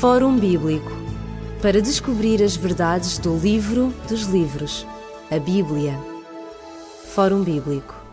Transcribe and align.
Fórum 0.00 0.36
Bíblico 0.36 0.90
para 1.62 1.80
descobrir 1.80 2.42
as 2.42 2.56
verdades 2.56 3.16
do 3.16 3.38
livro 3.38 3.94
dos 4.06 4.24
livros, 4.24 4.86
a 5.30 5.38
Bíblia. 5.38 5.98
Fórum 7.14 7.42
Bíblico 7.42 8.03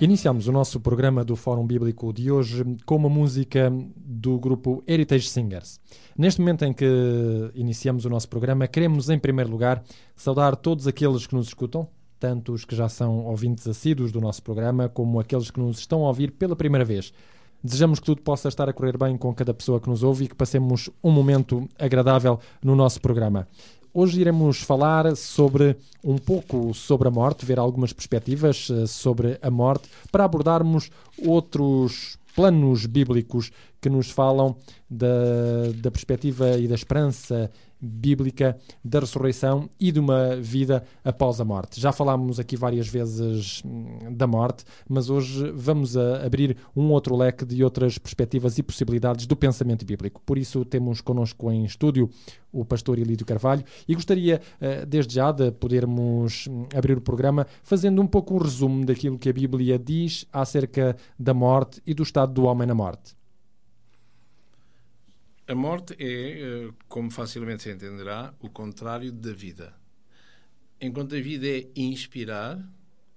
Iniciamos 0.00 0.46
o 0.46 0.52
nosso 0.52 0.78
programa 0.78 1.24
do 1.24 1.34
Fórum 1.34 1.66
Bíblico 1.66 2.12
de 2.12 2.30
hoje 2.30 2.64
com 2.86 2.94
uma 2.94 3.08
música 3.08 3.68
do 3.96 4.38
grupo 4.38 4.80
Heritage 4.86 5.28
Singers. 5.28 5.80
Neste 6.16 6.40
momento 6.40 6.64
em 6.64 6.72
que 6.72 6.86
iniciamos 7.52 8.04
o 8.04 8.08
nosso 8.08 8.28
programa, 8.28 8.68
queremos, 8.68 9.10
em 9.10 9.18
primeiro 9.18 9.50
lugar, 9.50 9.82
saudar 10.14 10.54
todos 10.54 10.86
aqueles 10.86 11.26
que 11.26 11.34
nos 11.34 11.48
escutam, 11.48 11.88
tanto 12.20 12.52
os 12.52 12.64
que 12.64 12.76
já 12.76 12.88
são 12.88 13.26
ouvintes 13.26 13.66
assíduos 13.66 14.12
do 14.12 14.20
nosso 14.20 14.40
programa, 14.40 14.88
como 14.88 15.18
aqueles 15.18 15.50
que 15.50 15.58
nos 15.58 15.80
estão 15.80 16.04
a 16.04 16.08
ouvir 16.08 16.30
pela 16.30 16.54
primeira 16.54 16.84
vez. 16.84 17.12
Desejamos 17.60 17.98
que 17.98 18.06
tudo 18.06 18.22
possa 18.22 18.46
estar 18.46 18.68
a 18.68 18.72
correr 18.72 18.96
bem 18.96 19.16
com 19.16 19.34
cada 19.34 19.52
pessoa 19.52 19.80
que 19.80 19.88
nos 19.88 20.04
ouve 20.04 20.26
e 20.26 20.28
que 20.28 20.34
passemos 20.36 20.88
um 21.02 21.10
momento 21.10 21.68
agradável 21.76 22.38
no 22.62 22.76
nosso 22.76 23.00
programa. 23.00 23.48
Hoje 23.92 24.20
iremos 24.20 24.60
falar 24.60 25.16
sobre 25.16 25.76
um 26.04 26.18
pouco 26.18 26.74
sobre 26.74 27.08
a 27.08 27.10
morte, 27.10 27.46
ver 27.46 27.58
algumas 27.58 27.92
perspectivas 27.92 28.68
eh, 28.70 28.86
sobre 28.86 29.38
a 29.40 29.50
morte, 29.50 29.88
para 30.12 30.24
abordarmos 30.24 30.90
outros 31.24 32.18
planos 32.34 32.86
bíblicos 32.86 33.50
que 33.80 33.88
nos 33.88 34.10
falam 34.10 34.54
da, 34.88 35.08
da 35.74 35.90
perspectiva 35.90 36.58
e 36.58 36.68
da 36.68 36.74
esperança 36.74 37.50
bíblica 37.80 38.56
da 38.84 39.00
ressurreição 39.00 39.68
e 39.78 39.92
de 39.92 40.00
uma 40.00 40.36
vida 40.36 40.84
após 41.04 41.40
a 41.40 41.44
morte. 41.44 41.80
Já 41.80 41.92
falámos 41.92 42.40
aqui 42.40 42.56
várias 42.56 42.88
vezes 42.88 43.62
hum, 43.64 44.12
da 44.12 44.26
morte, 44.26 44.64
mas 44.88 45.10
hoje 45.10 45.50
vamos 45.52 45.96
abrir 45.96 46.56
um 46.74 46.90
outro 46.90 47.16
leque 47.16 47.44
de 47.44 47.62
outras 47.62 47.98
perspectivas 47.98 48.58
e 48.58 48.62
possibilidades 48.62 49.26
do 49.26 49.36
pensamento 49.36 49.84
bíblico. 49.84 50.20
Por 50.24 50.38
isso 50.38 50.64
temos 50.64 51.00
connosco 51.00 51.50
em 51.50 51.64
estúdio 51.64 52.10
o 52.52 52.64
pastor 52.64 52.98
Elídio 52.98 53.26
Carvalho 53.26 53.64
e 53.86 53.94
gostaria 53.94 54.40
eh, 54.60 54.86
desde 54.86 55.14
já 55.14 55.30
de 55.30 55.50
podermos 55.52 56.46
hum, 56.48 56.64
abrir 56.74 56.96
o 56.96 57.00
programa 57.00 57.46
fazendo 57.62 58.00
um 58.00 58.06
pouco 58.06 58.34
um 58.34 58.38
resumo 58.38 58.84
daquilo 58.84 59.18
que 59.18 59.28
a 59.28 59.32
Bíblia 59.32 59.78
diz 59.78 60.26
acerca 60.32 60.96
da 61.18 61.34
morte 61.34 61.80
e 61.86 61.94
do 61.94 62.02
estado 62.02 62.32
do 62.32 62.44
homem 62.44 62.66
na 62.66 62.74
morte. 62.74 63.17
A 65.48 65.54
morte 65.54 65.94
é, 65.98 66.40
eh, 66.42 66.70
como 66.88 67.10
facilmente 67.10 67.62
se 67.62 67.72
entenderá, 67.72 68.34
o 68.38 68.50
contrário 68.50 69.10
da 69.10 69.32
vida. 69.32 69.74
Enquanto 70.78 71.14
a 71.14 71.20
vida 71.22 71.48
é 71.48 71.66
inspirar, 71.74 72.62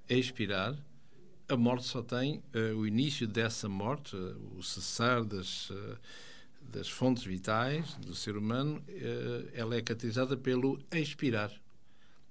expirar, 0.08 0.82
a 1.50 1.58
morte 1.58 1.86
só 1.88 2.02
tem 2.02 2.42
uh, 2.56 2.78
o 2.78 2.88
início 2.88 3.28
dessa 3.28 3.68
morte, 3.68 4.16
uh, 4.16 4.58
o 4.58 4.64
cessar 4.64 5.26
das, 5.26 5.70
uh, 5.72 5.98
das 6.62 6.88
fontes 6.88 7.26
vitais 7.26 7.96
do 7.96 8.16
ser 8.16 8.38
humano, 8.38 8.82
ela 9.54 9.76
é 9.76 9.82
caracterizada 9.82 10.38
pelo 10.38 10.80
expirar. 10.90 11.52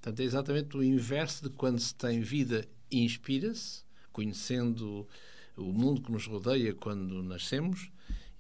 Portanto, 0.01 0.21
é 0.21 0.23
exatamente 0.23 0.79
o 0.79 0.83
inverso 0.83 1.45
de 1.45 1.51
quando 1.51 1.79
se 1.79 1.95
tem 1.95 2.23
vida, 2.23 2.67
inspira-se, 2.91 3.85
conhecendo 4.11 5.07
o 5.59 5.75
mundo 5.75 6.01
que 6.01 6.11
nos 6.11 6.27
rodeia 6.27 6.73
quando 6.73 7.23
nascemos, 7.23 7.91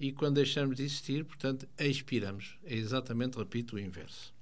e 0.00 0.10
quando 0.10 0.36
deixamos 0.36 0.76
de 0.76 0.82
existir, 0.82 1.24
portanto, 1.26 1.68
expiramos. 1.78 2.56
É 2.64 2.74
exatamente, 2.74 3.36
repito, 3.36 3.76
o 3.76 3.78
inverso. 3.78 4.32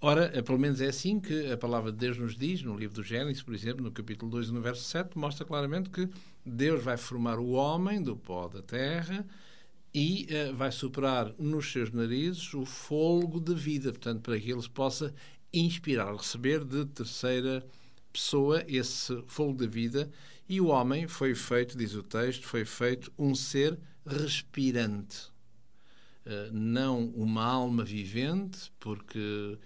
Ora, 0.00 0.30
é, 0.32 0.40
pelo 0.40 0.58
menos 0.58 0.80
é 0.80 0.86
assim 0.86 1.18
que 1.18 1.50
a 1.50 1.56
palavra 1.56 1.90
de 1.90 1.98
Deus 1.98 2.16
nos 2.16 2.36
diz, 2.36 2.62
no 2.62 2.76
livro 2.76 2.94
do 2.94 3.02
Gênesis, 3.02 3.42
por 3.42 3.52
exemplo, 3.52 3.82
no 3.82 3.90
capítulo 3.90 4.30
2, 4.30 4.50
no 4.50 4.60
verso 4.60 4.84
7, 4.84 5.18
mostra 5.18 5.44
claramente 5.44 5.90
que 5.90 6.08
Deus 6.44 6.84
vai 6.84 6.96
formar 6.96 7.38
o 7.40 7.50
homem 7.50 8.00
do 8.00 8.16
pó 8.16 8.46
da 8.46 8.62
terra 8.62 9.26
e 9.92 10.28
uh, 10.30 10.54
vai 10.54 10.70
soprar 10.70 11.34
nos 11.36 11.72
seus 11.72 11.90
narizes 11.90 12.54
o 12.54 12.64
fôlego 12.64 13.40
de 13.40 13.54
vida, 13.54 13.90
portanto, 13.90 14.20
para 14.20 14.38
que 14.38 14.52
ele 14.52 14.62
se 14.62 14.70
possa 14.70 15.12
inspirar, 15.52 16.14
receber 16.14 16.62
de 16.62 16.84
terceira 16.84 17.66
pessoa 18.12 18.62
esse 18.68 19.20
fôlego 19.26 19.58
de 19.58 19.66
vida. 19.66 20.10
E 20.48 20.60
o 20.60 20.66
homem 20.66 21.08
foi 21.08 21.34
feito, 21.34 21.76
diz 21.76 21.94
o 21.94 22.04
texto, 22.04 22.46
foi 22.46 22.64
feito 22.64 23.10
um 23.18 23.34
ser 23.34 23.76
respirante. 24.06 25.34
Uh, 26.24 26.52
não 26.52 27.06
uma 27.10 27.44
alma 27.44 27.84
vivente, 27.84 28.72
porque 28.80 29.58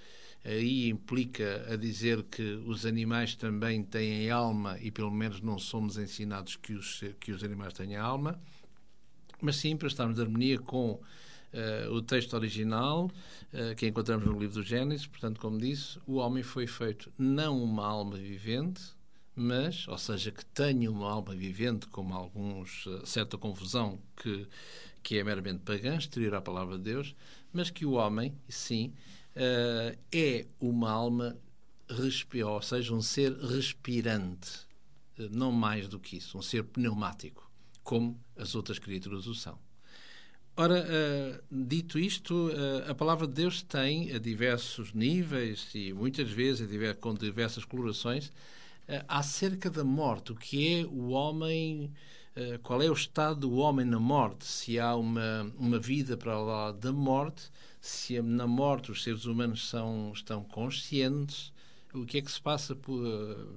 aí 0.44 0.88
implica 0.88 1.66
a 1.70 1.76
dizer 1.76 2.22
que 2.24 2.42
os 2.66 2.86
animais 2.86 3.34
também 3.34 3.82
têm 3.82 4.30
alma 4.30 4.78
e 4.80 4.90
pelo 4.90 5.10
menos 5.10 5.40
não 5.40 5.58
somos 5.58 5.96
ensinados 5.96 6.56
que 6.56 6.72
os, 6.72 7.02
que 7.18 7.32
os 7.32 7.44
animais 7.44 7.74
tenham 7.74 8.04
alma, 8.04 8.40
mas 9.40 9.56
sim 9.56 9.76
para 9.76 9.88
estarmos 9.88 10.16
de 10.16 10.22
harmonia 10.22 10.58
com 10.58 10.92
uh, 10.92 11.92
o 11.92 12.02
texto 12.02 12.34
original 12.34 13.10
uh, 13.52 13.74
que 13.76 13.86
encontramos 13.86 14.26
no 14.26 14.38
livro 14.38 14.56
do 14.56 14.62
Gênesis. 14.62 15.06
Portanto, 15.06 15.40
como 15.40 15.58
disse, 15.58 15.98
o 16.06 16.16
homem 16.16 16.42
foi 16.42 16.66
feito 16.66 17.12
não 17.18 17.62
uma 17.62 17.86
alma 17.86 18.16
vivente, 18.16 18.82
mas, 19.40 19.88
ou 19.88 19.96
seja, 19.96 20.30
que 20.30 20.44
tenha 20.44 20.90
uma 20.90 21.10
alma 21.10 21.34
vivente, 21.34 21.86
como 21.86 22.12
alguns, 22.12 22.84
uh, 22.84 23.06
certa 23.06 23.38
confusão 23.38 23.98
que, 24.14 24.46
que 25.02 25.18
é 25.18 25.24
meramente 25.24 25.60
pagã, 25.60 25.96
exterior 25.96 26.34
à 26.34 26.42
palavra 26.42 26.76
de 26.76 26.84
Deus, 26.84 27.16
mas 27.50 27.70
que 27.70 27.86
o 27.86 27.92
homem, 27.92 28.34
sim, 28.48 28.92
uh, 29.34 29.98
é 30.12 30.46
uma 30.60 30.90
alma, 30.90 31.38
ou 32.44 32.62
seja, 32.62 32.92
um 32.92 33.00
ser 33.00 33.32
respirante, 33.32 34.50
uh, 35.18 35.28
não 35.30 35.50
mais 35.50 35.88
do 35.88 35.98
que 35.98 36.18
isso, 36.18 36.36
um 36.36 36.42
ser 36.42 36.62
pneumático, 36.64 37.50
como 37.82 38.20
as 38.36 38.54
outras 38.54 38.78
criaturas 38.78 39.26
o 39.26 39.34
são. 39.34 39.58
Ora, 40.54 40.84
uh, 40.84 41.42
dito 41.50 41.98
isto, 41.98 42.48
uh, 42.48 42.90
a 42.90 42.94
palavra 42.94 43.26
de 43.26 43.32
Deus 43.32 43.62
tem 43.62 44.12
a 44.12 44.18
diversos 44.18 44.92
níveis 44.92 45.70
e 45.74 45.94
muitas 45.94 46.30
vezes 46.30 46.68
com 47.00 47.14
diversas 47.14 47.64
colorações 47.64 48.30
acerca 49.06 49.70
da 49.70 49.84
morte, 49.84 50.32
o 50.32 50.34
que 50.34 50.80
é 50.80 50.86
o 50.86 51.10
homem, 51.10 51.92
qual 52.62 52.82
é 52.82 52.88
o 52.88 52.92
estado 52.92 53.40
do 53.40 53.54
homem 53.56 53.86
na 53.86 53.98
morte, 53.98 54.44
se 54.44 54.78
há 54.78 54.94
uma, 54.96 55.52
uma 55.58 55.78
vida 55.78 56.16
para 56.16 56.38
lá 56.38 56.72
da 56.72 56.92
morte, 56.92 57.50
se 57.80 58.20
na 58.20 58.46
morte 58.46 58.90
os 58.90 59.02
seres 59.02 59.24
humanos 59.24 59.68
são, 59.68 60.12
estão 60.14 60.42
conscientes, 60.44 61.52
o 61.92 62.04
que 62.04 62.18
é 62.18 62.22
que 62.22 62.30
se 62.30 62.40
passa 62.40 62.74
por, 62.74 63.00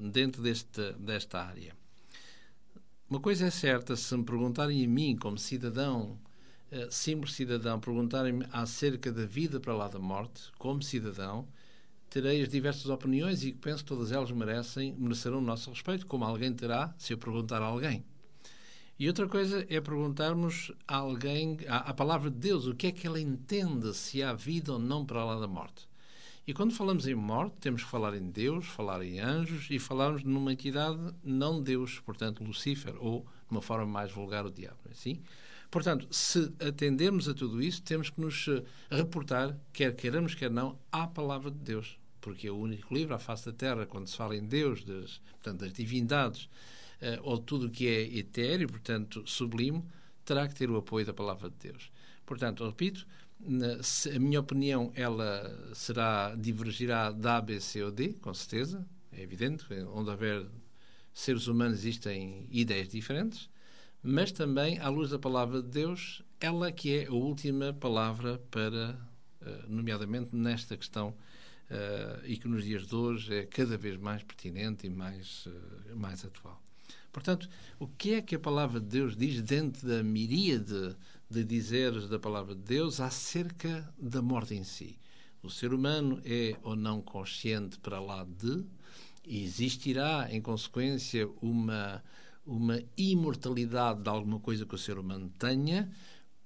dentro 0.02 0.42
deste, 0.42 0.94
desta 0.94 1.40
área. 1.40 1.76
Uma 3.10 3.20
coisa 3.20 3.46
é 3.46 3.52
certa, 3.52 3.96
se 3.96 4.18
me 4.18 4.24
perguntarem 4.24 4.84
a 4.84 4.88
mim, 4.88 5.16
como 5.16 5.38
cidadão, 5.38 6.18
simples 6.90 7.34
cidadão, 7.34 7.80
perguntarem-me 7.80 8.46
acerca 8.52 9.12
da 9.12 9.26
vida 9.26 9.60
para 9.60 9.76
lá 9.76 9.88
da 9.88 10.00
morte, 10.00 10.52
como 10.58 10.82
cidadão, 10.82 11.48
terei 12.14 12.44
as 12.44 12.50
diversas 12.50 12.86
opiniões 12.86 13.44
e 13.44 13.52
penso 13.52 13.84
que 13.84 13.90
todas 13.90 14.12
elas 14.12 14.30
merecem, 14.30 14.94
merecerão 15.00 15.40
o 15.40 15.42
nosso 15.42 15.72
respeito, 15.72 16.06
como 16.06 16.24
alguém 16.24 16.54
terá 16.54 16.94
se 16.96 17.12
eu 17.12 17.18
perguntar 17.18 17.60
a 17.60 17.66
alguém. 17.66 18.06
E 19.00 19.08
outra 19.08 19.28
coisa 19.28 19.66
é 19.68 19.82
perguntarmos 19.82 20.72
a 20.88 20.98
alguém, 20.98 21.58
a 21.68 21.92
palavra 21.92 22.30
de 22.30 22.38
Deus, 22.38 22.68
o 22.68 22.76
que 22.76 22.86
é 22.86 22.92
que 22.92 23.08
ela 23.08 23.20
entende 23.20 23.96
se 23.96 24.22
há 24.22 24.32
vida 24.32 24.74
ou 24.74 24.78
não 24.78 25.04
para 25.04 25.26
lá 25.26 25.40
da 25.40 25.48
morte. 25.48 25.90
E 26.46 26.54
quando 26.54 26.76
falamos 26.76 27.08
em 27.08 27.16
morte, 27.16 27.56
temos 27.60 27.84
que 27.84 27.90
falar 27.90 28.16
em 28.16 28.30
Deus, 28.30 28.68
falar 28.68 29.04
em 29.04 29.20
anjos 29.20 29.66
e 29.72 29.80
falarmos 29.80 30.24
numa 30.24 30.54
entidade 30.54 31.16
não 31.24 31.64
Deus, 31.64 32.00
portanto 32.02 32.44
Lucifer, 32.44 32.94
ou, 33.00 33.22
de 33.22 33.28
uma 33.50 33.62
forma 33.62 33.88
mais 33.88 34.12
vulgar, 34.12 34.46
o 34.46 34.52
diabo. 34.52 34.78
É 34.88 34.92
assim? 34.92 35.20
Portanto, 35.72 36.08
se 36.12 36.54
atendermos 36.60 37.28
a 37.28 37.34
tudo 37.34 37.60
isso, 37.60 37.82
temos 37.82 38.12
que 38.12 38.22
nos 38.22 38.48
eh, 38.48 38.64
reportar, 38.92 39.58
quer 39.74 39.96
queiramos, 39.96 40.36
quer 40.36 40.52
não, 40.52 40.78
à 40.92 41.08
palavra 41.08 41.50
de 41.50 41.58
Deus. 41.58 42.03
Porque 42.24 42.48
é 42.48 42.52
o 42.52 42.56
único 42.56 42.94
livro 42.94 43.14
à 43.14 43.20
face 43.20 43.46
da 43.46 43.52
Terra, 43.52 43.86
quando 43.86 44.08
se 44.08 44.16
fala 44.16 44.36
em 44.36 44.46
Deus, 44.46 44.84
das, 44.84 45.22
portanto, 45.34 45.60
das 45.60 45.74
divindades, 45.74 46.46
uh, 46.46 47.20
ou 47.22 47.38
tudo 47.38 47.68
o 47.68 47.70
que 47.70 47.86
é 47.86 48.18
etéreo, 48.18 48.70
portanto, 48.70 49.24
sublime, 49.28 49.84
terá 50.24 50.48
que 50.48 50.56
ter 50.56 50.72
o 50.72 50.78
apoio 50.78 51.06
da 51.06 51.14
palavra 51.14 51.50
de 51.50 51.58
Deus. 51.70 51.92
Portanto, 52.26 52.66
repito, 52.66 53.06
a 54.16 54.20
minha 54.20 54.40
opinião 54.40 54.90
ela 54.96 55.54
será 55.74 56.34
divergirá 56.36 57.12
da 57.12 57.38
A, 57.38 57.42
B, 57.42 57.60
C 57.60 57.84
ou 57.84 57.92
D, 57.92 58.14
com 58.14 58.34
certeza, 58.34 58.88
é 59.12 59.22
evidente, 59.22 59.66
onde 59.94 60.10
houver 60.10 60.46
seres 61.14 61.48
humanos 61.48 61.80
existem 61.80 62.48
ideias 62.50 62.88
diferentes, 62.88 63.50
mas 64.02 64.32
também, 64.32 64.80
à 64.80 64.88
luz 64.88 65.10
da 65.10 65.20
palavra 65.20 65.62
de 65.62 65.68
Deus, 65.70 66.24
ela 66.40 66.72
que 66.72 67.00
é 67.00 67.08
a 67.08 67.12
última 67.12 67.74
palavra 67.74 68.42
para, 68.50 68.98
eh, 69.42 69.64
nomeadamente 69.68 70.36
nesta 70.36 70.76
questão, 70.76 71.14
eh, 71.70 72.22
e 72.26 72.38
que 72.38 72.48
nos 72.48 72.64
dias 72.64 72.88
de 72.88 72.96
hoje 72.96 73.34
é 73.34 73.46
cada 73.46 73.78
vez 73.78 73.98
mais 73.98 74.24
pertinente 74.24 74.88
e 74.88 74.90
mais, 74.90 75.48
eh, 75.48 75.96
mais 75.96 76.24
atual. 76.26 76.62
Portanto, 77.12 77.48
o 77.80 77.88
que 77.88 78.14
é 78.14 78.22
que 78.22 78.36
a 78.36 78.40
palavra 78.40 78.80
de 78.80 78.88
Deus 78.88 79.16
diz 79.16 79.42
dentro 79.42 79.88
da 79.88 80.04
miríade 80.04 80.96
de 81.30 81.44
dizeres 81.44 82.08
da 82.08 82.20
palavra 82.20 82.56
de 82.56 82.62
Deus 82.62 83.00
acerca 83.00 83.92
da 83.98 84.22
morte 84.22 84.56
em 84.56 84.64
si. 84.64 84.98
O 85.42 85.50
ser 85.50 85.74
humano 85.74 86.22
é 86.24 86.56
ou 86.64 86.76
não 86.76 87.02
consciente 87.02 87.78
para 87.80 88.00
lá 88.00 88.24
de, 88.24 88.64
e 89.26 89.44
existirá, 89.44 90.28
em 90.32 90.42
consequência, 90.42 91.30
uma, 91.42 92.04
uma 92.46 92.82
imortalidade 92.98 94.02
de 94.02 94.10
alguma 94.10 94.40
coisa 94.40 94.66
que 94.66 94.76
o 94.76 94.78
ser 94.78 94.98
humano 94.98 95.32
tenha, 95.38 95.92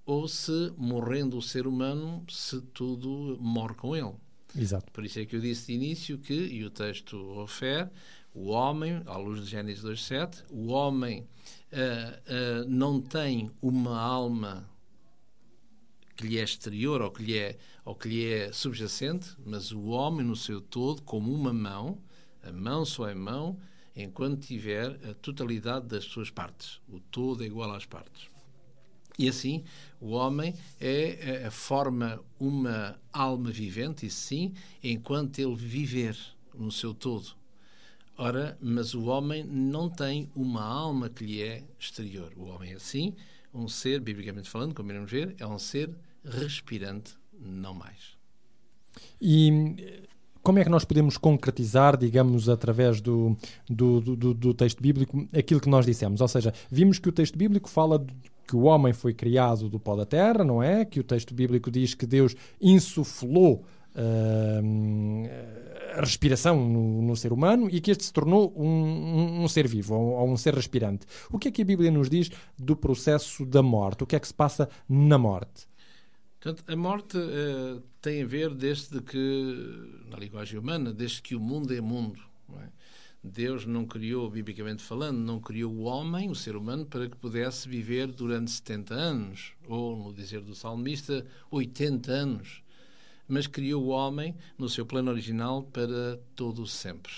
ou 0.05 0.27
se, 0.27 0.73
morrendo 0.77 1.37
o 1.37 1.41
ser 1.41 1.67
humano, 1.67 2.25
se 2.29 2.61
tudo 2.61 3.37
morre 3.41 3.75
com 3.75 3.95
ele. 3.95 4.15
Exato. 4.55 4.91
Por 4.91 5.05
isso 5.05 5.19
é 5.19 5.25
que 5.25 5.35
eu 5.35 5.41
disse 5.41 5.67
de 5.67 5.73
início 5.73 6.17
que, 6.17 6.33
e 6.33 6.63
o 6.63 6.69
texto 6.69 7.17
ofere, 7.37 7.89
o 8.33 8.49
homem, 8.49 9.01
à 9.05 9.17
luz 9.17 9.43
de 9.43 9.51
Gênesis 9.51 9.83
2.7, 9.83 10.43
o 10.49 10.67
homem 10.67 11.21
uh, 11.21 12.63
uh, 12.63 12.69
não 12.69 13.01
tem 13.01 13.49
uma 13.61 13.99
alma 13.99 14.69
que 16.15 16.27
lhe 16.27 16.37
é 16.37 16.43
exterior 16.43 17.01
ou 17.01 17.11
que 17.11 17.23
lhe 17.23 17.37
é, 17.37 17.57
ou 17.85 17.95
que 17.95 18.07
lhe 18.07 18.25
é 18.25 18.51
subjacente, 18.51 19.29
mas 19.45 19.71
o 19.71 19.85
homem 19.87 20.25
no 20.25 20.35
seu 20.35 20.59
todo, 20.59 21.01
como 21.03 21.31
uma 21.31 21.53
mão, 21.53 21.99
a 22.43 22.51
mão 22.51 22.83
só 22.85 23.07
é 23.07 23.13
mão, 23.13 23.59
enquanto 23.95 24.45
tiver 24.45 24.99
a 25.09 25.13
totalidade 25.15 25.87
das 25.87 26.05
suas 26.05 26.29
partes. 26.29 26.79
O 26.87 26.99
todo 26.99 27.43
é 27.43 27.47
igual 27.47 27.71
às 27.73 27.85
partes. 27.85 28.27
E 29.17 29.27
assim, 29.27 29.63
o 29.99 30.11
homem 30.11 30.53
é, 30.79 31.45
é, 31.45 31.49
forma 31.49 32.19
uma 32.39 32.99
alma 33.11 33.49
vivente, 33.51 34.05
e 34.05 34.09
sim, 34.09 34.53
enquanto 34.83 35.39
ele 35.39 35.55
viver 35.55 36.15
no 36.53 36.71
seu 36.71 36.93
todo. 36.93 37.35
Ora, 38.15 38.57
mas 38.61 38.93
o 38.93 39.05
homem 39.05 39.43
não 39.43 39.89
tem 39.89 40.29
uma 40.35 40.63
alma 40.63 41.09
que 41.09 41.23
lhe 41.23 41.41
é 41.41 41.63
exterior. 41.79 42.31
O 42.35 42.45
homem 42.45 42.73
é 42.73 42.75
assim, 42.75 43.15
um 43.53 43.67
ser, 43.67 43.99
biblicamente 43.99 44.49
falando, 44.49 44.73
como 44.73 44.91
iremos 44.91 45.09
ver, 45.09 45.35
é 45.39 45.45
um 45.45 45.59
ser 45.59 45.89
respirante, 46.23 47.13
não 47.39 47.73
mais. 47.73 48.17
E 49.21 50.03
como 50.41 50.59
é 50.59 50.63
que 50.63 50.69
nós 50.69 50.85
podemos 50.85 51.17
concretizar, 51.17 51.97
digamos, 51.97 52.49
através 52.49 53.01
do, 53.01 53.35
do, 53.69 53.99
do, 53.99 54.33
do, 54.33 54.53
texto 54.53 54.81
bíblico, 54.81 55.27
aquilo 55.37 55.59
que 55.59 55.69
nós 55.69 55.85
dissemos? 55.85 56.21
Ou 56.21 56.27
seja, 56.27 56.53
vimos 56.71 56.99
que 56.99 57.09
o 57.09 57.11
texto 57.11 57.37
bíblico 57.37 57.69
fala 57.69 58.05
que 58.47 58.55
o 58.55 58.61
homem 58.61 58.93
foi 58.93 59.13
criado 59.13 59.69
do 59.69 59.79
pó 59.79 59.95
da 59.95 60.05
terra, 60.05 60.43
não 60.43 60.63
é? 60.63 60.85
Que 60.85 60.99
o 60.99 61.03
texto 61.03 61.33
bíblico 61.33 61.69
diz 61.69 61.93
que 61.93 62.05
Deus 62.05 62.35
insuflou 62.61 63.65
uh, 63.93 65.97
a 65.97 65.99
respiração 65.99 66.67
no, 66.67 67.01
no, 67.01 67.15
ser 67.15 67.33
humano 67.33 67.67
e 67.69 67.81
que 67.81 67.91
este 67.91 68.05
se 68.05 68.13
tornou 68.13 68.53
um, 68.55 68.65
um, 68.65 69.43
um 69.43 69.47
ser 69.47 69.67
vivo, 69.67 69.95
ou 69.95 70.27
um, 70.27 70.33
um, 70.33 70.37
ser 70.37 70.53
respirante. 70.53 71.05
O 71.29 71.37
que 71.37 71.49
é 71.49 71.51
que 71.51 71.61
a 71.61 71.65
Bíblia 71.65 71.91
nos 71.91 72.09
diz 72.09 72.29
do 72.57 72.75
processo 72.75 73.45
da 73.45 73.61
morte? 73.61 74.03
O 74.03 74.07
que 74.07 74.15
é 74.15 74.19
que 74.19 74.27
se 74.27 74.33
passa 74.33 74.69
na 74.87 75.17
morte? 75.17 75.67
Portanto, 76.39 76.63
a 76.71 76.75
morte 76.75 77.17
uh, 77.17 77.81
tem 77.99 78.21
a 78.21 78.25
ver 78.25 78.53
desde 78.53 79.01
que, 79.01 80.05
na 80.09 80.17
linguagem 80.17 80.59
humana, 80.59 80.93
desde 80.93 81.21
que 81.21 81.35
o 81.35 81.39
mundo 81.39 81.73
é 81.73 81.81
mundo. 81.81 82.19
É? 82.61 82.76
Deus 83.27 83.65
não 83.65 83.85
criou, 83.85 84.29
biblicamente 84.29 84.83
falando, 84.83 85.17
não 85.17 85.39
criou 85.39 85.73
o 85.73 85.83
homem, 85.83 86.29
o 86.29 86.35
ser 86.35 86.55
humano, 86.55 86.85
para 86.85 87.09
que 87.09 87.15
pudesse 87.15 87.67
viver 87.67 88.07
durante 88.07 88.51
70 88.51 88.93
anos, 88.93 89.53
ou, 89.67 89.95
no 89.97 90.13
dizer 90.13 90.41
do 90.41 90.55
salmista, 90.55 91.25
80 91.51 92.11
anos. 92.11 92.63
Mas 93.27 93.45
criou 93.45 93.83
o 93.83 93.89
homem, 93.89 94.35
no 94.57 94.69
seu 94.69 94.85
plano 94.85 95.11
original, 95.11 95.63
para 95.63 96.17
todo 96.35 96.61
o 96.63 96.67
sempre. 96.67 97.13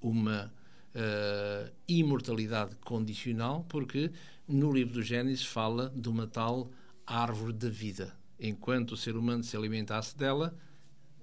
Uma 0.00 0.52
uh, 0.94 1.72
imortalidade 1.88 2.76
condicional, 2.76 3.64
porque 3.68 4.10
no 4.46 4.72
livro 4.72 4.94
do 4.94 5.02
Gênesis 5.02 5.44
fala 5.44 5.92
de 5.94 6.08
uma 6.08 6.26
tal 6.26 6.70
árvore 7.06 7.52
da 7.52 7.68
vida 7.68 8.14
enquanto 8.38 8.92
o 8.92 8.96
ser 8.96 9.16
humano 9.16 9.42
se 9.42 9.56
alimentasse 9.56 10.16
dela, 10.16 10.56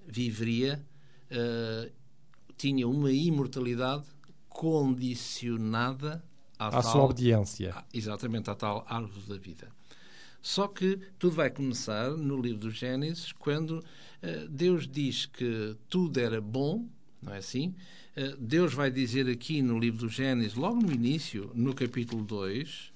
viveria, 0.08 0.84
uh, 1.32 1.92
tinha 2.62 2.88
uma 2.88 3.12
imortalidade 3.12 4.04
condicionada 4.48 6.24
à, 6.60 6.68
à 6.68 6.70
tal, 6.70 6.84
sua 6.84 7.04
obediência. 7.06 7.74
À, 7.74 7.84
exatamente, 7.92 8.52
à 8.52 8.56
tal 8.56 8.86
árvore 8.88 9.26
da 9.28 9.36
vida. 9.36 9.68
Só 10.44 10.68
que 10.68 11.00
tudo 11.18 11.36
vai 11.36 11.50
começar 11.50 12.12
no 12.12 12.40
livro 12.40 12.60
do 12.60 12.70
Gênesis, 12.70 13.32
quando 13.32 13.80
uh, 13.80 14.48
Deus 14.48 14.88
diz 14.88 15.26
que 15.26 15.76
tudo 15.90 16.20
era 16.20 16.40
bom, 16.40 16.88
não 17.20 17.34
é 17.34 17.40
assim? 17.40 17.74
Uh, 18.16 18.38
Deus 18.38 18.76
vai 18.76 18.92
dizer 18.92 19.28
aqui 19.28 19.64
no 19.64 19.80
livro 19.80 20.02
do 20.02 20.10
Gênesis, 20.10 20.54
logo 20.54 20.80
no 20.80 20.92
início, 20.92 21.50
no 21.56 21.74
capítulo 21.74 22.24
2, 22.24 22.92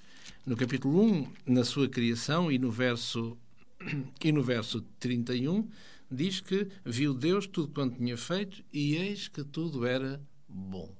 no 0.46 0.56
capítulo 0.56 1.02
1, 1.02 1.28
na 1.44 1.64
sua 1.64 1.88
criação, 1.88 2.52
e 2.52 2.58
no 2.58 2.70
verso 2.70 3.36
e 4.24 4.30
no 4.30 4.44
verso 4.44 4.80
31 5.00 5.68
diz 6.10 6.40
que 6.40 6.68
viu 6.84 7.14
Deus 7.14 7.46
tudo 7.46 7.72
quanto 7.72 7.96
tinha 7.96 8.16
feito 8.16 8.64
e 8.72 8.94
eis 8.96 9.28
que 9.28 9.44
tudo 9.44 9.86
era 9.86 10.20
bom. 10.48 10.94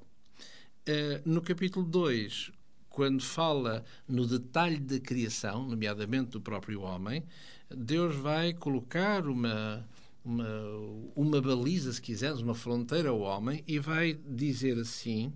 Uh, 0.88 1.28
no 1.28 1.40
capítulo 1.40 1.84
2, 1.84 2.52
quando 2.88 3.22
fala 3.22 3.84
no 4.08 4.26
detalhe 4.26 4.78
da 4.78 4.98
criação, 4.98 5.66
nomeadamente 5.68 6.30
do 6.30 6.40
próprio 6.40 6.82
homem, 6.82 7.24
Deus 7.68 8.14
vai 8.14 8.52
colocar 8.54 9.26
uma, 9.26 9.86
uma, 10.24 10.48
uma 11.14 11.40
baliza, 11.42 11.92
se 11.92 12.00
quisermos, 12.00 12.40
uma 12.40 12.54
fronteira 12.54 13.10
ao 13.10 13.20
homem 13.20 13.62
e 13.66 13.78
vai 13.78 14.14
dizer 14.14 14.78
assim, 14.78 15.32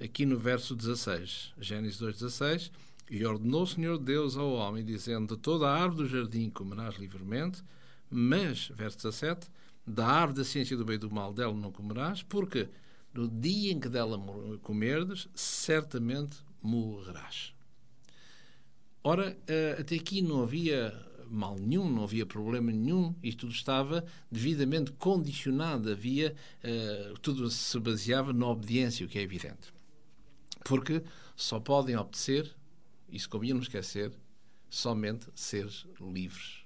aqui 0.00 0.24
no 0.24 0.38
verso 0.38 0.74
16, 0.74 1.52
Gênesis 1.60 2.00
2,16 2.00 2.70
e 3.10 3.24
ordenou 3.24 3.62
o 3.62 3.66
Senhor 3.66 3.98
Deus 3.98 4.36
ao 4.36 4.52
homem, 4.52 4.84
dizendo: 4.84 5.36
De 5.36 5.40
toda 5.40 5.68
a 5.68 5.82
árvore 5.82 6.08
do 6.08 6.08
jardim 6.08 6.50
comerás 6.50 6.96
livremente, 6.96 7.62
mas, 8.10 8.68
verso 8.68 8.96
17, 8.98 9.48
da 9.86 10.06
árvore 10.06 10.38
da 10.38 10.44
ciência 10.44 10.76
do 10.76 10.84
bem 10.84 10.96
e 10.96 10.98
do 10.98 11.10
mal 11.10 11.32
dela 11.32 11.54
não 11.54 11.70
comerás, 11.70 12.22
porque 12.22 12.68
no 13.12 13.28
dia 13.28 13.72
em 13.72 13.80
que 13.80 13.88
dela 13.88 14.18
comerdes, 14.62 15.28
certamente 15.34 16.36
morrerás. 16.62 17.54
Ora, 19.02 19.36
eh, 19.46 19.76
até 19.78 19.96
aqui 19.96 20.22
não 20.22 20.42
havia 20.42 20.92
mal 21.28 21.56
nenhum, 21.58 21.90
não 21.90 22.04
havia 22.04 22.24
problema 22.24 22.72
nenhum, 22.72 23.14
e 23.22 23.32
tudo 23.32 23.52
estava 23.52 24.04
devidamente 24.30 24.92
condicionado, 24.92 25.90
havia, 25.90 26.34
uh, 26.62 27.18
tudo 27.20 27.50
se 27.50 27.78
baseava 27.80 28.32
na 28.32 28.46
obediência, 28.46 29.04
o 29.04 29.08
que 29.08 29.18
é 29.18 29.22
evidente. 29.22 29.72
Porque 30.64 31.02
só 31.34 31.58
podem 31.58 31.96
obedecer 31.96 32.54
isso 33.14 33.28
convinha 33.28 33.54
não 33.54 33.62
esquecer, 33.62 34.12
somente 34.68 35.28
seres 35.36 35.86
livres. 36.00 36.63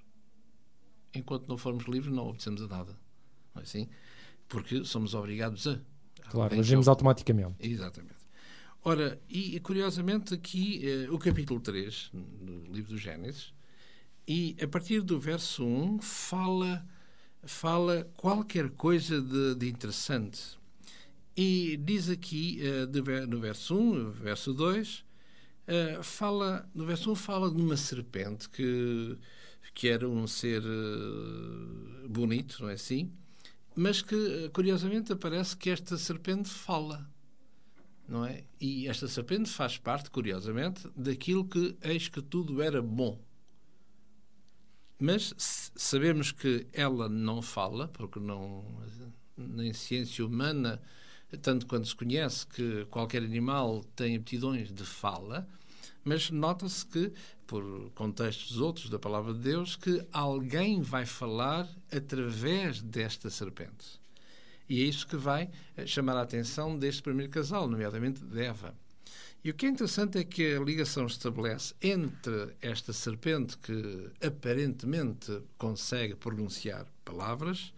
Enquanto 1.13 1.47
não 1.47 1.57
formos 1.57 1.85
livres, 1.85 2.13
não 2.13 2.27
obedecemos 2.27 2.61
a 2.61 2.67
nada. 2.67 2.97
Não 3.53 3.61
é 3.61 3.63
assim? 3.63 3.87
Porque 4.47 4.83
somos 4.85 5.13
obrigados 5.13 5.67
a. 5.67 5.79
Claro, 6.29 6.59
agimos 6.59 6.85
só- 6.85 6.91
automaticamente. 6.91 7.55
Exatamente. 7.59 8.19
Ora, 8.83 9.19
e 9.29 9.59
curiosamente 9.59 10.33
aqui 10.33 10.81
eh, 10.87 11.09
o 11.09 11.19
capítulo 11.19 11.59
3 11.59 12.11
do 12.13 12.71
livro 12.73 12.91
do 12.93 12.97
Gênesis, 12.97 13.53
e 14.27 14.55
a 14.61 14.67
partir 14.67 15.01
do 15.01 15.19
verso 15.19 15.65
1 15.65 15.99
fala, 15.99 16.87
fala 17.43 18.09
qualquer 18.15 18.69
coisa 18.69 19.21
de, 19.21 19.55
de 19.55 19.67
interessante. 19.67 20.57
E 21.35 21.77
diz 21.77 22.09
aqui, 22.09 22.59
eh, 22.61 22.85
de 22.85 23.01
no 23.27 23.39
verso 23.39 23.75
1, 23.75 24.11
verso 24.11 24.53
2, 24.53 25.03
eh, 25.67 25.99
fala, 26.01 26.69
no 26.73 26.85
verso 26.85 27.11
1 27.11 27.15
fala 27.15 27.51
de 27.51 27.61
uma 27.61 27.75
serpente 27.75 28.49
que, 28.49 29.17
que 29.73 29.87
era 29.87 30.07
um 30.07 30.27
ser 30.27 30.63
eh, 30.63 32.07
bonito, 32.07 32.61
não 32.61 32.69
é 32.69 32.73
assim? 32.73 33.11
Mas 33.75 34.01
que, 34.01 34.49
curiosamente, 34.53 35.13
aparece 35.13 35.55
que 35.55 35.69
esta 35.69 35.97
serpente 35.97 36.49
fala 36.49 37.09
não 38.09 38.25
é? 38.25 38.43
E 38.59 38.87
esta 38.87 39.07
serpente 39.07 39.49
faz 39.49 39.77
parte, 39.77 40.09
curiosamente, 40.09 40.89
daquilo 40.95 41.45
que 41.45 41.77
eis 41.81 42.09
que 42.09 42.21
tudo 42.21 42.61
era 42.61 42.81
bom. 42.81 43.21
Mas 44.99 45.33
sabemos 45.37 46.31
que 46.31 46.67
ela 46.73 47.07
não 47.07 47.41
fala, 47.41 47.87
porque 47.87 48.19
não 48.19 48.65
nem 49.37 49.71
ciência 49.71 50.25
humana, 50.25 50.81
tanto 51.41 51.65
quanto 51.67 51.87
se 51.87 51.95
conhece 51.95 52.45
que 52.47 52.85
qualquer 52.85 53.23
animal 53.23 53.83
tem 53.95 54.17
aptidões 54.17 54.73
de 54.73 54.83
fala, 54.83 55.47
mas 56.03 56.29
nota-se 56.29 56.85
que, 56.85 57.13
por 57.49 57.89
contextos 57.95 58.59
outros 58.59 58.91
da 58.91 58.99
palavra 58.99 59.33
de 59.33 59.39
Deus, 59.39 59.75
que 59.75 60.05
alguém 60.13 60.83
vai 60.83 61.03
falar 61.03 61.67
através 61.91 62.79
desta 62.79 63.27
serpente. 63.31 63.99
E 64.69 64.83
é 64.83 64.85
isso 64.85 65.07
que 65.07 65.17
vai 65.17 65.49
eh, 65.75 65.87
chamar 65.87 66.15
a 66.15 66.21
atenção 66.21 66.77
deste 66.77 67.01
primeiro 67.01 67.31
casal, 67.31 67.67
nomeadamente 67.67 68.23
de 68.23 68.39
Eva. 68.39 68.75
E 69.43 69.49
o 69.49 69.53
que 69.55 69.65
é 69.65 69.69
interessante 69.69 70.19
é 70.19 70.23
que 70.23 70.53
a 70.53 70.59
ligação 70.59 71.07
estabelece 71.07 71.73
entre 71.81 72.53
esta 72.61 72.93
serpente 72.93 73.57
que 73.57 74.11
aparentemente 74.23 75.41
consegue 75.57 76.13
pronunciar 76.13 76.85
palavras 77.03 77.73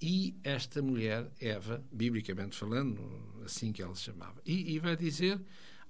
e 0.00 0.34
esta 0.42 0.80
mulher, 0.80 1.30
Eva, 1.38 1.84
biblicamente 1.92 2.56
falando, 2.56 3.02
assim 3.44 3.70
que 3.70 3.82
ela 3.82 3.94
se 3.94 4.04
chamava. 4.04 4.40
E, 4.46 4.74
e 4.74 4.78
vai 4.78 4.96
dizer 4.96 5.38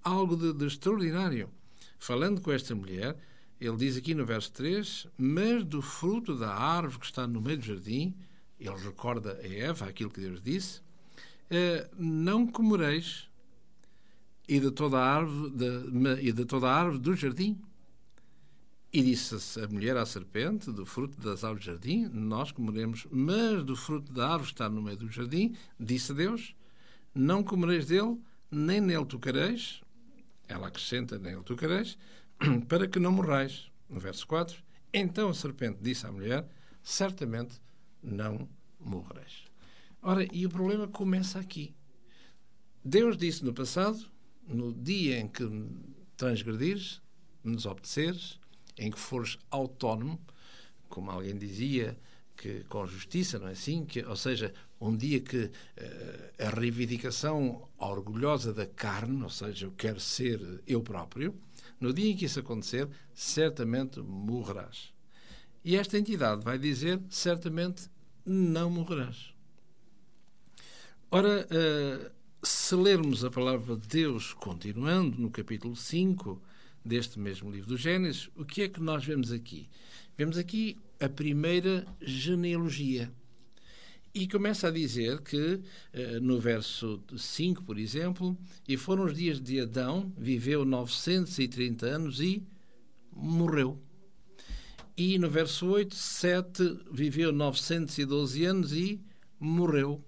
algo 0.02 0.36
de, 0.36 0.52
de 0.52 0.66
extraordinário. 0.66 1.48
Falando 2.04 2.42
com 2.42 2.52
esta 2.52 2.74
mulher, 2.74 3.16
ele 3.58 3.78
diz 3.78 3.96
aqui 3.96 4.14
no 4.14 4.26
verso 4.26 4.52
3: 4.52 5.06
Mas 5.16 5.64
do 5.64 5.80
fruto 5.80 6.36
da 6.36 6.54
árvore 6.54 6.98
que 6.98 7.06
está 7.06 7.26
no 7.26 7.40
meio 7.40 7.56
do 7.56 7.64
jardim, 7.64 8.14
ele 8.60 8.76
recorda 8.76 9.40
a 9.42 9.48
Eva 9.48 9.86
aquilo 9.86 10.10
que 10.10 10.20
Deus 10.20 10.42
disse, 10.42 10.82
eh, 11.48 11.88
não 11.96 12.46
comereis 12.46 13.26
e 14.46 14.60
de 14.60 14.70
toda 14.70 14.98
a 14.98 15.14
árvore 15.14 15.50
de, 15.52 16.28
e 16.28 16.30
de 16.30 16.44
toda 16.44 16.68
a 16.68 16.74
árvore 16.74 16.98
do 16.98 17.16
jardim. 17.16 17.58
E 18.92 19.00
disse 19.00 19.58
a 19.58 19.66
mulher 19.66 19.96
à 19.96 20.04
serpente, 20.04 20.70
do 20.70 20.84
fruto 20.84 21.18
das 21.22 21.42
árvores 21.42 21.64
do 21.64 21.70
jardim, 21.70 22.04
nós 22.12 22.52
comeremos, 22.52 23.06
mas 23.10 23.64
do 23.64 23.74
fruto 23.74 24.12
da 24.12 24.24
árvore 24.24 24.48
que 24.48 24.52
está 24.52 24.68
no 24.68 24.82
meio 24.82 24.98
do 24.98 25.10
jardim, 25.10 25.56
disse 25.80 26.12
Deus, 26.12 26.54
não 27.14 27.42
comereis 27.42 27.86
dele, 27.86 28.20
nem 28.50 28.78
nele 28.78 29.06
tocareis, 29.06 29.82
ela 30.48 30.68
acrescenta, 30.68 31.18
nele 31.18 31.42
tocareis, 31.42 31.98
para 32.68 32.86
que 32.88 32.98
não 32.98 33.12
morrais. 33.12 33.70
No 33.88 34.00
verso 34.00 34.26
4, 34.26 34.62
então 34.92 35.28
a 35.28 35.34
serpente 35.34 35.78
disse 35.80 36.06
à 36.06 36.12
mulher, 36.12 36.48
certamente 36.82 37.60
não 38.02 38.48
morrereis. 38.80 39.44
Ora, 40.02 40.26
e 40.32 40.46
o 40.46 40.50
problema 40.50 40.88
começa 40.88 41.38
aqui. 41.38 41.74
Deus 42.84 43.16
disse 43.16 43.44
no 43.44 43.54
passado, 43.54 43.98
no 44.46 44.72
dia 44.72 45.18
em 45.18 45.28
que 45.28 45.44
transgredires, 46.16 47.00
me 47.42 47.56
desobedeceres, 47.56 48.38
em 48.76 48.90
que 48.90 48.98
fores 48.98 49.38
autónomo, 49.50 50.20
como 50.88 51.10
alguém 51.10 51.36
dizia, 51.36 51.98
que 52.36 52.64
com 52.64 52.86
justiça, 52.86 53.38
não 53.38 53.48
é 53.48 53.52
assim? 53.52 53.84
Que, 53.84 54.04
ou 54.04 54.16
seja, 54.16 54.52
um 54.88 54.96
dia 54.96 55.20
que 55.20 55.50
eh, 55.76 56.32
a 56.38 56.50
reivindicação 56.50 57.68
orgulhosa 57.78 58.52
da 58.52 58.66
carne, 58.66 59.22
ou 59.22 59.30
seja, 59.30 59.66
eu 59.66 59.72
quero 59.72 59.98
ser 59.98 60.40
eu 60.66 60.82
próprio, 60.82 61.34
no 61.80 61.92
dia 61.92 62.10
em 62.10 62.16
que 62.16 62.26
isso 62.26 62.40
acontecer, 62.40 62.88
certamente 63.14 64.00
morrerás. 64.00 64.92
E 65.64 65.76
esta 65.76 65.98
entidade 65.98 66.44
vai 66.44 66.58
dizer, 66.58 67.00
certamente 67.08 67.88
não 68.24 68.70
morrerás. 68.70 69.32
Ora, 71.10 71.46
eh, 71.50 72.10
se 72.42 72.74
lermos 72.74 73.24
a 73.24 73.30
palavra 73.30 73.76
de 73.76 73.88
Deus 73.88 74.34
continuando 74.34 75.18
no 75.18 75.30
capítulo 75.30 75.74
5 75.74 76.42
deste 76.84 77.18
mesmo 77.18 77.50
livro 77.50 77.68
do 77.68 77.76
Gênesis, 77.76 78.28
o 78.36 78.44
que 78.44 78.62
é 78.62 78.68
que 78.68 78.80
nós 78.80 79.04
vemos 79.04 79.32
aqui? 79.32 79.68
Vemos 80.16 80.36
aqui 80.36 80.76
a 81.00 81.08
primeira 81.08 81.86
genealogia. 82.00 83.10
E 84.14 84.28
começa 84.28 84.68
a 84.68 84.70
dizer 84.70 85.20
que, 85.22 85.60
eh, 85.92 86.20
no 86.20 86.38
verso 86.38 87.02
5, 87.16 87.64
por 87.64 87.76
exemplo, 87.76 88.38
e 88.68 88.76
foram 88.76 89.06
os 89.06 89.14
dias 89.16 89.40
de 89.40 89.60
Adão, 89.60 90.12
viveu 90.16 90.64
930 90.64 91.86
anos 91.86 92.20
e 92.20 92.40
morreu. 93.12 93.76
E 94.96 95.18
no 95.18 95.28
verso 95.28 95.66
8, 95.66 95.92
Sete 95.96 96.78
viveu 96.92 97.32
912 97.32 98.44
anos 98.44 98.72
e 98.72 99.00
morreu. 99.40 100.00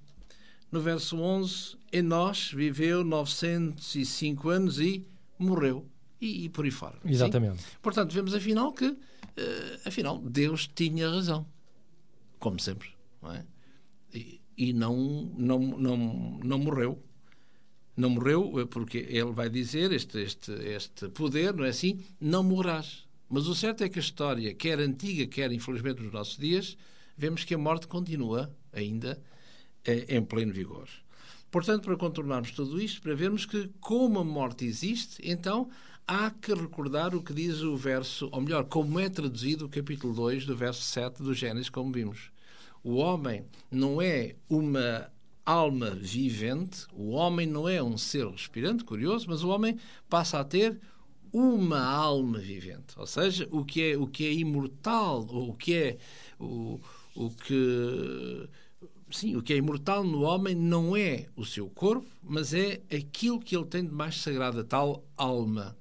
No 0.71 0.81
verso 0.81 1.19
11, 1.19 1.77
Enós 1.93 2.53
viveu 2.53 3.03
905 3.03 4.49
anos 4.49 4.79
e 4.79 5.05
morreu. 5.37 5.85
E, 6.21 6.45
e 6.45 6.49
por 6.49 6.65
aí 6.65 6.71
fora. 6.71 6.97
Sim? 7.03 7.11
Exatamente. 7.11 7.65
Portanto, 7.83 8.13
vemos 8.13 8.33
afinal 8.35 8.73
que, 8.73 8.97
eh, 9.37 9.81
afinal, 9.85 10.19
Deus 10.19 10.71
tinha 10.73 11.11
razão. 11.11 11.45
Como 12.39 12.61
sempre. 12.61 12.91
Não 13.21 13.33
é? 13.33 13.45
E, 14.13 14.73
não, 14.73 15.33
não, 15.37 15.59
não, 15.59 16.41
não 16.43 16.59
morreu. 16.59 17.03
Não 17.97 18.11
morreu 18.11 18.61
eh, 18.61 18.67
porque 18.67 18.99
ele 18.99 19.33
vai 19.33 19.49
dizer, 19.49 19.93
este, 19.93 20.19
este, 20.19 20.53
este 20.53 21.09
poder, 21.09 21.55
não 21.55 21.65
é 21.65 21.69
assim? 21.69 22.05
Não 22.21 22.43
morrás. 22.43 23.07
Mas 23.29 23.47
o 23.47 23.55
certo 23.55 23.83
é 23.83 23.89
que 23.89 23.99
a 23.99 24.03
história, 24.03 24.55
quer 24.55 24.79
antiga, 24.79 25.27
quer 25.27 25.51
infelizmente 25.53 26.03
nos 26.03 26.13
nossos 26.13 26.37
dias, 26.37 26.77
vemos 27.17 27.45
que 27.45 27.55
a 27.55 27.59
morte 27.59 27.87
continua 27.87 28.55
ainda 28.73 29.21
eh, 29.85 30.17
em 30.17 30.23
pleno 30.25 30.53
vigor. 30.53 30.89
Portanto, 31.51 31.85
para 31.85 31.97
contornarmos 31.97 32.51
tudo 32.51 32.81
isto, 32.81 33.01
para 33.01 33.15
vermos 33.15 33.47
que 33.47 33.71
como 33.81 34.19
a 34.19 34.25
morte 34.25 34.65
existe, 34.65 35.21
então 35.25 35.71
há 36.07 36.31
que 36.31 36.55
recordar 36.55 37.15
o 37.15 37.23
que 37.23 37.33
diz 37.33 37.63
o 37.63 37.77
verso, 37.77 38.29
ou 38.31 38.41
melhor, 38.41 38.65
como 38.65 39.01
é 39.01 39.09
traduzido 39.09 39.67
o 39.67 39.69
capítulo 39.69 40.15
2 40.15 40.45
do 40.47 40.57
verso 40.57 40.83
7 40.83 41.23
do 41.23 41.35
Gênesis, 41.35 41.69
como 41.69 41.93
vimos. 41.93 42.31
O 42.87 42.99
homem 42.99 43.45
não 43.69 44.00
é 44.00 44.37
uma 44.49 45.11
alma 45.45 45.90
vivente, 45.90 46.87
o 46.93 47.11
homem 47.11 47.45
não 47.45 47.69
é 47.69 47.83
um 47.83 47.99
ser 47.99 48.28
respirante, 48.28 48.85
curioso, 48.85 49.26
mas 49.28 49.43
o 49.43 49.49
homem 49.49 49.76
passa 50.09 50.38
a 50.38 50.45
ter 50.45 50.81
uma 51.33 51.85
alma 51.85 52.38
vivente, 52.38 52.97
ou 52.97 53.05
seja, 53.05 53.49
o 53.50 53.64
que 53.64 53.90
é 53.90 53.99
o 53.99 54.07
que 54.07 54.25
é 54.25 54.33
imortal, 54.33 55.23
o 55.23 55.52
que 55.52 55.75
é 55.75 55.99
o, 56.38 56.81
o 57.16 57.31
que 57.31 58.49
sim, 59.11 59.35
o 59.35 59.43
que 59.43 59.52
é 59.52 59.57
imortal 59.57 60.05
no 60.05 60.23
homem 60.23 60.55
não 60.55 60.97
é 60.97 61.26
o 61.35 61.45
seu 61.45 61.69
corpo, 61.69 62.07
mas 62.23 62.55
é 62.55 62.81
aquilo 62.97 63.40
que 63.40 63.57
ele 63.57 63.66
tem 63.66 63.85
de 63.85 63.90
mais 63.90 64.14
sagrado, 64.14 64.61
a 64.61 64.64
tal 64.64 65.05
alma 65.16 65.76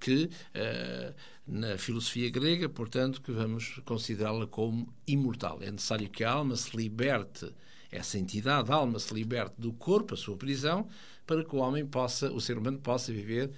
que 0.00 0.28
eh, 0.54 1.14
na 1.48 1.78
filosofia 1.78 2.30
grega, 2.30 2.68
portanto, 2.68 3.22
que 3.22 3.32
vamos 3.32 3.80
considerá-la 3.84 4.46
como 4.46 4.92
imortal. 5.06 5.58
É 5.62 5.70
necessário 5.70 6.08
que 6.08 6.22
a 6.22 6.30
alma 6.30 6.54
se 6.56 6.76
liberte, 6.76 7.50
essa 7.90 8.18
entidade, 8.18 8.70
a 8.70 8.74
alma 8.74 8.98
se 8.98 9.12
liberte 9.14 9.54
do 9.58 9.72
corpo, 9.72 10.14
a 10.14 10.16
sua 10.16 10.36
prisão, 10.36 10.86
para 11.26 11.42
que 11.44 11.56
o 11.56 11.58
homem 11.58 11.86
possa, 11.86 12.30
o 12.30 12.40
ser 12.40 12.58
humano 12.58 12.78
possa 12.78 13.12
viver 13.12 13.50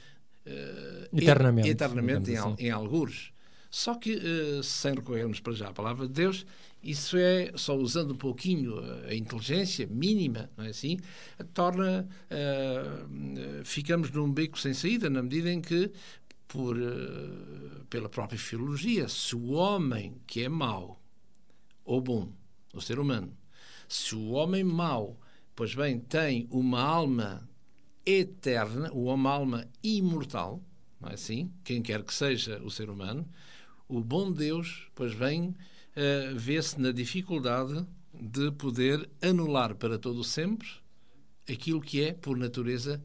eh, 0.46 1.08
Eternamente, 1.12 1.68
eternamente 1.68 2.30
em, 2.30 2.36
assim. 2.36 2.54
em 2.58 2.70
algures. 2.70 3.32
Só 3.70 3.94
que, 3.94 4.14
eh, 4.14 4.60
sem 4.62 4.94
recorrermos 4.94 5.40
para 5.40 5.52
já 5.52 5.68
à 5.68 5.72
palavra 5.72 6.06
de 6.06 6.12
Deus, 6.12 6.44
isso 6.82 7.16
é, 7.18 7.52
só 7.54 7.76
usando 7.76 8.12
um 8.12 8.16
pouquinho 8.16 8.80
a 9.06 9.14
inteligência 9.14 9.86
mínima, 9.86 10.50
não 10.56 10.64
é 10.64 10.70
assim, 10.70 10.98
torna, 11.52 12.08
eh, 12.30 12.84
eh, 13.36 13.62
ficamos 13.64 14.10
num 14.10 14.32
beco 14.32 14.58
sem 14.58 14.72
saída, 14.72 15.10
na 15.10 15.22
medida 15.22 15.50
em 15.52 15.60
que, 15.60 15.90
por, 16.50 16.76
eh, 16.76 17.84
pela 17.88 18.08
própria 18.08 18.38
filologia, 18.38 19.08
se 19.08 19.36
o 19.36 19.52
homem 19.52 20.20
que 20.26 20.42
é 20.42 20.48
mau 20.48 21.00
ou 21.84 22.00
bom, 22.00 22.32
o 22.74 22.80
ser 22.80 22.98
humano, 22.98 23.32
se 23.88 24.16
o 24.16 24.30
homem 24.30 24.64
mau, 24.64 25.16
pois 25.54 25.76
bem, 25.76 26.00
tem 26.00 26.48
uma 26.50 26.82
alma 26.82 27.48
eterna, 28.04 28.90
uma 28.92 29.30
alma 29.30 29.64
imortal, 29.80 30.60
não 31.00 31.10
é 31.10 31.14
assim? 31.14 31.52
Quem 31.62 31.80
quer 31.82 32.02
que 32.02 32.12
seja 32.12 32.60
o 32.64 32.70
ser 32.70 32.90
humano, 32.90 33.28
o 33.88 34.00
bom 34.00 34.32
Deus, 34.32 34.88
pois 34.92 35.14
bem, 35.14 35.54
eh, 35.94 36.32
vê-se 36.34 36.80
na 36.80 36.90
dificuldade 36.90 37.86
de 38.12 38.50
poder 38.50 39.08
anular 39.22 39.76
para 39.76 40.00
todo 40.00 40.24
sempre 40.24 40.68
aquilo 41.48 41.80
que 41.80 42.02
é, 42.02 42.12
por 42.12 42.36
natureza, 42.36 43.00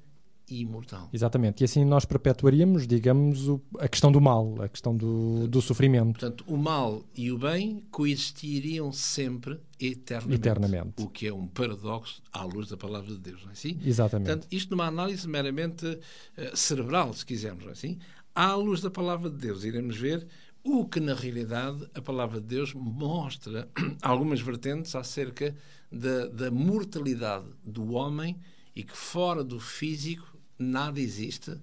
imortal. 0.49 1.09
Exatamente. 1.11 1.61
E 1.61 1.65
assim 1.65 1.83
nós 1.83 2.05
perpetuaríamos, 2.05 2.85
digamos, 2.87 3.47
o- 3.47 3.61
a 3.79 3.87
questão 3.87 4.11
do 4.11 4.21
mal, 4.21 4.55
a 4.61 4.67
questão 4.69 4.95
do, 4.95 5.47
do 5.47 5.61
sofrimento. 5.61 6.19
Portanto, 6.19 6.43
o 6.47 6.55
mal 6.57 7.03
e 7.15 7.31
o 7.31 7.37
bem 7.37 7.83
coexistiriam 7.91 8.91
sempre 8.91 9.59
eternamente. 9.79 10.35
Eternamente. 10.41 10.93
O 11.03 11.07
que 11.09 11.27
é 11.27 11.33
um 11.33 11.47
paradoxo 11.47 12.21
à 12.31 12.43
luz 12.43 12.69
da 12.69 12.77
palavra 12.77 13.11
de 13.11 13.19
Deus, 13.19 13.41
não 13.43 13.49
é 13.49 13.53
assim? 13.53 13.79
Exatamente. 13.83 14.27
Portanto, 14.27 14.47
isto 14.51 14.71
numa 14.71 14.85
análise 14.85 15.27
meramente 15.27 15.99
eh, 16.37 16.51
cerebral, 16.55 17.13
se 17.13 17.25
quisermos, 17.25 17.63
não 17.63 17.69
é 17.69 17.73
assim? 17.73 17.97
À 18.33 18.53
luz 18.55 18.81
da 18.81 18.89
palavra 18.91 19.29
de 19.29 19.37
Deus, 19.37 19.63
iremos 19.63 19.97
ver 19.97 20.27
o 20.63 20.85
que, 20.85 20.99
na 20.99 21.13
realidade, 21.13 21.87
a 21.93 22.01
palavra 22.01 22.41
de 22.41 22.47
Deus 22.47 22.73
mostra 22.73 23.67
algumas 24.01 24.41
vertentes 24.41 24.95
acerca 24.95 25.55
da, 25.91 26.25
da 26.27 26.51
mortalidade 26.51 27.45
do 27.63 27.93
homem 27.93 28.35
e 28.75 28.83
que 28.83 28.97
fora 28.97 29.43
do 29.43 29.59
físico 29.59 30.34
nada 30.57 30.99
existe 30.99 31.57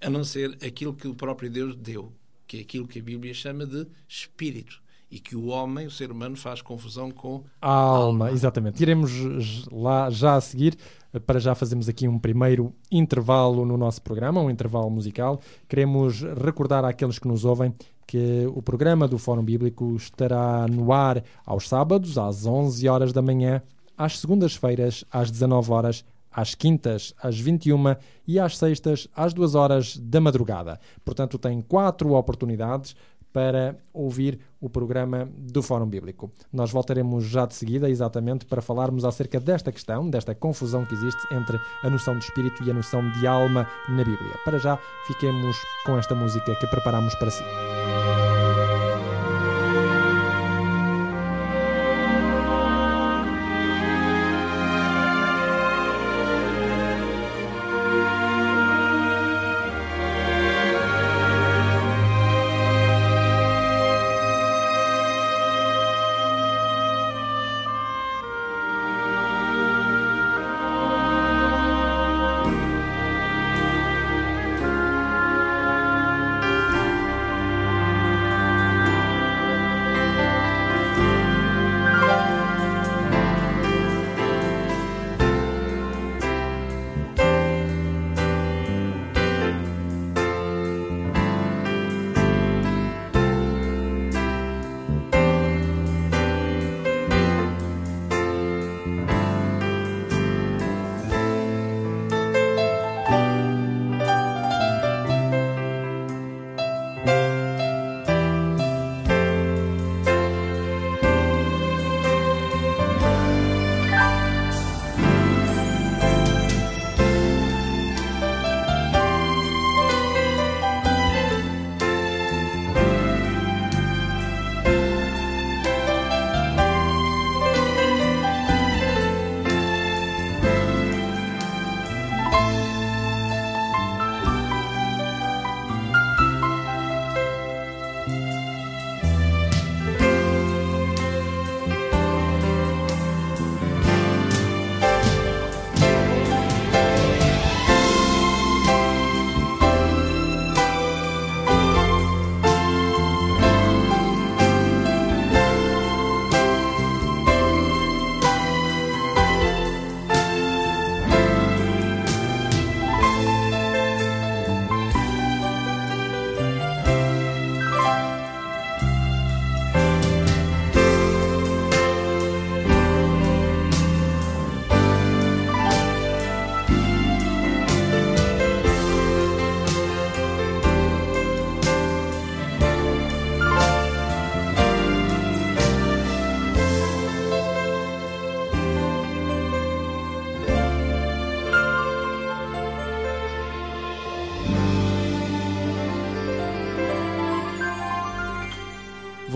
a 0.00 0.08
não 0.08 0.24
ser 0.24 0.56
aquilo 0.64 0.94
que 0.94 1.08
o 1.08 1.14
próprio 1.14 1.50
Deus 1.50 1.74
deu, 1.76 2.12
que 2.46 2.58
é 2.58 2.60
aquilo 2.60 2.86
que 2.86 2.98
a 2.98 3.02
Bíblia 3.02 3.34
chama 3.34 3.66
de 3.66 3.86
espírito. 4.08 4.80
E 5.10 5.18
que 5.18 5.34
o 5.34 5.46
homem, 5.46 5.86
o 5.86 5.90
ser 5.90 6.10
humano, 6.10 6.36
faz 6.36 6.60
confusão 6.60 7.10
com 7.10 7.42
A 7.62 7.70
alma, 7.70 8.30
exatamente. 8.30 8.82
Iremos 8.82 9.64
lá 9.72 10.10
já 10.10 10.34
a 10.34 10.40
seguir, 10.40 10.76
eh, 11.14 11.18
para 11.18 11.40
já 11.40 11.54
fazermos 11.54 11.88
aqui 11.88 12.06
um 12.06 12.18
primeiro 12.18 12.74
intervalo 12.92 13.64
no 13.64 13.78
nosso 13.78 14.02
programa, 14.02 14.42
um 14.42 14.50
intervalo 14.50 14.90
musical. 14.90 15.40
Queremos 15.66 16.20
recordar 16.20 16.84
àqueles 16.84 17.18
que 17.18 17.26
nos 17.26 17.46
ouvem 17.46 17.72
que 18.06 18.46
o 18.54 18.60
programa 18.60 19.08
do 19.08 19.16
Fórum 19.16 19.42
Bíblico 19.42 19.96
estará 19.96 20.66
no 20.68 20.92
ar 20.92 21.24
aos 21.44 21.66
sábados, 21.66 22.18
às 22.18 22.44
11 22.44 22.86
horas 22.86 23.10
da 23.10 23.22
manhã, 23.22 23.62
às 23.96 24.18
segundas-feiras, 24.18 25.06
às 25.10 25.30
19 25.30 25.72
horas, 25.72 26.04
às 26.30 26.54
quintas, 26.54 27.14
às 27.22 27.38
21 27.38 27.96
e 28.26 28.38
às 28.38 28.56
sextas, 28.56 29.08
às 29.14 29.32
2 29.32 29.54
horas 29.54 29.96
da 29.96 30.20
madrugada. 30.20 30.78
Portanto, 31.04 31.38
tem 31.38 31.60
quatro 31.60 32.12
oportunidades 32.12 32.94
para 33.32 33.76
ouvir 33.92 34.40
o 34.60 34.68
programa 34.68 35.28
do 35.36 35.62
Fórum 35.62 35.86
Bíblico. 35.86 36.32
Nós 36.52 36.70
voltaremos 36.70 37.24
já 37.24 37.46
de 37.46 37.54
seguida, 37.54 37.88
exatamente, 37.88 38.46
para 38.46 38.62
falarmos 38.62 39.04
acerca 39.04 39.38
desta 39.38 39.70
questão, 39.70 40.08
desta 40.08 40.34
confusão 40.34 40.84
que 40.84 40.94
existe 40.94 41.34
entre 41.34 41.58
a 41.82 41.90
noção 41.90 42.18
de 42.18 42.24
espírito 42.24 42.64
e 42.64 42.70
a 42.70 42.74
noção 42.74 43.08
de 43.12 43.26
alma 43.26 43.68
na 43.88 44.04
Bíblia. 44.04 44.34
Para 44.44 44.58
já, 44.58 44.78
fiquemos 45.06 45.56
com 45.84 45.96
esta 45.98 46.14
música 46.14 46.54
que 46.56 46.66
preparamos 46.66 47.14
para 47.16 47.30
si. 47.30 47.44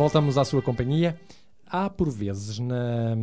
Voltamos 0.03 0.37
à 0.37 0.45
sua 0.45 0.61
companhia. 0.61 1.17
Há, 1.65 1.89
por 1.89 2.11
vezes, 2.11 2.59
na, 2.59 3.15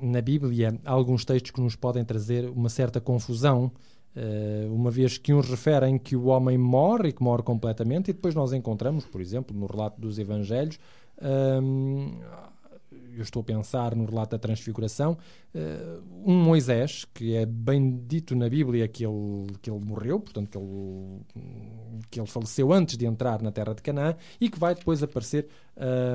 na 0.00 0.20
Bíblia, 0.20 0.78
alguns 0.84 1.24
textos 1.24 1.50
que 1.50 1.60
nos 1.60 1.74
podem 1.74 2.04
trazer 2.04 2.48
uma 2.48 2.68
certa 2.68 3.00
confusão, 3.00 3.72
eh, 4.14 4.68
uma 4.70 4.88
vez 4.88 5.18
que 5.18 5.34
uns 5.34 5.50
referem 5.50 5.98
que 5.98 6.14
o 6.14 6.26
homem 6.26 6.56
morre 6.56 7.08
e 7.08 7.12
que 7.12 7.20
morre 7.20 7.42
completamente, 7.42 8.12
e 8.12 8.14
depois 8.14 8.36
nós 8.36 8.52
encontramos, 8.52 9.04
por 9.04 9.20
exemplo, 9.20 9.54
no 9.58 9.66
relato 9.66 10.00
dos 10.00 10.16
Evangelhos, 10.16 10.78
hum, 11.60 12.12
eu 13.18 13.22
estou 13.22 13.40
a 13.40 13.44
pensar 13.44 13.94
no 13.94 14.04
relato 14.04 14.30
da 14.30 14.38
Transfiguração, 14.38 15.16
eh, 15.54 15.98
um 16.24 16.34
Moisés, 16.34 17.06
que 17.14 17.34
é 17.34 17.46
bem 17.46 18.02
dito 18.06 18.34
na 18.34 18.48
Bíblia 18.48 18.86
que 18.88 19.04
ele, 19.04 19.46
que 19.60 19.70
ele 19.70 19.84
morreu, 19.84 20.20
portanto, 20.20 20.48
que 20.50 20.58
ele, 20.58 21.20
que 22.10 22.20
ele 22.20 22.26
faleceu 22.26 22.72
antes 22.72 22.96
de 22.96 23.06
entrar 23.06 23.42
na 23.42 23.50
terra 23.50 23.74
de 23.74 23.82
Canaã, 23.82 24.14
e 24.40 24.48
que 24.48 24.58
vai 24.58 24.74
depois 24.74 25.02
aparecer 25.02 25.46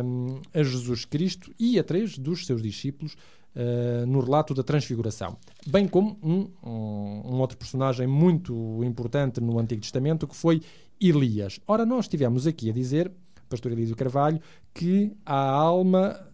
hum, 0.04 0.42
a 0.54 0.64
Jesus 0.64 1.06
Cristo 1.06 1.54
e 1.60 1.80
a 1.80 1.84
três 1.84 2.18
dos 2.18 2.46
seus 2.46 2.62
discípulos 2.62 3.16
eh, 3.54 4.06
no 4.08 4.22
relato 4.22 4.54
da 4.54 4.64
Transfiguração. 4.64 5.36
Bem 5.68 5.86
como 5.86 6.18
um, 6.24 6.48
um, 6.64 7.34
um 7.34 7.40
outro 7.42 7.58
personagem 7.58 8.08
muito 8.08 8.82
importante 8.82 9.42
no 9.42 9.60
Antigo 9.60 9.82
Testamento, 9.82 10.26
que 10.26 10.36
foi 10.36 10.62
Elias. 11.02 11.60
Ora, 11.68 11.86
nós 11.86 12.06
estivemos 12.06 12.48
aqui 12.48 12.70
a 12.70 12.74
dizer, 12.74 13.12
pastor 13.50 13.74
Elísio 13.74 13.94
Carvalho, 13.94 14.40
que 14.74 15.12
a 15.26 15.36
alma 15.36 16.31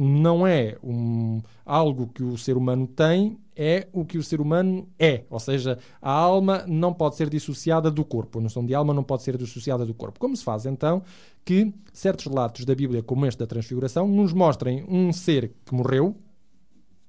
não 0.00 0.46
é 0.46 0.76
um, 0.80 1.42
algo 1.66 2.06
que 2.06 2.22
o 2.22 2.38
ser 2.38 2.56
humano 2.56 2.86
tem, 2.86 3.36
é 3.56 3.88
o 3.92 4.04
que 4.04 4.16
o 4.16 4.22
ser 4.22 4.40
humano 4.40 4.88
é. 4.96 5.24
Ou 5.28 5.40
seja, 5.40 5.76
a 6.00 6.12
alma 6.12 6.64
não 6.68 6.94
pode 6.94 7.16
ser 7.16 7.28
dissociada 7.28 7.90
do 7.90 8.04
corpo. 8.04 8.38
A 8.38 8.42
noção 8.42 8.64
de 8.64 8.76
alma 8.76 8.94
não 8.94 9.02
pode 9.02 9.24
ser 9.24 9.36
dissociada 9.36 9.84
do 9.84 9.92
corpo. 9.92 10.20
Como 10.20 10.36
se 10.36 10.44
faz, 10.44 10.66
então, 10.66 11.02
que 11.44 11.74
certos 11.92 12.26
relatos 12.26 12.64
da 12.64 12.76
Bíblia, 12.76 13.02
como 13.02 13.26
este 13.26 13.40
da 13.40 13.46
Transfiguração, 13.46 14.06
nos 14.06 14.32
mostrem 14.32 14.84
um 14.88 15.12
ser 15.12 15.52
que 15.66 15.74
morreu, 15.74 16.14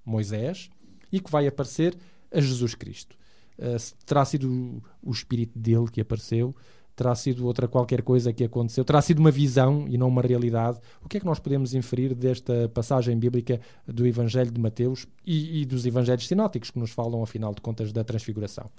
Moisés, 0.04 0.71
e 1.12 1.19
que 1.19 1.30
vai 1.30 1.45
aparecer 1.45 1.95
a 2.34 2.41
Jesus 2.41 2.73
Cristo. 2.73 3.15
Uh, 3.60 3.78
terá 4.06 4.25
sido 4.25 4.82
o 5.04 5.12
espírito 5.12 5.60
dele 5.60 5.86
que 5.91 6.02
apareceu, 6.02 6.56
terá 6.99 7.15
sido 7.15 7.45
outra 7.45 7.65
qualquer 7.65 8.01
coisa 8.01 8.33
que 8.33 8.43
aconteceu, 8.43 8.83
terá 8.83 9.01
sido 9.01 9.19
uma 9.19 9.31
visão 9.31 9.88
e 9.88 9.97
não 9.97 10.09
uma 10.09 10.21
realidade. 10.21 10.81
O 11.01 11.07
que 11.07 11.15
é 11.15 11.19
que 11.21 11.25
nós 11.25 11.39
podemos 11.39 11.73
inferir 11.73 12.13
desta 12.13 12.67
passagem 12.73 13.17
bíblica 13.17 13.62
do 13.88 14.05
Evangelho 14.05 14.51
de 14.51 14.59
Mateus 14.59 15.07
e, 15.25 15.62
e 15.62 15.65
dos 15.65 15.85
Evangelhos 15.85 16.27
sinóticos 16.27 16.71
que 16.71 16.77
nos 16.77 16.91
falam, 16.91 17.23
afinal 17.23 17.55
de 17.55 17.62
contas, 17.62 17.93
da 17.93 18.03
transfiguração? 18.03 18.69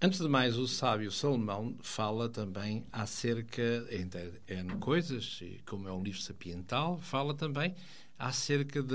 Antes 0.00 0.20
de 0.20 0.28
mais, 0.28 0.56
o 0.56 0.68
sábio 0.68 1.10
Salomão 1.10 1.74
fala 1.82 2.28
também 2.28 2.84
acerca, 2.92 3.84
entre 3.90 4.40
N 4.46 4.76
coisas, 4.76 5.40
e 5.42 5.60
como 5.66 5.88
é 5.88 5.92
um 5.92 6.04
livro 6.04 6.20
sapiental, 6.20 7.00
fala 7.00 7.34
também 7.34 7.74
acerca 8.16 8.80
de, 8.80 8.94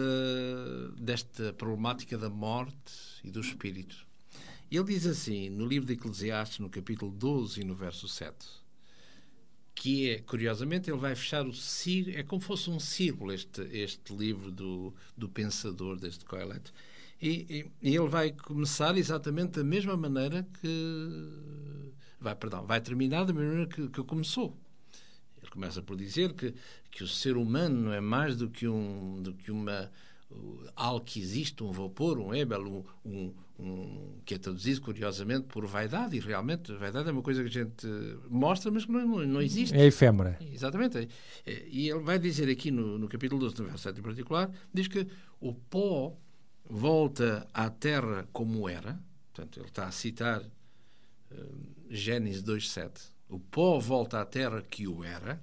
desta 0.98 1.52
problemática 1.52 2.18
da 2.18 2.30
morte 2.30 2.94
e 3.22 3.30
do 3.30 3.42
espírito. 3.42 4.09
Ele 4.72 4.84
diz 4.84 5.06
assim, 5.08 5.50
no 5.50 5.66
livro 5.66 5.88
de 5.88 5.94
Eclesiastes, 5.94 6.60
no 6.60 6.70
capítulo 6.70 7.12
12 7.12 7.62
e 7.62 7.64
no 7.64 7.74
verso 7.74 8.08
7, 8.08 8.36
que 9.74 10.10
é, 10.10 10.20
curiosamente, 10.20 10.90
ele 10.90 11.00
vai 11.00 11.16
fechar 11.16 11.48
o 11.48 11.54
círculo, 11.54 12.18
é 12.18 12.24
como 12.24 12.42
fosse 12.42 12.70
um 12.70 12.80
círculo 12.80 13.32
este, 13.32 13.62
este 13.72 14.16
livro 14.16 14.52
do, 14.52 14.94
do 15.18 15.28
pensador 15.28 15.98
deste 15.98 16.26
Coelet, 16.26 16.72
e, 17.22 17.30
e, 17.82 17.90
e, 17.90 17.96
ele 17.96 18.08
vai 18.08 18.32
começar 18.32 18.98
exatamente 18.98 19.54
da 19.54 19.64
mesma 19.64 19.98
maneira 19.98 20.48
que 20.62 21.92
vai, 22.20 22.36
perdão, 22.36 22.66
vai 22.66 22.80
terminar 22.80 23.26
da 23.26 23.34
mesma 23.34 23.50
maneira 23.50 23.70
que, 23.70 23.90
que 23.90 24.04
começou. 24.04 24.56
Ele 25.42 25.52
começa 25.52 25.82
por 25.82 25.98
dizer 25.98 26.34
que, 26.34 26.54
que 26.92 27.04
o 27.04 27.08
ser 27.08 27.36
humano 27.36 27.82
não 27.82 27.94
é 27.94 28.00
mais 28.00 28.38
do 28.38 28.50
que, 28.50 28.68
um, 28.68 29.22
do 29.22 29.34
que 29.34 29.52
uma 29.52 29.92
algo 30.76 31.04
que 31.04 31.20
existe, 31.20 31.64
um 31.64 31.72
vapor, 31.72 32.20
um 32.20 32.34
ébel, 32.34 32.66
um, 32.68 32.84
um, 33.10 33.34
que 34.26 34.36
é 34.36 34.38
traduzido 34.38 34.82
curiosamente 34.82 35.48
por 35.48 35.66
vaidade, 35.66 36.16
e 36.16 36.20
realmente 36.20 36.74
vaidade 36.74 37.10
é 37.10 37.12
uma 37.12 37.22
coisa 37.22 37.42
que 37.42 37.50
a 37.50 37.64
gente 37.64 37.88
mostra, 38.30 38.72
mas 38.72 38.86
que 38.86 38.92
não, 38.92 39.26
não, 39.26 39.42
existe. 39.42 39.76
É 39.76 39.86
efêmera. 39.86 40.38
Exatamente. 40.54 41.10
E 41.46 41.90
ele 41.90 42.00
vai 42.00 42.20
dizer 42.20 42.50
aqui 42.50 42.72
no, 42.72 42.98
no 42.98 43.08
capítulo 43.08 43.42
12, 43.42 43.60
no 43.60 43.68
verso 43.68 43.84
7 43.84 44.00
em 44.00 44.04
particular, 44.04 44.52
diz 44.74 44.88
que 44.88 45.08
o 45.40 45.54
pó 45.54 46.16
volta 46.70 47.48
à 47.54 47.70
terra 47.70 48.28
como 48.32 48.70
era, 48.70 49.00
portanto, 49.34 49.60
ele 49.60 49.68
está 49.68 49.88
a 49.88 49.92
citar 49.92 50.42
uh, 50.42 51.70
Gênesis 51.90 52.44
2.7, 52.44 52.92
o 53.28 53.40
pó 53.40 53.80
volta 53.80 54.22
à 54.22 54.26
terra 54.26 54.62
que 54.62 54.88
o 54.88 55.04
era, 55.04 55.42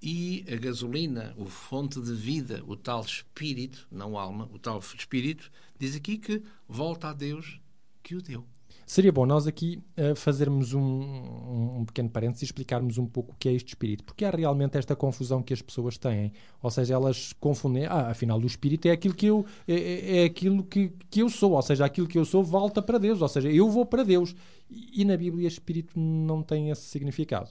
e 0.00 0.44
a 0.52 0.56
gasolina, 0.56 1.32
o 1.36 1.46
fonte 1.46 2.00
de 2.00 2.12
vida, 2.12 2.62
o 2.66 2.76
tal 2.76 3.02
espírito, 3.02 3.86
não 3.90 4.18
alma, 4.18 4.48
o 4.52 4.58
tal 4.58 4.80
espírito, 4.80 5.50
diz 5.82 5.96
aqui 5.96 6.16
que 6.16 6.40
volta 6.68 7.08
a 7.08 7.12
Deus 7.12 7.60
que 8.04 8.14
o 8.14 8.22
deu. 8.22 8.44
Seria 8.86 9.12
bom 9.12 9.26
nós 9.26 9.46
aqui 9.46 9.82
uh, 9.96 10.14
fazermos 10.14 10.74
um, 10.74 11.80
um, 11.80 11.84
pequeno 11.84 12.08
parênteses 12.08 12.42
e 12.42 12.44
explicarmos 12.46 12.98
um 12.98 13.06
pouco 13.06 13.32
o 13.32 13.36
que 13.36 13.48
é 13.48 13.52
este 13.52 13.68
espírito, 13.68 14.04
porque 14.04 14.24
há 14.24 14.30
realmente 14.30 14.76
esta 14.76 14.94
confusão 14.94 15.42
que 15.42 15.52
as 15.52 15.62
pessoas 15.62 15.98
têm. 15.98 16.32
Ou 16.62 16.70
seja, 16.70 16.94
elas 16.94 17.32
confundem, 17.34 17.86
ah, 17.86 18.10
afinal, 18.10 18.38
o 18.38 18.46
espírito 18.46 18.86
é 18.86 18.92
aquilo 18.92 19.14
que 19.14 19.26
eu 19.26 19.44
é, 19.66 19.74
é, 19.74 20.18
é 20.18 20.24
aquilo 20.24 20.62
que, 20.64 20.92
que 21.10 21.20
eu 21.20 21.28
sou, 21.28 21.52
ou 21.52 21.62
seja, 21.62 21.84
aquilo 21.84 22.06
que 22.06 22.18
eu 22.18 22.24
sou 22.24 22.44
volta 22.44 22.82
para 22.82 22.98
Deus, 22.98 23.22
ou 23.22 23.28
seja, 23.28 23.50
eu 23.50 23.68
vou 23.68 23.86
para 23.86 24.04
Deus. 24.04 24.34
E, 24.70 25.02
e 25.02 25.04
na 25.04 25.16
Bíblia, 25.16 25.48
espírito 25.48 25.98
não 25.98 26.42
tem 26.42 26.70
esse 26.70 26.82
significado 26.82 27.50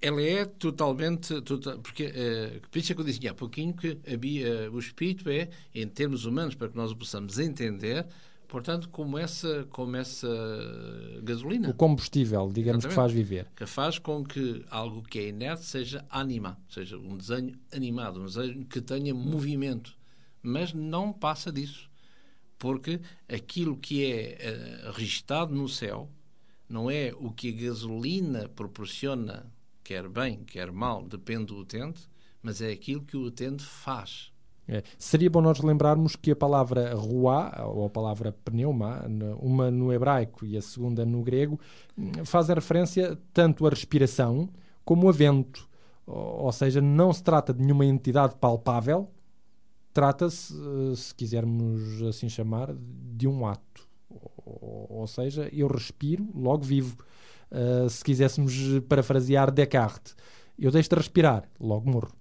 ela 0.00 0.22
é 0.22 0.44
totalmente. 0.44 1.40
Total, 1.42 1.78
porque, 1.78 2.06
uh, 2.06 2.68
por 2.68 2.78
isso 2.78 2.92
é 2.92 2.94
que 2.94 3.00
eu 3.00 3.04
disse 3.04 3.28
há 3.28 3.34
pouquinho 3.34 3.74
que 3.74 3.98
havia, 4.12 4.70
uh, 4.70 4.74
o 4.74 4.78
espírito 4.78 5.28
é, 5.28 5.48
em 5.74 5.86
termos 5.86 6.24
humanos, 6.24 6.54
para 6.54 6.68
que 6.68 6.76
nós 6.76 6.90
o 6.90 6.96
possamos 6.96 7.38
entender, 7.38 8.06
portanto, 8.48 8.88
como 8.88 9.18
essa, 9.18 9.66
como 9.70 9.96
essa 9.96 10.28
gasolina. 11.22 11.70
O 11.70 11.74
combustível, 11.74 12.50
digamos, 12.52 12.84
Exatamente, 12.84 12.88
que 12.88 12.94
faz 12.94 13.12
viver. 13.12 13.46
Que 13.54 13.66
faz 13.66 13.98
com 13.98 14.24
que 14.24 14.64
algo 14.70 15.02
que 15.02 15.18
é 15.18 15.28
inerte 15.28 15.64
seja 15.64 16.04
anima, 16.08 16.58
seja 16.68 16.96
um 16.96 17.16
desenho 17.16 17.58
animado, 17.72 18.20
um 18.20 18.26
desenho 18.26 18.64
que 18.64 18.80
tenha 18.80 19.14
movimento. 19.14 19.98
Mas 20.42 20.72
não 20.72 21.12
passa 21.12 21.52
disso. 21.52 21.90
Porque 22.58 23.00
aquilo 23.28 23.76
que 23.76 24.04
é 24.04 24.88
uh, 24.88 24.92
registado 24.92 25.54
no 25.54 25.68
céu 25.68 26.10
não 26.68 26.90
é 26.90 27.12
o 27.18 27.30
que 27.30 27.48
a 27.48 27.66
gasolina 27.68 28.48
proporciona 28.48 29.50
quer 29.90 30.08
bem, 30.08 30.44
quer 30.44 30.70
mal, 30.70 31.02
depende 31.02 31.46
do 31.46 31.56
utente, 31.56 32.08
mas 32.40 32.62
é 32.62 32.70
aquilo 32.70 33.02
que 33.02 33.16
o 33.16 33.22
utente 33.22 33.64
faz. 33.64 34.30
É. 34.68 34.84
Seria 34.96 35.28
bom 35.28 35.40
nós 35.40 35.58
lembrarmos 35.58 36.14
que 36.14 36.30
a 36.30 36.36
palavra 36.36 36.94
ruá, 36.94 37.64
ou 37.66 37.86
a 37.86 37.90
palavra 37.90 38.30
pneuma, 38.44 39.04
uma 39.40 39.68
no 39.68 39.92
hebraico 39.92 40.46
e 40.46 40.56
a 40.56 40.62
segunda 40.62 41.04
no 41.04 41.24
grego, 41.24 41.58
fazem 42.24 42.54
referência 42.54 43.18
tanto 43.34 43.66
à 43.66 43.70
respiração 43.70 44.48
como 44.84 45.08
a 45.08 45.12
vento. 45.12 45.68
Ou 46.06 46.52
seja, 46.52 46.80
não 46.80 47.12
se 47.12 47.24
trata 47.24 47.52
de 47.52 47.60
nenhuma 47.60 47.84
entidade 47.84 48.36
palpável, 48.36 49.10
trata-se, 49.92 50.54
eh, 50.54 50.94
se 50.94 51.12
quisermos 51.12 52.00
assim 52.02 52.28
chamar, 52.28 52.72
de 53.16 53.26
um 53.26 53.44
ato. 53.44 53.88
Ou 54.88 55.04
seja, 55.08 55.48
eu 55.52 55.66
respiro, 55.66 56.28
logo 56.32 56.62
vivo. 56.62 56.96
Uh, 57.50 57.88
se 57.90 58.04
quiséssemos 58.04 58.54
parafrasear 58.88 59.50
Descartes, 59.50 60.14
eu 60.58 60.70
deixo 60.70 60.88
de 60.90 60.96
respirar, 60.96 61.48
logo 61.58 61.90
morro. 61.90 62.12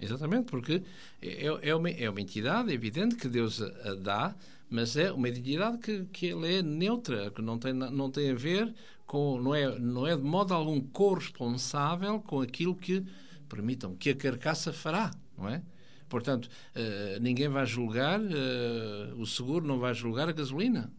Exatamente, 0.00 0.46
porque 0.46 0.82
é, 1.20 1.44
é, 1.44 1.74
uma, 1.74 1.90
é 1.90 2.08
uma 2.08 2.20
entidade, 2.20 2.70
é 2.70 2.74
evidente 2.74 3.16
que 3.16 3.28
Deus 3.28 3.60
a, 3.60 3.90
a 3.90 3.94
dá, 3.94 4.34
mas 4.70 4.96
é 4.96 5.12
uma 5.12 5.28
entidade 5.28 5.78
que, 5.78 6.04
que 6.06 6.26
ele 6.26 6.54
é 6.56 6.62
neutra, 6.62 7.30
que 7.30 7.42
não 7.42 7.58
tem, 7.58 7.72
não 7.72 8.10
tem 8.10 8.30
a 8.30 8.34
ver 8.34 8.72
com, 9.06 9.40
não 9.40 9.54
é, 9.54 9.78
não 9.78 10.06
é 10.06 10.16
de 10.16 10.22
modo 10.22 10.54
algum 10.54 10.80
corresponsável 10.80 12.20
com 12.20 12.40
aquilo 12.40 12.74
que, 12.74 13.04
permitam, 13.48 13.94
que 13.96 14.10
a 14.10 14.16
carcaça 14.16 14.72
fará, 14.72 15.10
não 15.36 15.48
é? 15.48 15.62
Portanto, 16.08 16.46
uh, 16.46 17.20
ninguém 17.20 17.48
vai 17.48 17.66
julgar, 17.66 18.20
uh, 18.20 19.20
o 19.20 19.26
seguro 19.26 19.66
não 19.66 19.78
vai 19.78 19.94
julgar 19.94 20.28
a 20.28 20.32
gasolina, 20.32 20.92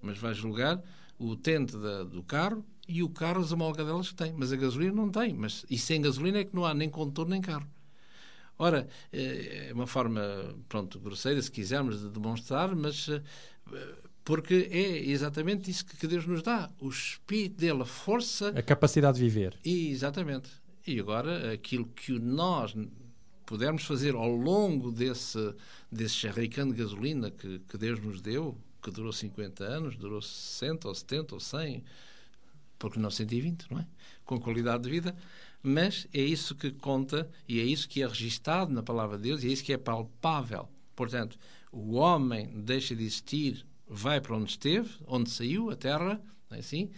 mas 0.00 0.18
vai 0.18 0.32
julgar 0.32 0.82
o 1.18 1.26
utente 1.26 1.76
da, 1.76 2.04
do 2.04 2.22
carro 2.22 2.64
e 2.88 3.02
o 3.02 3.08
carro, 3.10 3.40
as 3.40 3.52
homologadelas 3.52 4.08
que 4.08 4.14
tem. 4.14 4.32
Mas 4.32 4.52
a 4.52 4.56
gasolina 4.56 4.92
não 4.92 5.10
tem. 5.10 5.34
Mas, 5.34 5.64
e 5.68 5.76
sem 5.76 6.00
gasolina 6.00 6.38
é 6.38 6.44
que 6.44 6.56
não 6.56 6.64
há 6.64 6.72
nem 6.72 6.88
condutor 6.88 7.28
nem 7.28 7.40
carro. 7.40 7.68
Ora, 8.58 8.88
é 9.12 9.70
uma 9.72 9.86
forma, 9.86 10.20
pronto, 10.68 10.98
grosseira, 10.98 11.40
se 11.40 11.50
quisermos, 11.50 12.00
de 12.00 12.08
demonstrar, 12.08 12.74
mas 12.74 13.08
eh, 13.08 13.22
porque 14.24 14.68
é 14.72 15.08
exatamente 15.08 15.70
isso 15.70 15.86
que 15.86 16.06
Deus 16.06 16.26
nos 16.26 16.42
dá. 16.42 16.68
O 16.80 16.88
espírito 16.88 17.56
dele, 17.56 17.82
a 17.82 17.84
força... 17.84 18.48
A 18.48 18.62
capacidade 18.62 19.18
de 19.18 19.24
viver. 19.24 19.56
E, 19.64 19.90
exatamente. 19.90 20.50
E 20.84 20.98
agora, 20.98 21.52
aquilo 21.52 21.86
que 21.86 22.18
nós 22.18 22.74
pudermos 23.46 23.84
fazer 23.84 24.14
ao 24.14 24.28
longo 24.28 24.90
desse, 24.90 25.54
desse 25.90 26.14
charricano 26.14 26.72
de 26.72 26.82
gasolina 26.82 27.30
que, 27.30 27.60
que 27.60 27.78
Deus 27.78 28.00
nos 28.00 28.20
deu, 28.20 28.58
que 28.82 28.90
durou 28.90 29.12
50 29.12 29.64
anos, 29.64 29.96
durou 29.96 30.20
60 30.20 30.88
ou 30.88 30.94
70 30.94 31.34
ou 31.34 31.40
100, 31.40 31.84
porque 32.78 32.98
não 32.98 33.10
120, 33.10 33.66
não 33.70 33.80
é? 33.80 33.86
Com 34.24 34.38
qualidade 34.40 34.84
de 34.84 34.90
vida, 34.90 35.16
mas 35.62 36.06
é 36.12 36.20
isso 36.20 36.54
que 36.54 36.70
conta 36.70 37.28
e 37.48 37.60
é 37.60 37.64
isso 37.64 37.88
que 37.88 38.02
é 38.02 38.06
registado 38.06 38.72
na 38.72 38.82
palavra 38.82 39.16
de 39.16 39.24
Deus 39.24 39.42
e 39.42 39.48
é 39.48 39.50
isso 39.50 39.64
que 39.64 39.72
é 39.72 39.78
palpável. 39.78 40.68
Portanto, 40.94 41.38
o 41.72 41.94
homem 41.94 42.48
deixa 42.62 42.94
de 42.94 43.02
existir, 43.04 43.66
vai 43.86 44.20
para 44.20 44.36
onde 44.36 44.50
esteve, 44.50 44.90
onde 45.06 45.30
saiu, 45.30 45.70
a 45.70 45.76
terra, 45.76 46.20
é 46.50 46.58
assim, 46.58 46.90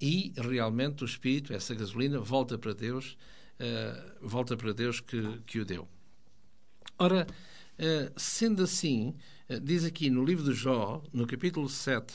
e 0.00 0.32
realmente 0.36 1.02
o 1.02 1.06
espírito, 1.06 1.52
essa 1.52 1.74
gasolina, 1.74 2.20
volta 2.20 2.58
para 2.58 2.72
Deus, 2.72 3.16
uh, 3.58 4.26
volta 4.26 4.56
para 4.56 4.72
Deus 4.72 5.00
que, 5.00 5.40
que 5.46 5.60
o 5.60 5.64
deu. 5.64 5.88
Ora, 6.98 7.26
uh, 7.78 8.12
sendo 8.16 8.62
assim, 8.62 9.14
uh, 9.48 9.60
diz 9.60 9.84
aqui 9.84 10.10
no 10.10 10.24
livro 10.24 10.44
de 10.44 10.52
Jó, 10.52 11.02
no 11.12 11.26
capítulo 11.26 11.68
7, 11.68 12.14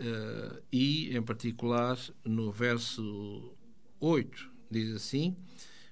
Uh, 0.00 0.62
e, 0.72 1.14
em 1.14 1.22
particular, 1.22 1.98
no 2.24 2.50
verso 2.50 3.54
8, 4.00 4.50
diz 4.70 4.96
assim: 4.96 5.36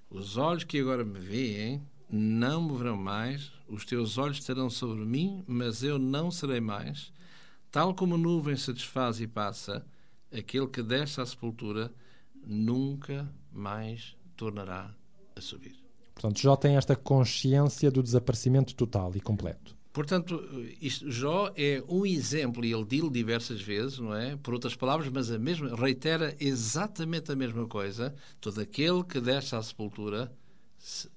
Os 0.08 0.38
olhos 0.38 0.64
que 0.64 0.80
agora 0.80 1.04
me 1.04 1.18
veem 1.18 1.82
não 2.10 2.62
me 2.62 2.76
verão 2.78 2.96
mais, 2.96 3.52
os 3.68 3.84
teus 3.84 4.16
olhos 4.16 4.38
estarão 4.38 4.70
sobre 4.70 5.04
mim, 5.04 5.44
mas 5.46 5.82
eu 5.82 5.98
não 5.98 6.30
serei 6.30 6.60
mais. 6.60 7.12
Tal 7.70 7.94
como 7.94 8.14
a 8.14 8.18
nuvem 8.18 8.56
se 8.56 8.72
desfaz 8.72 9.20
e 9.20 9.26
passa, 9.26 9.84
aquele 10.32 10.66
que 10.68 10.82
desce 10.82 11.20
à 11.20 11.26
sepultura 11.26 11.92
nunca 12.46 13.30
mais 13.52 14.16
tornará 14.34 14.94
a 15.36 15.40
subir. 15.42 15.76
Portanto, 16.14 16.40
Jó 16.40 16.56
tem 16.56 16.76
esta 16.76 16.96
consciência 16.96 17.90
do 17.90 18.02
desaparecimento 18.02 18.74
total 18.74 19.14
e 19.14 19.20
completo. 19.20 19.77
Portanto, 19.98 20.40
isto, 20.80 21.10
Jó 21.10 21.52
é 21.56 21.82
um 21.88 22.06
exemplo, 22.06 22.64
e 22.64 22.72
ele 22.72 22.84
diz 22.84 23.10
diversas 23.10 23.60
vezes, 23.60 23.98
não 23.98 24.14
é? 24.14 24.36
Por 24.36 24.54
outras 24.54 24.76
palavras, 24.76 25.10
mas 25.12 25.28
a 25.28 25.40
mesma, 25.40 25.74
reitera 25.74 26.36
exatamente 26.38 27.32
a 27.32 27.34
mesma 27.34 27.66
coisa. 27.66 28.14
Todo 28.40 28.60
aquele 28.60 29.02
que 29.02 29.20
desce 29.20 29.56
à 29.56 29.62
sepultura 29.62 30.32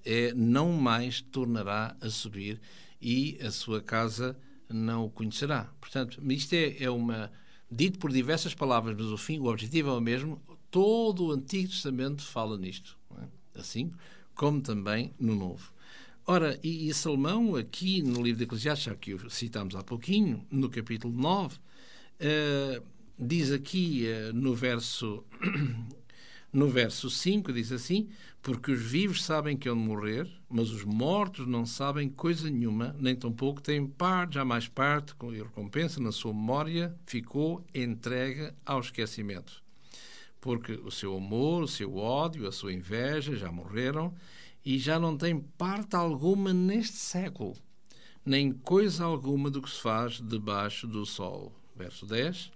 é, 0.04 0.34
não 0.34 0.72
mais 0.72 1.22
tornará 1.22 1.96
a 2.02 2.10
subir 2.10 2.60
e 3.00 3.38
a 3.44 3.52
sua 3.52 3.84
casa 3.84 4.36
não 4.67 5.06
o 5.06 5.12
conhecerá. 5.12 5.70
Portanto, 5.80 6.20
isto 6.32 6.54
é, 6.54 6.82
é 6.82 6.89
uma. 6.89 7.32
Dito 7.70 8.00
por 8.00 8.12
diversas 8.12 8.56
palavras, 8.56 8.98
mas 8.98 9.12
o 9.12 9.17
fim, 9.17 9.38
o 9.38 9.46
objetivo 9.46 9.91
é 9.91 9.94
o 9.94 10.02
mesmo. 10.02 10.41
Todo 10.72 11.26
o 11.26 11.32
Antigo 11.32 11.70
Testamento 11.70 12.24
fala 12.24 12.58
nisto. 12.58 12.98
É? 13.15 13.60
Assim 13.60 13.91
como 14.34 14.60
também 14.60 15.13
no 15.20 15.36
Novo. 15.36 15.72
Ora, 16.34 16.58
e, 16.63 16.88
e, 16.88 16.94
Salomão, 16.94 17.58
aqui 17.58 18.02
no 18.02 18.24
livro 18.24 18.38
de 18.38 18.46
Eclesiastes, 18.46 18.96
que 19.02 19.13
o 19.13 19.30
citámos 19.30 19.76
há 19.76 19.84
pouquinho, 19.84 20.48
no 20.50 20.70
capítulo 20.70 21.13
9, 21.13 21.58
uh, 21.58 21.60
eh, 22.22 22.82
diz 23.20 23.52
aqui 23.52 24.06
uh, 24.06 24.34
no 24.34 24.56
verso 24.56 25.26
no 26.54 26.70
verso 26.70 27.10
5 27.10 27.52
diz 27.52 27.74
assim: 27.74 28.08
Porque 28.41 28.72
os 28.72 28.82
vivos 28.82 29.26
sabem 29.26 29.58
que 29.58 29.67
hão 29.67 29.76
de 29.76 29.82
morrer, 29.82 30.26
mas 30.50 30.70
os 30.70 30.86
mortos 30.86 31.46
não 31.46 31.65
sabem 31.65 32.08
coisa 32.08 32.50
nenhuma, 32.50 32.96
nem 32.98 33.13
tampouco 33.13 33.62
têm 33.62 33.86
parte, 33.86 34.36
jamais 34.36 34.70
parte, 34.70 35.13
com 35.15 35.32
recompensa 35.32 36.00
na 36.00 36.13
sua 36.13 36.34
memória, 36.34 36.96
ficou 37.06 37.62
entregue 37.76 38.54
ao 38.65 38.80
esquecimento. 38.80 39.62
Porque 40.39 40.72
o 40.72 40.91
seu 40.91 41.13
amor, 41.17 41.63
o 41.63 41.67
seu 41.67 41.98
ódio, 41.98 42.48
a 42.48 42.54
sua 42.54 42.72
inveja 42.72 43.36
já 43.36 43.52
morreram 43.52 44.15
e 44.63 44.78
já 44.78 45.00
não 45.00 45.17
têm 45.17 45.39
parte 45.39 45.95
alguma 45.95 46.54
neste 46.54 46.97
século, 46.97 47.56
nem 48.26 48.54
coisa 48.54 49.04
alguma 49.04 49.50
do 49.50 49.62
que 49.62 49.69
se 49.69 49.82
faz 49.82 50.21
debaixo 50.21 50.88
do 50.88 51.06
sol. 51.06 51.52
Verso 51.76 52.06
10. 52.06 52.52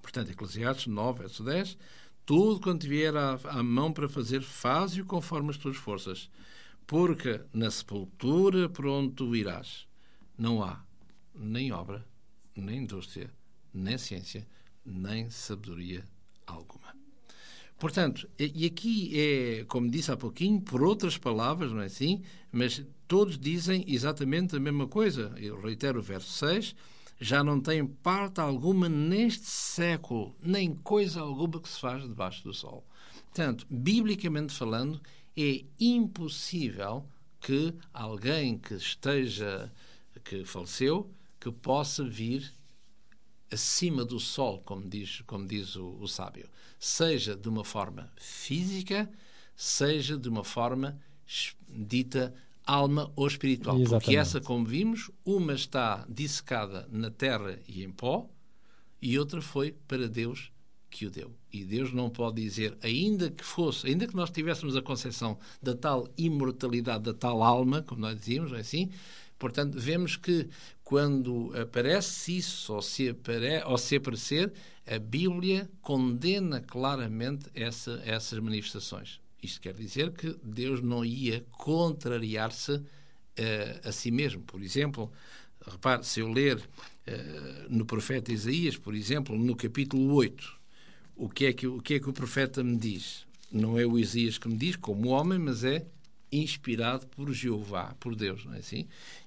Portanto, 0.00 0.30
Eclesiastes 0.30 0.86
9, 0.86 1.20
verso 1.20 1.42
10 1.42 1.76
tudo 2.30 2.60
quanto 2.60 2.86
vier 2.86 3.16
à, 3.16 3.32
à 3.44 3.60
mão 3.60 3.92
para 3.92 4.08
fazer, 4.08 4.40
faz-o 4.40 5.04
conforme 5.04 5.50
as 5.50 5.56
tuas 5.56 5.76
forças, 5.76 6.30
porque 6.86 7.40
na 7.52 7.68
sepultura 7.72 8.68
pronto 8.68 9.34
irás. 9.34 9.84
Não 10.38 10.62
há 10.62 10.80
nem 11.34 11.72
obra, 11.72 12.06
nem 12.54 12.84
indústria, 12.84 13.28
nem 13.74 13.98
ciência, 13.98 14.46
nem 14.84 15.28
sabedoria 15.28 16.04
alguma. 16.46 16.94
Portanto, 17.80 18.28
e 18.38 18.66
aqui 18.66 19.10
é, 19.18 19.64
como 19.64 19.90
disse 19.90 20.12
há 20.12 20.16
pouquinho, 20.16 20.60
por 20.60 20.82
outras 20.82 21.16
palavras, 21.16 21.72
não 21.72 21.80
é 21.80 21.86
assim? 21.86 22.22
Mas 22.52 22.84
todos 23.08 23.38
dizem 23.38 23.82
exatamente 23.88 24.54
a 24.54 24.60
mesma 24.60 24.86
coisa. 24.86 25.32
Eu 25.38 25.58
reitero 25.58 25.98
o 25.98 26.02
verso 26.02 26.30
6 26.30 26.76
já 27.18 27.42
não 27.42 27.58
tem 27.58 27.86
parte 27.86 28.38
alguma 28.38 28.86
neste 28.86 29.46
século, 29.46 30.36
nem 30.42 30.74
coisa 30.74 31.22
alguma 31.22 31.58
que 31.58 31.70
se 31.70 31.80
faz 31.80 32.02
debaixo 32.02 32.44
do 32.44 32.52
sol. 32.52 32.84
Portanto, 33.24 33.66
biblicamente 33.70 34.52
falando, 34.52 35.00
é 35.34 35.64
impossível 35.80 37.06
que 37.40 37.72
alguém 37.94 38.58
que 38.58 38.74
esteja, 38.74 39.72
que 40.22 40.44
faleceu, 40.44 41.10
que 41.40 41.50
possa 41.50 42.04
vir 42.04 42.52
acima 43.50 44.04
do 44.04 44.20
sol, 44.20 44.60
como 44.64 44.88
diz, 44.88 45.22
como 45.26 45.46
diz 45.46 45.76
o, 45.76 45.96
o 46.00 46.06
sábio, 46.06 46.48
seja 46.78 47.36
de 47.36 47.48
uma 47.48 47.64
forma 47.64 48.12
física, 48.16 49.10
seja 49.56 50.16
de 50.16 50.28
uma 50.28 50.44
forma 50.44 50.98
dita 51.68 52.34
alma 52.64 53.12
ou 53.16 53.26
espiritual. 53.26 53.76
Exatamente. 53.76 54.04
Porque 54.04 54.16
essa, 54.16 54.40
como 54.40 54.64
vimos, 54.64 55.10
uma 55.24 55.54
está 55.54 56.06
dissecada 56.08 56.88
na 56.90 57.10
terra 57.10 57.58
e 57.66 57.82
em 57.82 57.90
pó, 57.90 58.28
e 59.02 59.18
outra 59.18 59.40
foi 59.40 59.72
para 59.88 60.08
Deus 60.08 60.52
que 60.90 61.06
o 61.06 61.10
deu. 61.10 61.32
E 61.52 61.64
Deus 61.64 61.92
não 61.92 62.10
pode 62.10 62.42
dizer, 62.42 62.76
ainda 62.82 63.30
que 63.30 63.44
fosse, 63.44 63.86
ainda 63.86 64.06
que 64.06 64.16
nós 64.16 64.30
tivéssemos 64.30 64.76
a 64.76 64.82
concepção 64.82 65.38
da 65.62 65.74
tal 65.74 66.08
imortalidade, 66.18 67.04
da 67.04 67.14
tal 67.14 67.42
alma, 67.42 67.82
como 67.82 68.00
nós 68.00 68.18
dizíamos, 68.18 68.50
não 68.50 68.58
é 68.58 68.60
assim? 68.60 68.90
Portanto, 69.38 69.78
vemos 69.78 70.16
que 70.16 70.48
quando 70.90 71.52
aparece 71.56 72.38
isso, 72.38 72.74
ou 72.74 72.82
se, 72.82 73.10
apare, 73.10 73.62
ou 73.64 73.78
se 73.78 73.94
aparecer, 73.94 74.52
a 74.84 74.98
Bíblia 74.98 75.70
condena 75.80 76.60
claramente 76.60 77.48
essa, 77.54 78.02
essas 78.04 78.40
manifestações. 78.40 79.20
Isto 79.40 79.60
quer 79.60 79.72
dizer 79.72 80.10
que 80.10 80.36
Deus 80.42 80.82
não 80.82 81.04
ia 81.04 81.46
contrariar-se 81.52 82.72
uh, 82.72 82.84
a 83.84 83.92
si 83.92 84.10
mesmo. 84.10 84.42
Por 84.42 84.60
exemplo, 84.60 85.12
repare, 85.64 86.02
se 86.02 86.18
eu 86.18 86.28
ler 86.28 86.56
uh, 86.56 86.60
no 87.68 87.86
profeta 87.86 88.32
Isaías, 88.32 88.76
por 88.76 88.92
exemplo, 88.92 89.38
no 89.38 89.54
capítulo 89.54 90.12
8, 90.12 90.58
o 91.14 91.28
que, 91.28 91.46
é 91.46 91.52
que, 91.52 91.68
o 91.68 91.80
que 91.80 91.94
é 91.94 92.00
que 92.00 92.10
o 92.10 92.12
profeta 92.12 92.64
me 92.64 92.76
diz? 92.76 93.24
Não 93.52 93.78
é 93.78 93.86
o 93.86 93.96
Isaías 93.96 94.38
que 94.38 94.48
me 94.48 94.56
diz, 94.56 94.74
como 94.74 95.10
homem, 95.10 95.38
mas 95.38 95.62
é 95.62 95.86
inspirado 96.32 97.06
por 97.08 97.32
Jeová, 97.32 97.94
por 97.98 98.14
Deus, 98.14 98.44
não 98.44 98.54
é 98.54 98.58
assim? 98.58 98.86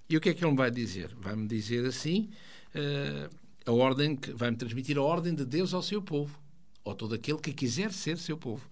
E 0.09 0.15
o 0.15 0.21
que 0.21 0.29
é 0.29 0.33
que 0.33 0.43
ele 0.43 0.51
me 0.51 0.57
vai 0.57 0.71
dizer? 0.71 1.13
Vai-me 1.15 1.47
dizer 1.47 1.85
assim, 1.85 2.29
uh, 2.75 3.35
a 3.65 3.71
ordem, 3.71 4.17
vai-me 4.35 4.57
transmitir 4.57 4.97
a 4.97 5.01
ordem 5.01 5.33
de 5.33 5.45
Deus 5.45 5.73
ao 5.73 5.81
seu 5.81 6.01
povo, 6.01 6.37
ou 6.83 6.93
todo 6.93 7.15
aquele 7.15 7.39
que 7.39 7.53
quiser 7.53 7.91
ser 7.91 8.17
seu 8.17 8.37
povo. 8.37 8.67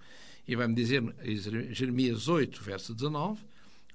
E 0.47 0.55
vai-me 0.55 0.75
dizer, 0.75 1.03
Jeremias 1.71 2.27
8, 2.27 2.61
verso 2.61 2.93
19, 2.93 3.41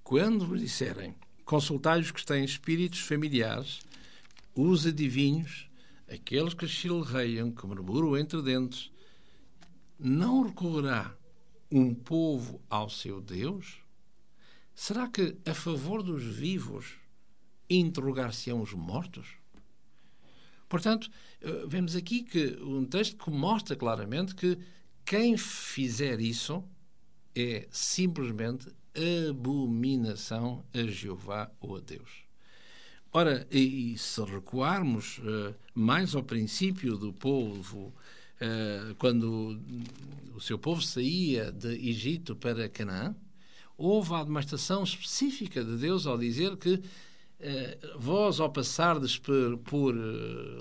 quando 0.02 0.46
vos 0.46 0.60
disserem, 0.60 1.14
consultai 1.44 2.00
os 2.00 2.10
que 2.10 2.24
têm 2.24 2.44
espíritos 2.44 3.00
familiares, 3.00 3.80
os 4.54 4.86
adivinhos, 4.86 5.68
aqueles 6.08 6.54
que 6.54 6.66
chilreiam, 6.66 7.50
que 7.50 7.66
murmuram 7.66 8.16
entre 8.16 8.40
dentes, 8.40 8.90
não 9.98 10.42
recorrerá 10.42 11.14
um 11.70 11.94
povo 11.94 12.60
ao 12.70 12.88
seu 12.88 13.20
Deus? 13.20 13.85
Será 14.76 15.08
que 15.08 15.34
a 15.46 15.54
favor 15.54 16.02
dos 16.02 16.22
vivos 16.22 16.96
interrogar-se-ão 17.68 18.60
os 18.60 18.74
mortos? 18.74 19.26
Portanto, 20.68 21.10
eh, 21.40 21.64
vemos 21.66 21.96
aqui 21.96 22.22
que 22.22 22.58
um 22.60 22.84
texto 22.84 23.16
que 23.16 23.30
mostra 23.30 23.74
claramente 23.74 24.34
que 24.34 24.58
quem 25.02 25.38
fizer 25.38 26.20
isso 26.20 26.62
é 27.34 27.66
simplesmente 27.70 28.68
abominação 29.30 30.62
a 30.74 30.82
Jeová 30.82 31.50
ou 31.58 31.76
a 31.76 31.80
Deus. 31.80 32.26
Ora, 33.12 33.46
e, 33.50 33.96
se 33.96 34.22
recuarmos 34.24 35.18
uh, 35.18 35.54
mais 35.74 36.14
ao 36.14 36.22
princípio 36.22 36.98
do 36.98 37.14
povo, 37.14 37.94
uh, 38.40 38.94
quando 38.96 39.58
o 40.34 40.40
seu 40.40 40.58
povo 40.58 40.82
saía 40.82 41.50
de 41.50 41.68
Egito 41.88 42.36
para 42.36 42.68
Canaã, 42.68 43.16
houve 43.76 44.14
a 44.14 44.24
demonstração 44.24 44.82
específica 44.82 45.62
de 45.62 45.76
Deus 45.76 46.06
ao 46.06 46.16
dizer 46.16 46.56
que 46.56 46.74
uh, 46.74 47.98
vós, 47.98 48.40
ao 48.40 48.50
passardes 48.50 49.18
por, 49.18 49.58
por 49.58 49.94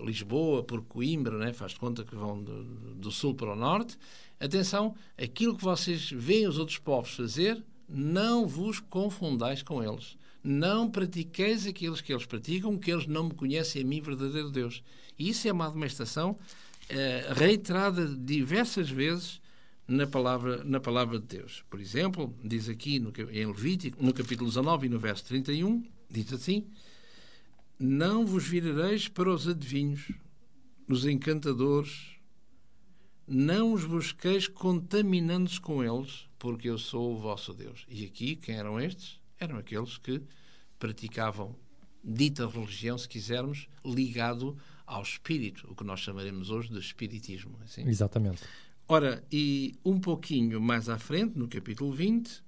Lisboa, 0.06 0.63
por 0.63 0.84
Coimbra, 0.84 1.38
né, 1.38 1.54
faz 1.54 1.73
de 1.73 1.80
conta 1.80 2.04
que 2.04 2.15
vão 2.15 2.41
do, 2.41 2.63
do 2.95 3.12
sul 3.12 3.34
para 3.34 3.54
o 3.54 3.56
norte, 3.56 3.97
Atenção, 4.39 4.95
aquilo 5.17 5.56
que 5.56 5.63
vocês 5.63 6.12
veem 6.12 6.47
os 6.47 6.60
outros 6.60 6.78
povos 6.78 7.15
fazer, 7.15 7.63
não 7.88 8.45
vos 8.45 8.80
confundais 8.80 9.63
com 9.63 9.82
eles. 9.84 10.17
Não 10.43 10.89
pratiqueis 10.89 11.65
aqueles 11.65 12.01
que 12.01 12.13
eles 12.13 12.25
praticam, 12.25 12.78
que 12.78 12.91
eles 12.91 13.08
não 13.08 13.25
me 13.25 13.34
conhecem 13.34 13.82
a 13.82 13.86
mim, 13.86 14.01
verdadeiro 14.01 14.51
Deus. 14.51 14.84
Isso 15.17 15.47
é 15.47 15.51
uma 15.51 15.67
admoestação 15.67 16.38
eh, 16.89 17.32
reiterada 17.34 18.06
diversas 18.06 18.89
vezes 18.89 19.41
na 19.87 20.07
palavra, 20.07 20.63
na 20.63 20.79
palavra 20.79 21.19
de 21.19 21.25
Deus. 21.25 21.63
Por 21.69 21.79
exemplo, 21.79 22.35
diz 22.43 22.67
aqui 22.67 22.99
no, 22.99 23.13
em 23.31 23.45
Levítico, 23.45 24.03
no 24.03 24.13
capítulo 24.13 24.49
19 24.49 24.87
e 24.87 24.89
no 24.89 24.99
verso 24.99 25.25
31, 25.25 25.83
diz 26.09 26.33
assim: 26.33 26.67
Não 27.79 28.25
vos 28.25 28.47
virareis 28.47 29.07
para 29.07 29.29
os 29.29 29.47
adivinhos, 29.47 30.11
os 30.89 31.05
encantadores, 31.05 32.15
não 33.27 33.73
os 33.73 33.85
busqueis 33.85 34.47
contaminando-se 34.47 35.59
com 35.59 35.83
eles, 35.83 36.27
porque 36.37 36.69
eu 36.69 36.77
sou 36.77 37.15
o 37.15 37.17
vosso 37.17 37.53
Deus. 37.53 37.85
E 37.89 38.05
aqui, 38.05 38.35
quem 38.35 38.55
eram 38.55 38.79
estes? 38.79 39.19
Eram 39.39 39.57
aqueles 39.57 39.97
que 39.97 40.21
praticavam 40.79 41.55
dita 42.03 42.47
religião, 42.47 42.97
se 42.97 43.09
quisermos, 43.09 43.67
ligado 43.83 44.55
ao 44.85 45.01
espírito, 45.01 45.67
o 45.69 45.75
que 45.75 45.83
nós 45.83 45.99
chamaremos 45.99 46.51
hoje 46.51 46.69
de 46.69 46.77
espiritismo. 46.77 47.57
É 47.61 47.63
assim? 47.63 47.87
Exatamente. 47.87 48.43
Ora, 48.87 49.25
e 49.31 49.73
um 49.83 49.99
pouquinho 49.99 50.61
mais 50.61 50.89
à 50.89 50.99
frente, 50.99 51.39
no 51.39 51.47
capítulo 51.47 51.91
20, 51.91 52.43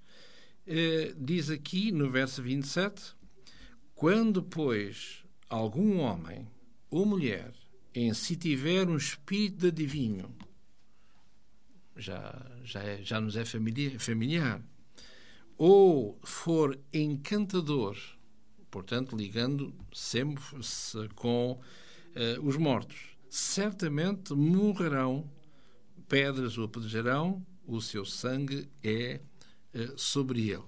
eh, 0.67 1.15
diz 1.17 1.49
aqui 1.49 1.91
no 1.91 2.11
verso 2.11 2.43
27: 2.43 3.15
Quando, 3.95 4.43
pois, 4.43 5.23
algum 5.49 5.97
homem 5.97 6.47
ou 6.91 7.07
mulher 7.07 7.51
em 7.91 8.13
si 8.13 8.35
tiver 8.35 8.87
um 8.87 8.95
espírito 8.95 9.61
de 9.61 9.67
adivinho, 9.69 10.29
já, 11.95 12.45
já, 12.63 12.83
é, 12.83 13.03
já 13.03 13.19
nos 13.19 13.35
é 13.35 13.43
familiar, 13.43 13.99
familiar. 13.99 14.61
ou 15.57 16.19
for 16.23 16.79
encantador, 16.93 17.97
portanto, 18.69 19.17
ligando 19.17 19.73
sempre-se 19.91 21.09
com 21.15 21.53
uh, 21.53 22.47
os 22.47 22.57
mortos, 22.57 23.17
certamente 23.27 24.35
morrerão, 24.35 25.27
pedras 26.07 26.57
o 26.57 26.63
apedrejarão, 26.63 27.45
o 27.65 27.81
seu 27.81 28.05
sangue 28.05 28.67
é 28.83 29.19
uh, 29.73 29.97
sobre 29.97 30.49
ele. 30.49 30.63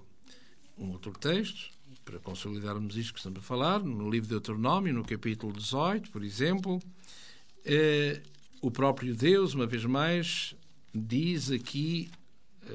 Um 0.76 0.90
outro 0.90 1.12
texto, 1.12 1.70
para 2.04 2.18
consolidarmos 2.18 2.96
isto 2.96 3.12
que 3.12 3.18
estamos 3.18 3.38
a 3.38 3.42
falar, 3.42 3.80
no 3.80 4.10
livro 4.10 4.28
de 4.28 4.34
Deuteronômio, 4.34 4.92
no 4.92 5.04
capítulo 5.04 5.52
18, 5.52 6.10
por 6.10 6.22
exemplo, 6.22 6.76
uh, 6.76 8.30
o 8.60 8.70
próprio 8.70 9.14
Deus, 9.14 9.54
uma 9.54 9.66
vez 9.66 9.84
mais, 9.84 10.54
diz 10.94 11.50
aqui, 11.50 12.10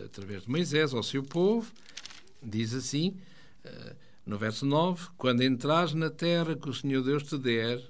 através 0.04 0.44
de 0.44 0.50
Moisés, 0.50 0.94
ao 0.94 1.04
seu 1.04 1.24
povo, 1.24 1.72
diz 2.42 2.74
assim, 2.74 3.16
no 4.26 4.38
verso 4.38 4.66
9: 4.66 5.10
Quando 5.16 5.44
entrares 5.44 5.94
na 5.94 6.10
terra 6.10 6.56
que 6.56 6.68
o 6.68 6.74
Senhor 6.74 7.04
Deus 7.04 7.24
te 7.24 7.38
der, 7.38 7.82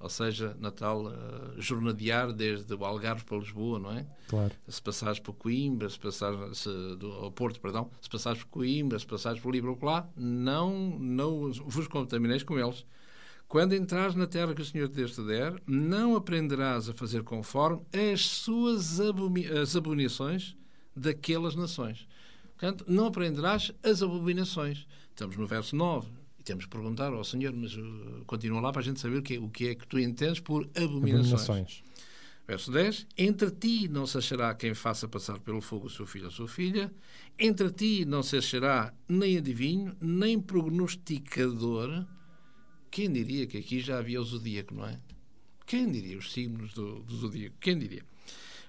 ou 0.00 0.08
seja, 0.08 0.56
na 0.60 0.70
tal 0.70 1.06
uh, 1.06 1.60
jornadear 1.60 2.32
desde 2.32 2.72
o 2.72 2.84
Algarve 2.84 3.24
para 3.24 3.38
Lisboa, 3.38 3.78
não 3.78 3.92
é? 3.92 4.06
Claro. 4.28 4.54
Se 4.68 4.80
passares 4.80 5.18
por 5.18 5.32
Coimbra, 5.34 5.90
se 5.90 5.98
passares 5.98 6.58
se, 6.58 6.68
do, 6.96 7.12
ao 7.12 7.32
Porto, 7.32 7.60
perdão, 7.60 7.90
se 8.00 8.08
passares 8.08 8.42
por 8.44 8.50
Coimbra, 8.50 8.98
se 8.98 9.06
passares 9.06 9.40
por 9.40 9.52
Libro-Lá, 9.52 10.08
não, 10.16 10.98
não 10.98 11.52
vos 11.52 11.88
contamineis 11.88 12.42
com 12.42 12.58
eles. 12.58 12.86
Quando 13.48 13.74
entrares 13.74 14.14
na 14.14 14.26
terra 14.26 14.54
que 14.54 14.60
o 14.60 14.64
Senhor 14.64 14.88
Deus 14.88 15.14
te 15.14 15.22
der, 15.22 15.60
não 15.66 16.14
aprenderás 16.14 16.88
a 16.88 16.92
fazer 16.92 17.22
conforme 17.22 17.80
as 17.92 18.26
suas 18.26 19.00
as 19.00 19.74
abominações 19.74 20.54
daquelas 20.94 21.56
nações. 21.56 22.06
Portanto, 22.58 22.84
não 22.86 23.06
aprenderás 23.06 23.72
as 23.82 24.02
abominações. 24.02 24.86
Estamos 25.10 25.36
no 25.36 25.46
verso 25.46 25.74
9 25.74 26.08
e 26.08 26.17
temos 26.48 26.64
que 26.64 26.70
perguntar 26.70 27.12
ao 27.12 27.22
Senhor, 27.22 27.54
mas 27.54 27.76
uh, 27.76 28.24
continua 28.26 28.60
lá 28.60 28.72
para 28.72 28.80
a 28.80 28.84
gente 28.84 28.98
saber 28.98 29.18
o 29.18 29.22
que, 29.22 29.34
é, 29.34 29.38
o 29.38 29.50
que 29.50 29.68
é 29.68 29.74
que 29.74 29.86
tu 29.86 29.98
entendes 29.98 30.40
por 30.40 30.64
abominações. 30.74 31.42
abominações. 31.44 31.84
Verso 32.46 32.72
10: 32.72 33.06
Entre 33.18 33.50
ti 33.50 33.86
não 33.86 34.06
se 34.06 34.16
achará 34.16 34.54
quem 34.54 34.72
faça 34.72 35.06
passar 35.06 35.38
pelo 35.40 35.60
fogo 35.60 35.88
o 35.88 35.90
seu 35.90 36.06
filho 36.06 36.24
ou 36.24 36.30
sua 36.30 36.48
filha, 36.48 36.90
entre 37.38 37.70
ti 37.70 38.06
não 38.06 38.22
se 38.22 38.38
achará 38.38 38.94
nem 39.06 39.36
adivinho, 39.36 39.94
nem 40.00 40.40
prognosticador. 40.40 42.06
Quem 42.90 43.12
diria 43.12 43.46
que 43.46 43.58
aqui 43.58 43.80
já 43.80 43.98
havia 43.98 44.18
o 44.18 44.24
zodíaco, 44.24 44.74
não 44.74 44.86
é? 44.86 44.98
Quem 45.66 45.90
diria 45.92 46.16
os 46.16 46.32
signos 46.32 46.72
do, 46.72 47.00
do 47.00 47.14
zodíaco? 47.14 47.56
Quem 47.60 47.78
diria? 47.78 48.02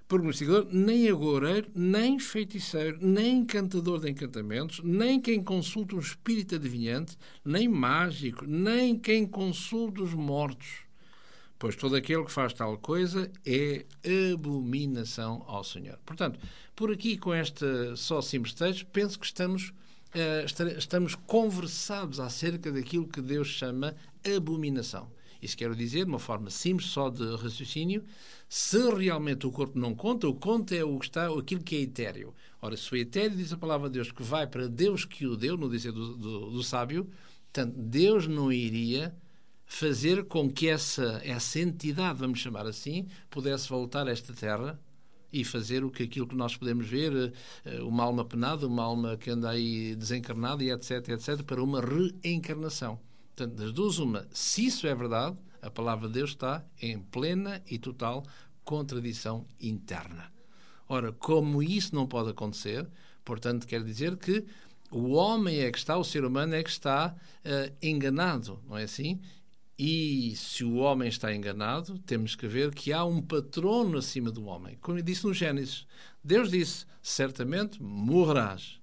Prognosticador, 0.09 0.67
nem 0.71 1.07
agoureiro, 1.07 1.69
nem 1.75 2.17
feiticeiro, 2.19 2.97
nem 2.99 3.37
encantador 3.37 3.99
de 4.01 4.09
encantamentos, 4.09 4.81
nem 4.83 5.21
quem 5.21 5.41
consulta 5.41 5.95
um 5.95 5.99
espírito 5.99 6.55
adivinhante, 6.55 7.15
nem 7.45 7.67
mágico, 7.69 8.43
nem 8.45 8.97
quem 8.97 9.25
consulta 9.27 10.01
os 10.01 10.13
mortos. 10.15 10.79
Pois 11.59 11.75
todo 11.75 11.95
aquele 11.95 12.25
que 12.25 12.31
faz 12.31 12.53
tal 12.53 12.75
coisa 12.79 13.31
é 13.45 13.85
abominação 14.33 15.43
ao 15.45 15.63
Senhor. 15.63 15.99
Portanto, 16.03 16.39
por 16.75 16.91
aqui, 16.91 17.15
com 17.15 17.31
esta 17.31 17.95
só 17.95 18.19
simples 18.19 18.53
texto, 18.53 18.87
penso 18.87 19.19
que 19.19 19.27
estamos, 19.27 19.69
uh, 19.69 20.75
estamos 20.75 21.13
conversados 21.13 22.19
acerca 22.19 22.71
daquilo 22.71 23.07
que 23.07 23.21
Deus 23.21 23.47
chama 23.47 23.95
abominação. 24.35 25.11
Isso 25.41 25.55
quero 25.55 25.75
dizer, 25.75 26.05
de 26.05 26.11
uma 26.11 26.19
forma 26.19 26.49
simples, 26.49 26.89
só 26.89 27.09
de 27.09 27.23
raciocínio, 27.35 28.03
se 28.47 28.77
realmente 28.91 29.45
o 29.47 29.51
corpo 29.51 29.77
não 29.77 29.95
conta, 29.95 30.27
o 30.27 30.33
conta 30.33 30.75
é 30.75 30.83
o 30.83 30.97
que 30.99 31.05
está, 31.05 31.27
aquilo 31.27 31.63
que 31.63 31.75
é 31.75 31.81
etéreo. 31.81 32.33
Ora, 32.61 32.75
se 32.75 32.89
foi 32.89 33.01
etéreo, 33.01 33.37
diz 33.37 33.53
a 33.53 33.57
palavra 33.57 33.89
de 33.89 33.93
Deus 33.93 34.11
que 34.11 34.23
vai 34.23 34.47
para 34.47 34.67
Deus 34.67 35.05
que 35.05 35.25
o 35.25 35.37
deu, 35.37 35.55
no 35.55 35.69
dizer 35.69 35.91
do, 35.91 36.15
do, 36.17 36.51
do 36.51 36.63
sábio, 36.63 37.07
portanto, 37.51 37.75
Deus 37.77 38.27
não 38.27 38.51
iria 38.51 39.15
fazer 39.65 40.25
com 40.25 40.51
que 40.51 40.67
essa, 40.67 41.21
essa 41.23 41.59
entidade, 41.59 42.19
vamos 42.19 42.39
chamar 42.39 42.65
assim, 42.65 43.07
pudesse 43.29 43.69
voltar 43.69 44.07
a 44.07 44.11
esta 44.11 44.33
terra 44.33 44.79
e 45.31 45.43
fazer 45.43 45.83
o 45.83 45.91
que 45.91 46.03
aquilo 46.03 46.27
que 46.27 46.35
nós 46.35 46.57
podemos 46.57 46.87
ver, 46.87 47.33
eh, 47.63 47.81
uma 47.81 48.03
alma 48.03 48.25
penada, 48.25 48.65
uma 48.65 48.83
alma 48.83 49.15
que 49.15 49.29
anda 49.29 49.49
aí 49.51 49.95
desencarnada 49.95 50.63
e 50.63 50.71
etc, 50.71 51.09
etc, 51.09 51.43
para 51.43 51.63
uma 51.63 51.81
reencarnação. 51.81 52.99
Portanto, 53.39 53.57
das 53.57 53.71
duas, 53.71 53.99
uma, 53.99 54.27
se 54.33 54.65
isso 54.65 54.85
é 54.85 54.93
verdade, 54.93 55.37
a 55.61 55.71
palavra 55.71 56.09
de 56.09 56.15
Deus 56.15 56.31
está 56.31 56.61
em 56.81 56.99
plena 56.99 57.63
e 57.65 57.79
total 57.79 58.25
contradição 58.65 59.47
interna. 59.61 60.29
Ora, 60.89 61.13
como 61.13 61.63
isso 61.63 61.95
não 61.95 62.05
pode 62.05 62.31
acontecer, 62.31 62.85
portanto, 63.23 63.65
quer 63.65 63.81
dizer 63.81 64.17
que 64.17 64.43
o 64.91 65.11
homem 65.11 65.61
é 65.61 65.71
que 65.71 65.77
está, 65.77 65.97
o 65.97 66.03
ser 66.03 66.25
humano 66.25 66.53
é 66.53 66.61
que 66.61 66.69
está 66.69 67.15
uh, 67.15 67.75
enganado, 67.81 68.61
não 68.67 68.77
é 68.77 68.83
assim? 68.83 69.21
E 69.77 70.35
se 70.35 70.65
o 70.65 70.75
homem 70.75 71.07
está 71.07 71.33
enganado, 71.33 71.97
temos 71.99 72.35
que 72.35 72.45
ver 72.45 72.75
que 72.75 72.91
há 72.91 73.05
um 73.05 73.21
patrono 73.21 73.99
acima 73.99 74.29
do 74.31 74.43
homem. 74.47 74.77
Como 74.81 75.01
disse 75.01 75.25
no 75.25 75.33
Gênesis, 75.33 75.87
Deus 76.21 76.51
disse: 76.51 76.85
certamente 77.01 77.81
morrerás. 77.81 78.81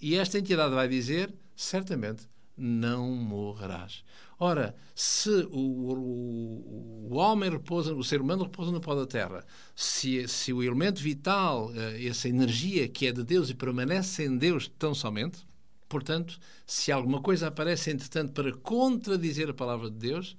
E 0.00 0.14
esta 0.14 0.38
entidade 0.38 0.72
vai 0.72 0.86
dizer: 0.86 1.34
certamente 1.56 2.28
não 2.58 3.12
morrerás. 3.12 4.02
Ora, 4.38 4.74
se 4.94 5.30
o, 5.50 5.58
o, 5.58 7.08
o, 7.10 7.14
homem 7.16 7.50
repousa, 7.50 7.94
o 7.94 8.04
ser 8.04 8.20
humano 8.20 8.44
repousa 8.44 8.70
no 8.70 8.80
pó 8.80 8.94
da 8.94 9.06
terra, 9.06 9.44
se, 9.74 10.28
se 10.28 10.52
o 10.52 10.62
elemento 10.62 11.00
vital, 11.00 11.72
eh, 11.74 12.06
essa 12.06 12.28
energia 12.28 12.88
que 12.88 13.06
é 13.06 13.12
de 13.12 13.24
Deus 13.24 13.50
e 13.50 13.54
permanece 13.54 14.24
em 14.24 14.36
Deus 14.36 14.70
tão 14.78 14.94
somente, 14.94 15.38
portanto, 15.88 16.38
se 16.66 16.92
alguma 16.92 17.20
coisa 17.20 17.48
aparece, 17.48 17.90
entretanto, 17.90 18.32
para 18.32 18.52
contradizer 18.52 19.50
a 19.50 19.54
palavra 19.54 19.90
de 19.90 19.96
Deus, 19.96 20.36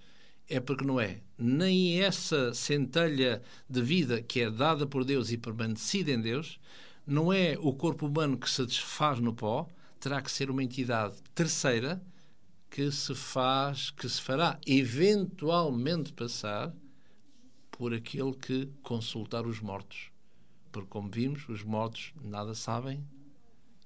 é 0.48 0.60
porque 0.60 0.86
não 0.86 1.00
é 1.00 1.22
nem 1.38 2.02
essa 2.02 2.54
centelha 2.54 3.42
de 3.70 3.82
vida 3.82 4.22
que 4.22 4.42
é 4.42 4.50
dada 4.50 4.88
por 4.88 5.06
Deus 5.06 5.32
e 5.32 5.38
permanecida 5.38 6.12
em 6.12 6.20
Deus, 6.22 6.60
não 7.06 7.34
é 7.34 7.58
o 7.60 7.74
corpo 7.74 8.08
humano 8.08 8.38
que 8.38 8.50
se 8.50 8.66
desfaz 8.66 9.20
no 9.20 9.34
pó, 9.34 9.68
terá 10.00 10.22
que 10.22 10.32
ser 10.32 10.50
uma 10.50 10.64
entidade 10.64 11.18
terceira 11.36 12.02
que 12.70 12.92
se 12.92 13.16
faz, 13.16 13.90
que 13.90 14.08
se 14.08 14.22
fará 14.22 14.60
eventualmente 14.66 16.14
passar 16.14 16.74
por 17.72 17.94
aquele 17.94 18.34
que 18.34 18.68
consultar 18.84 19.46
os 19.46 19.60
mortos. 19.60 20.12
Porque, 20.72 20.90
como 20.90 21.10
vimos, 21.10 21.48
os 21.50 21.64
mortos 21.64 22.14
nada 22.22 22.54
sabem, 22.54 23.04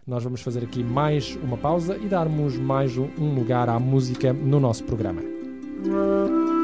nós 0.06 0.24
vamos 0.24 0.42
fazer 0.42 0.64
aqui 0.64 0.84
mais 0.84 1.36
uma 1.44 1.58
pausa 1.58 1.98
e 1.98 2.08
darmos 2.08 2.58
mais 2.58 2.96
um 2.98 3.34
lugar 3.34 3.70
à 3.70 3.80
música 3.80 4.32
no 4.32 4.60
nosso 4.60 4.84
programa. 4.84 6.55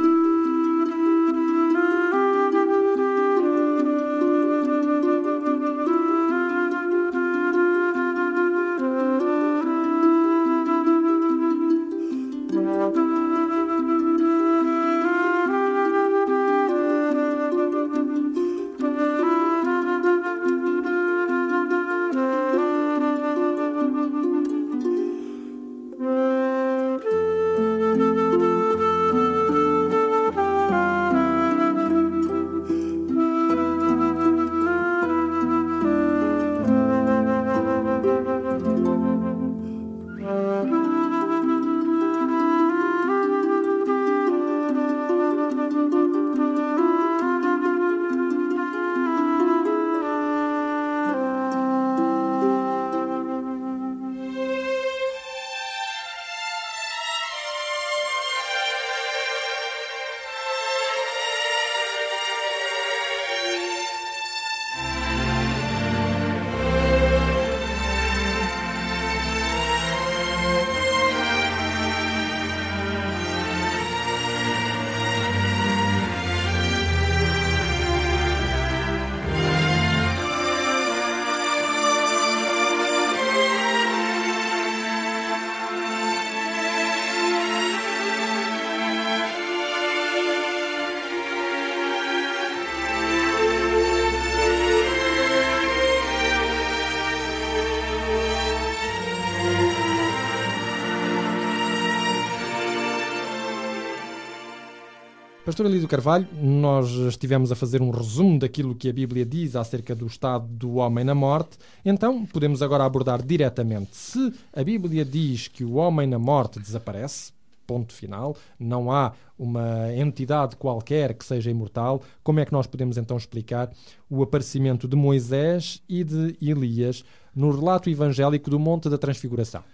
Pastor 105.52 105.66
Elidio 105.66 105.90
Carvalho, 105.90 106.30
nós 106.42 106.92
estivemos 106.92 107.52
a 107.52 107.58
fazer 107.58 107.82
um 107.82 107.90
resumo 107.90 108.40
daquilo 108.40 108.74
que 108.74 108.88
a 108.88 108.94
Bíblia 108.94 109.26
diz 109.26 109.54
acerca 109.54 109.94
do 109.94 110.08
estado 110.08 110.48
do 110.48 110.76
homem 110.76 111.04
na 111.04 111.14
morte, 111.14 111.58
então 111.84 112.26
podemos 112.26 112.62
agora 112.62 112.86
abordar 112.86 113.22
diretamente. 113.22 113.90
Se 113.92 114.34
a 114.54 114.64
Bíblia 114.64 115.04
diz 115.04 115.50
que 115.50 115.66
o 115.66 115.74
homem 115.74 116.08
na 116.08 116.18
morte 116.18 116.58
desaparece, 116.58 117.34
ponto 117.68 117.92
final, 117.92 118.34
não 118.58 118.90
há 118.90 119.12
uma 119.38 119.94
entidade 119.94 120.56
qualquer 120.56 121.14
que 121.16 121.26
seja 121.26 121.52
imortal, 121.52 122.02
como 122.24 122.40
é 122.40 122.46
que 122.46 122.54
nós 122.54 122.66
podemos 122.66 122.98
então 122.98 123.18
explicar 123.18 123.70
o 124.10 124.24
aparecimento 124.24 124.88
de 124.88 124.96
Moisés 124.96 125.84
e 125.90 126.02
de 126.02 126.34
Elias 126.42 127.04
no 127.36 127.52
relato 127.52 127.90
evangélico 127.90 128.50
do 128.50 128.58
Monte 128.58 128.88
da 128.88 128.98
Transfiguração? 128.98 129.66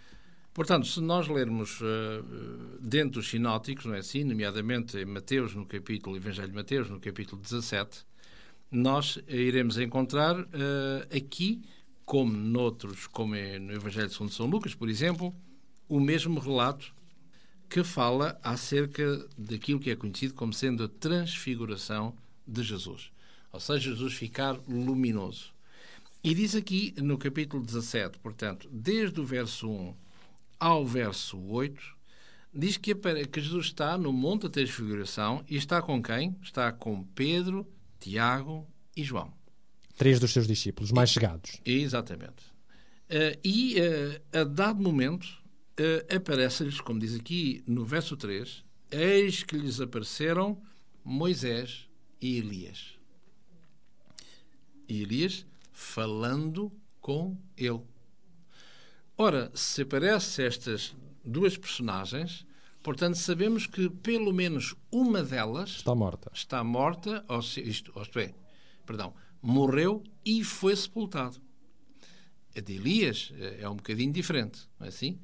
Portanto, 0.57 0.87
se 0.87 0.99
nós 0.99 1.27
lermos 1.27 1.79
uh, 1.81 1.85
dentro 2.81 3.21
dos 3.21 3.29
sinóticos, 3.29 3.85
não 3.85 3.93
é 3.93 3.99
assim, 3.99 4.23
nomeadamente 4.23 4.97
em 4.97 5.05
Mateus, 5.05 5.53
no 5.53 5.67
capítulo, 5.67 6.15
Evangelho 6.15 6.47
de 6.47 6.55
Mateus, 6.55 6.89
no 6.89 6.99
capítulo 6.99 7.39
17, 7.39 8.03
nós 8.71 9.19
iremos 9.27 9.77
encontrar 9.77 10.35
aqui, 11.15 11.61
como 12.03 12.33
noutros, 12.33 13.05
como 13.05 13.35
é 13.35 13.59
no 13.59 13.71
Evangelho 13.71 14.07
de 14.07 14.33
São 14.33 14.47
Lucas, 14.47 14.73
por 14.73 14.89
exemplo, 14.89 15.31
o 15.87 15.99
mesmo 15.99 16.39
relato 16.39 16.91
que 17.69 17.83
fala 17.83 18.39
acerca 18.41 19.27
daquilo 19.37 19.79
que 19.79 19.91
é 19.91 19.95
conhecido 19.95 20.33
como 20.33 20.53
sendo 20.53 20.85
a 20.85 20.89
transfiguração 20.89 22.15
de 22.47 22.63
Jesus. 22.63 23.11
Ou 23.53 23.59
seja, 23.59 23.91
Jesus 23.91 24.15
ficar 24.15 24.59
luminoso. 24.67 25.53
E 26.23 26.33
diz 26.33 26.55
aqui 26.55 26.95
no 26.97 27.15
capítulo 27.15 27.63
17, 27.63 28.17
portanto, 28.17 28.67
desde 28.71 29.21
o 29.21 29.23
verso 29.23 29.69
1 29.69 30.06
ao 30.59 30.85
verso 30.85 31.39
8, 31.39 31.81
diz 32.53 32.77
que, 32.77 32.95
que 32.95 33.41
Jesus 33.41 33.67
está 33.67 33.97
no 33.97 34.11
Monte 34.11 34.43
da 34.43 34.49
Transfiguração 34.49 35.43
e 35.47 35.55
está 35.55 35.81
com 35.81 36.01
quem? 36.01 36.35
Está 36.41 36.71
com 36.71 37.03
Pedro, 37.03 37.67
Tiago 37.99 38.67
e 38.95 39.03
João. 39.03 39.33
Três 39.97 40.19
dos 40.19 40.31
seus 40.31 40.47
discípulos 40.47 40.91
mais 40.91 41.09
chegados. 41.09 41.59
Exatamente. 41.65 42.45
Uh, 43.09 43.39
e 43.43 43.75
uh, 43.79 44.39
a 44.39 44.43
dado 44.43 44.81
momento 44.81 45.23
uh, 45.23 46.15
aparece-lhes, 46.15 46.81
como 46.81 46.99
diz 46.99 47.15
aqui 47.15 47.63
no 47.65 47.85
verso 47.85 48.17
3, 48.17 48.63
eis 48.91 49.43
que 49.43 49.57
lhes 49.57 49.79
apareceram 49.79 50.61
Moisés 51.03 51.87
e 52.21 52.37
Elias. 52.37 52.97
E 54.87 55.01
Elias 55.01 55.45
falando 55.71 56.71
com 56.99 57.37
ele. 57.55 57.81
Ora, 59.17 59.51
se 59.55 59.81
aparecem 59.81 60.45
estas 60.45 60.95
duas 61.25 61.57
personagens, 61.57 62.45
portanto, 62.83 63.15
sabemos 63.15 63.65
que 63.65 63.89
pelo 63.89 64.31
menos 64.31 64.75
uma 64.91 65.23
delas 65.23 65.71
está 65.71 65.95
morta. 65.95 66.31
Está 66.31 66.63
morta, 66.63 67.25
ou, 67.27 67.39
isto, 67.39 67.91
ou 67.95 68.03
isto 68.03 68.19
é, 68.19 68.35
perdão, 68.85 69.15
morreu 69.41 70.03
e 70.23 70.43
foi 70.43 70.75
sepultado. 70.75 71.41
A 72.55 72.59
de 72.59 72.73
Elias 72.73 73.33
eh, 73.35 73.61
é 73.61 73.69
um 73.69 73.75
bocadinho 73.75 74.13
diferente, 74.13 74.69
não 74.79 74.85
é 74.85 74.89
assim? 74.89 75.19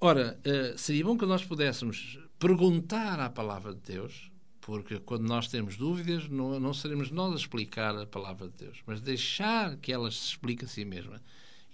Ora, 0.00 0.38
eh, 0.44 0.74
seria 0.76 1.04
bom 1.04 1.18
que 1.18 1.26
nós 1.26 1.44
pudéssemos 1.44 2.20
perguntar 2.38 3.18
à 3.18 3.28
palavra 3.28 3.74
de 3.74 3.80
Deus, 3.80 4.30
porque 4.60 5.00
quando 5.00 5.26
nós 5.26 5.48
temos 5.48 5.76
dúvidas, 5.76 6.28
não, 6.28 6.60
não 6.60 6.72
seremos 6.72 7.10
nós 7.10 7.32
a 7.32 7.36
explicar 7.36 7.96
a 7.96 8.06
palavra 8.06 8.48
de 8.48 8.64
Deus, 8.64 8.78
mas 8.86 9.00
deixar 9.00 9.76
que 9.78 9.92
ela 9.92 10.08
se 10.10 10.24
explique 10.24 10.64
a 10.64 10.68
si 10.68 10.84
mesma. 10.84 11.20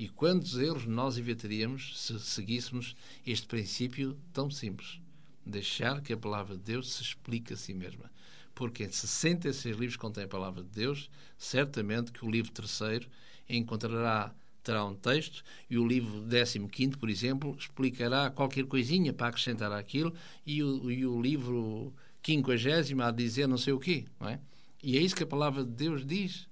E 0.00 0.08
quantos 0.08 0.56
erros 0.56 0.86
nós 0.86 1.18
evitaríamos 1.18 2.00
se 2.00 2.18
seguíssemos 2.20 2.96
este 3.26 3.46
princípio 3.46 4.16
tão 4.32 4.50
simples? 4.50 4.98
Deixar 5.44 6.00
que 6.00 6.10
a 6.10 6.16
palavra 6.16 6.56
de 6.56 6.62
Deus 6.62 6.94
se 6.94 7.02
explique 7.02 7.52
a 7.52 7.56
si 7.56 7.74
mesma. 7.74 8.10
Porque 8.54 8.84
em 8.84 8.90
66 8.90 9.76
livros 9.76 9.98
contém 9.98 10.24
a 10.24 10.26
palavra 10.28 10.62
de 10.62 10.70
Deus, 10.70 11.10
certamente 11.36 12.12
que 12.12 12.24
o 12.24 12.30
livro 12.30 12.50
terceiro 12.50 13.06
encontrará 13.46 14.34
terá 14.62 14.86
um 14.86 14.94
texto 14.94 15.44
e 15.68 15.76
o 15.76 15.86
livro 15.86 16.24
15, 16.26 16.96
por 16.96 17.10
exemplo, 17.10 17.54
explicará 17.58 18.30
qualquer 18.30 18.64
coisinha 18.64 19.12
para 19.12 19.26
acrescentar 19.26 19.70
aquilo 19.70 20.14
e 20.46 20.62
o, 20.62 20.90
e 20.90 21.04
o 21.04 21.20
livro 21.20 21.92
50 22.24 23.06
a 23.06 23.10
dizer 23.10 23.46
não 23.46 23.58
sei 23.58 23.74
o 23.74 23.78
quê, 23.78 24.06
não 24.18 24.30
é? 24.30 24.40
E 24.82 24.96
é 24.96 25.02
isso 25.02 25.14
que 25.14 25.24
a 25.24 25.26
palavra 25.26 25.62
de 25.62 25.72
Deus 25.72 26.06
diz. 26.06 26.48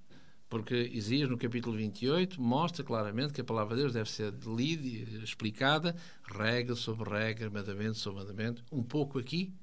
Porque 0.49 0.89
Isaías, 0.91 1.29
no 1.29 1.37
capítulo 1.37 1.77
28, 1.77 2.41
mostra 2.41 2.83
claramente 2.83 3.33
que 3.33 3.41
a 3.41 3.43
palavra 3.43 3.75
de 3.75 3.83
Deus 3.83 3.93
deve 3.93 4.09
ser 4.09 4.33
lida 4.45 5.23
explicada, 5.23 5.95
regra 6.25 6.75
sobre 6.75 7.07
regra, 7.07 7.51
mandamento 7.51 7.99
sobre 7.99 8.21
mandamento, 8.21 8.63
um 8.71 8.81
pouco 8.81 9.19
aqui 9.19 9.53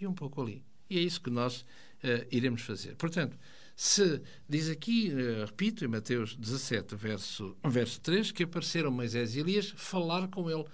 e 0.00 0.06
um 0.06 0.14
pouco 0.14 0.40
ali. 0.40 0.64
E 0.88 0.98
é 0.98 1.02
isso 1.02 1.20
que 1.20 1.28
nós 1.28 1.60
uh, 1.60 2.26
iremos 2.30 2.62
fazer. 2.62 2.96
Portanto, 2.96 3.36
se 3.76 4.22
diz 4.48 4.70
aqui, 4.70 5.12
uh, 5.12 5.44
repito, 5.44 5.84
em 5.84 5.88
Mateus 5.88 6.34
17, 6.34 6.96
verso, 6.96 7.54
verso 7.62 8.00
3, 8.00 8.32
que 8.32 8.44
apareceram 8.44 8.90
Moisés 8.90 9.36
e 9.36 9.40
Elias 9.40 9.74
falar 9.76 10.26
com 10.28 10.50
ele, 10.50 10.64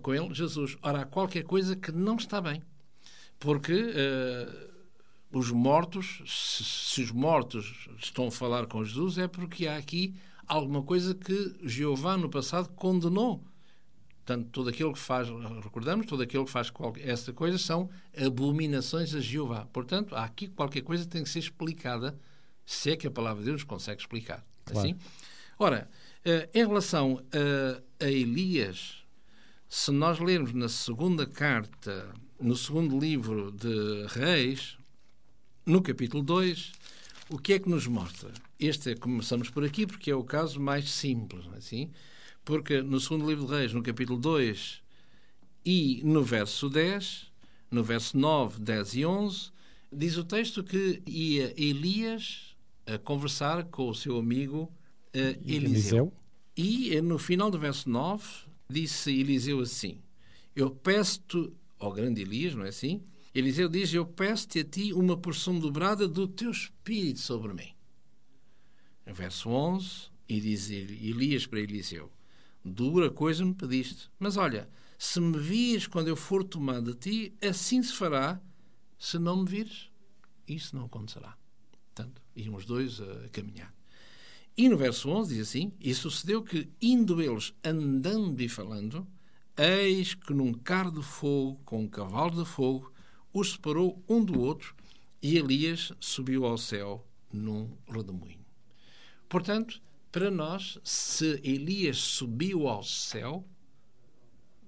com 0.00 0.14
ele, 0.14 0.32
Jesus. 0.32 0.78
Ora, 0.80 1.00
há 1.00 1.04
qualquer 1.04 1.42
coisa 1.42 1.74
que 1.74 1.90
não 1.90 2.14
está 2.14 2.40
bem. 2.40 2.62
Porque. 3.40 3.72
Uh, 3.72 4.73
os 5.34 5.50
mortos, 5.50 6.22
se, 6.26 6.64
se, 6.64 7.02
os 7.02 7.10
mortos 7.10 7.88
estão 7.98 8.28
a 8.28 8.30
falar 8.30 8.66
com 8.66 8.84
Jesus, 8.84 9.18
é 9.18 9.26
porque 9.26 9.66
há 9.66 9.76
aqui 9.76 10.14
alguma 10.46 10.82
coisa 10.82 11.14
que 11.14 11.56
Jeová 11.62 12.16
no 12.16 12.28
passado 12.28 12.68
condenou. 12.70 13.44
Portanto, 14.24 14.48
todo 14.50 14.70
aquilo 14.70 14.92
que 14.92 14.98
faz, 14.98 15.28
recordamos, 15.62 16.06
todo 16.06 16.22
aquilo 16.22 16.44
que 16.44 16.50
faz 16.50 16.70
qualquer, 16.70 17.08
essa 17.08 17.32
coisa 17.32 17.58
são 17.58 17.90
abominações 18.16 19.14
a 19.14 19.20
Jeová. 19.20 19.66
Portanto, 19.72 20.14
há 20.14 20.24
aqui 20.24 20.48
qualquer 20.48 20.82
coisa 20.82 21.04
que 21.04 21.10
tem 21.10 21.24
que 21.24 21.28
ser 21.28 21.40
explicada, 21.40 22.18
se 22.64 22.92
é 22.92 22.96
que 22.96 23.06
a 23.06 23.10
palavra 23.10 23.42
de 23.42 23.50
Deus 23.50 23.64
consegue 23.64 24.00
explicar. 24.00 24.42
Claro. 24.64 24.78
Assim? 24.78 24.96
Ora, 25.58 25.90
eh, 26.24 26.48
em 26.54 26.66
relação 26.66 27.22
a, 28.00 28.04
a 28.04 28.08
Elias, 28.08 29.04
se 29.68 29.90
nós 29.90 30.18
lermos 30.18 30.54
na 30.54 30.68
segunda 30.68 31.26
carta, 31.26 32.14
no 32.40 32.56
segundo 32.56 32.98
livro 32.98 33.50
de 33.52 34.06
Reis, 34.06 34.78
no 35.66 35.82
capítulo 35.82 36.22
2, 36.22 36.72
o 37.30 37.38
que 37.38 37.54
é 37.54 37.58
que 37.58 37.68
nos 37.68 37.86
mostra? 37.86 38.30
Este 38.58 38.90
é, 38.90 38.94
começamos 38.94 39.48
por 39.48 39.64
aqui 39.64 39.86
porque 39.86 40.10
é 40.10 40.14
o 40.14 40.24
caso 40.24 40.60
mais 40.60 40.90
simples, 40.90 41.46
não 41.46 41.54
é 41.54 41.58
assim? 41.58 41.90
Porque 42.44 42.82
no 42.82 43.00
segundo 43.00 43.28
livro 43.28 43.46
de 43.46 43.52
Reis, 43.52 43.72
no 43.72 43.82
capítulo 43.82 44.18
2 44.18 44.82
e 45.64 46.02
no 46.04 46.22
verso 46.22 46.68
10, 46.68 47.32
no 47.70 47.82
verso 47.82 48.16
9, 48.18 48.60
10 48.60 48.94
e 48.94 49.06
11, 49.06 49.50
diz 49.90 50.18
o 50.18 50.24
texto 50.24 50.62
que 50.62 51.02
ia 51.06 51.54
Elias 51.56 52.54
a 52.86 52.98
conversar 52.98 53.64
com 53.64 53.88
o 53.88 53.94
seu 53.94 54.18
amigo 54.18 54.70
uh, 55.14 55.50
Eliseu. 55.50 56.12
E 56.56 56.94
eh, 56.94 57.00
no 57.00 57.18
final 57.18 57.50
do 57.50 57.58
verso 57.58 57.88
9, 57.88 58.22
disse 58.68 59.10
Eliseu 59.10 59.60
assim: 59.60 59.98
Eu 60.54 60.70
peço-te, 60.70 61.50
ó 61.80 61.90
grande 61.90 62.20
Elias, 62.20 62.54
não 62.54 62.64
é 62.64 62.68
assim? 62.68 63.02
Eliseu 63.34 63.68
diz: 63.68 63.92
Eu 63.92 64.06
peço-te 64.06 64.60
a 64.60 64.64
ti 64.64 64.92
uma 64.92 65.16
porção 65.16 65.58
dobrada 65.58 66.06
do 66.06 66.28
teu 66.28 66.50
espírito 66.50 67.18
sobre 67.18 67.52
mim. 67.52 67.74
Verso 69.06 69.50
11, 69.50 70.08
e 70.28 70.40
diz 70.40 70.70
Elias 70.70 71.46
para 71.46 71.60
Eliseu: 71.60 72.12
Dura 72.64 73.10
coisa 73.10 73.44
me 73.44 73.52
pediste, 73.52 74.08
mas 74.18 74.36
olha, 74.36 74.68
se 74.96 75.20
me 75.20 75.36
vires 75.38 75.86
quando 75.86 76.08
eu 76.08 76.16
for 76.16 76.44
tomado 76.44 76.94
de 76.94 76.98
ti, 76.98 77.34
assim 77.46 77.82
se 77.82 77.92
fará. 77.92 78.40
Se 78.96 79.18
não 79.18 79.42
me 79.42 79.50
vires, 79.50 79.90
isso 80.46 80.76
não 80.76 80.84
acontecerá. 80.84 81.36
Portanto, 81.92 82.22
iam 82.36 82.54
os 82.54 82.64
dois 82.64 83.00
a 83.00 83.28
caminhar. 83.30 83.74
E 84.56 84.68
no 84.68 84.76
verso 84.76 85.10
11 85.10 85.34
diz 85.34 85.48
assim: 85.48 85.72
E 85.80 85.92
sucedeu 85.92 86.42
que, 86.42 86.70
indo 86.80 87.20
eles 87.20 87.52
andando 87.64 88.40
e 88.40 88.48
falando, 88.48 89.06
eis 89.56 90.14
que 90.14 90.32
num 90.32 90.54
carro 90.54 90.92
de 90.92 91.02
fogo, 91.02 91.60
com 91.64 91.82
um 91.82 91.88
cavalo 91.88 92.42
de 92.42 92.48
fogo, 92.48 92.93
os 93.34 93.52
separou 93.52 94.02
um 94.08 94.24
do 94.24 94.40
outro 94.40 94.74
e 95.20 95.36
Elias 95.36 95.92
subiu 95.98 96.46
ao 96.46 96.56
céu 96.56 97.04
num 97.32 97.76
redemoinho. 97.88 98.44
Portanto, 99.28 99.82
para 100.12 100.30
nós, 100.30 100.78
se 100.84 101.40
Elias 101.42 101.98
subiu 101.98 102.68
ao 102.68 102.84
céu, 102.84 103.44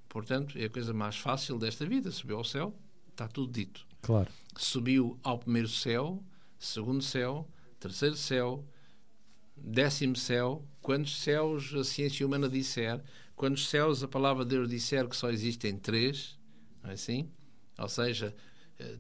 portanto, 0.09 0.59
é 0.59 0.65
a 0.65 0.71
coisa 0.71 0.93
mais 0.93 1.17
fácil 1.17 1.57
desta 1.57 1.87
vida, 1.87 2.11
subiu 2.11 2.39
ao 2.39 2.45
céu, 2.45 2.77
está 3.09 3.29
tudo 3.29 3.53
dito. 3.53 3.87
Claro. 4.03 4.29
Subiu 4.57 5.19
ao 5.23 5.39
primeiro 5.39 5.69
céu, 5.69 6.21
segundo 6.59 7.01
céu, 7.03 7.49
terceiro 7.79 8.17
céu, 8.17 8.67
décimo 9.57 10.17
céu, 10.17 10.67
quantos 10.83 11.17
céus 11.23 11.73
a 11.75 11.85
ciência 11.85 12.27
humana 12.27 12.49
disser, 12.49 13.01
quantos 13.37 13.69
céus 13.69 14.03
a 14.03 14.09
palavra 14.09 14.45
de 14.45 14.57
Deus 14.57 14.69
disser 14.69 15.09
que 15.09 15.17
só 15.17 15.31
existem 15.31 15.79
três, 15.79 16.37
não 16.83 16.91
é 16.91 16.95
assim? 16.95 17.31
Ou 17.79 17.89
seja, 17.89 18.35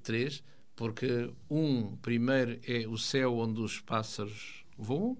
três, 0.03 0.43
porque 0.75 1.31
um 1.51 1.97
primeiro 1.97 2.61
é 2.67 2.87
o 2.87 2.99
céu 2.99 3.39
onde 3.39 3.61
os 3.61 3.81
pássaros 3.81 4.65
voam, 4.77 5.17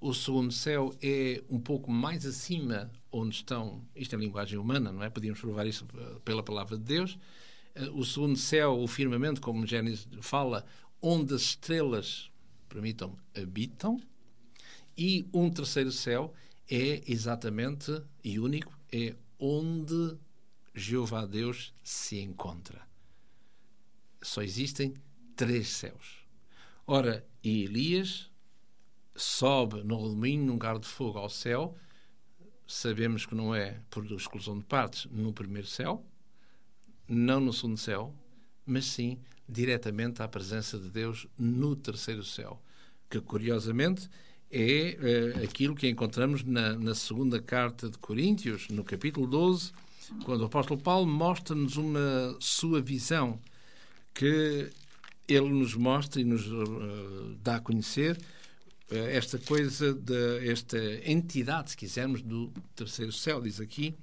o 0.00 0.14
segundo 0.14 0.52
céu 0.52 0.94
é 1.02 1.42
um 1.50 1.58
pouco 1.58 1.90
mais 1.90 2.24
acima 2.24 2.90
onde 3.10 3.34
estão, 3.34 3.84
isto 3.96 4.14
é 4.14 4.18
linguagem 4.18 4.56
humana, 4.58 4.92
não 4.92 5.02
é? 5.02 5.10
Podíamos 5.10 5.40
provar 5.40 5.66
isso 5.66 5.86
pela 6.24 6.42
palavra 6.42 6.76
de 6.78 6.84
Deus. 6.84 7.18
eh, 7.74 7.90
o 7.90 8.04
segundo 8.04 8.36
céu, 8.36 8.78
o 8.80 8.86
firmamento, 8.86 9.40
como 9.40 9.66
Gênesis 9.66 10.06
fala, 10.20 10.64
onde 11.02 11.34
as 11.34 11.42
estrelas, 11.42 12.30
permitam, 12.68 13.16
habitam, 13.36 14.00
e 14.96 15.28
um 15.32 15.50
terceiro 15.50 15.90
céu 15.92 16.32
é 16.70 17.02
exatamente 17.06 18.00
e 18.22 18.38
único, 18.38 18.78
é 18.92 19.16
onde 19.38 20.16
Jeová 20.74 21.26
Deus 21.26 21.72
se 21.82 22.20
encontra. 22.20 22.87
Só 24.28 24.42
existem 24.42 24.92
três 25.34 25.68
céus. 25.68 26.18
Ora, 26.86 27.26
e 27.42 27.64
Elias 27.64 28.30
sobe 29.16 29.82
no 29.82 30.02
redemoinho 30.02 30.44
num 30.44 30.58
carro 30.58 30.78
de 30.78 30.86
fogo 30.86 31.18
ao 31.18 31.30
céu, 31.30 31.74
sabemos 32.66 33.24
que 33.24 33.34
não 33.34 33.54
é 33.54 33.80
por 33.88 34.04
exclusão 34.12 34.58
de 34.58 34.66
partes 34.66 35.06
no 35.10 35.32
primeiro 35.32 35.66
céu, 35.66 36.04
não 37.08 37.40
no 37.40 37.54
segundo 37.54 37.78
céu, 37.78 38.14
mas 38.66 38.84
sim 38.84 39.18
diretamente 39.48 40.22
à 40.22 40.28
presença 40.28 40.78
de 40.78 40.90
Deus 40.90 41.26
no 41.38 41.74
terceiro 41.74 42.22
céu, 42.22 42.62
que 43.08 43.22
curiosamente 43.22 44.10
é 44.50 45.38
uh, 45.38 45.42
aquilo 45.42 45.74
que 45.74 45.88
encontramos 45.88 46.44
na, 46.44 46.74
na, 46.74 46.94
segunda 46.94 47.40
carta 47.40 47.88
de 47.88 47.96
Coríntios, 47.96 48.68
no 48.68 48.84
capítulo 48.84 49.26
12, 49.26 49.72
quando 50.26 50.42
o 50.42 50.46
apóstolo 50.46 50.78
Paulo 50.78 51.06
mostra-nos 51.06 51.78
uma 51.78 52.36
sua 52.40 52.82
visão 52.82 53.40
que 54.14 54.70
ele 55.26 55.48
nos 55.48 55.74
mostra 55.74 56.20
e 56.20 56.24
nos 56.24 56.46
uh, 56.46 57.36
dá 57.42 57.56
a 57.56 57.60
conhecer 57.60 58.16
uh, 58.90 58.94
esta 58.94 59.38
coisa, 59.38 59.94
de, 59.94 60.48
esta 60.50 60.78
entidade, 61.08 61.70
se 61.70 61.76
quisermos, 61.76 62.22
do 62.22 62.52
terceiro 62.74 63.12
céu. 63.12 63.40
Diz 63.40 63.60
aqui, 63.60 63.94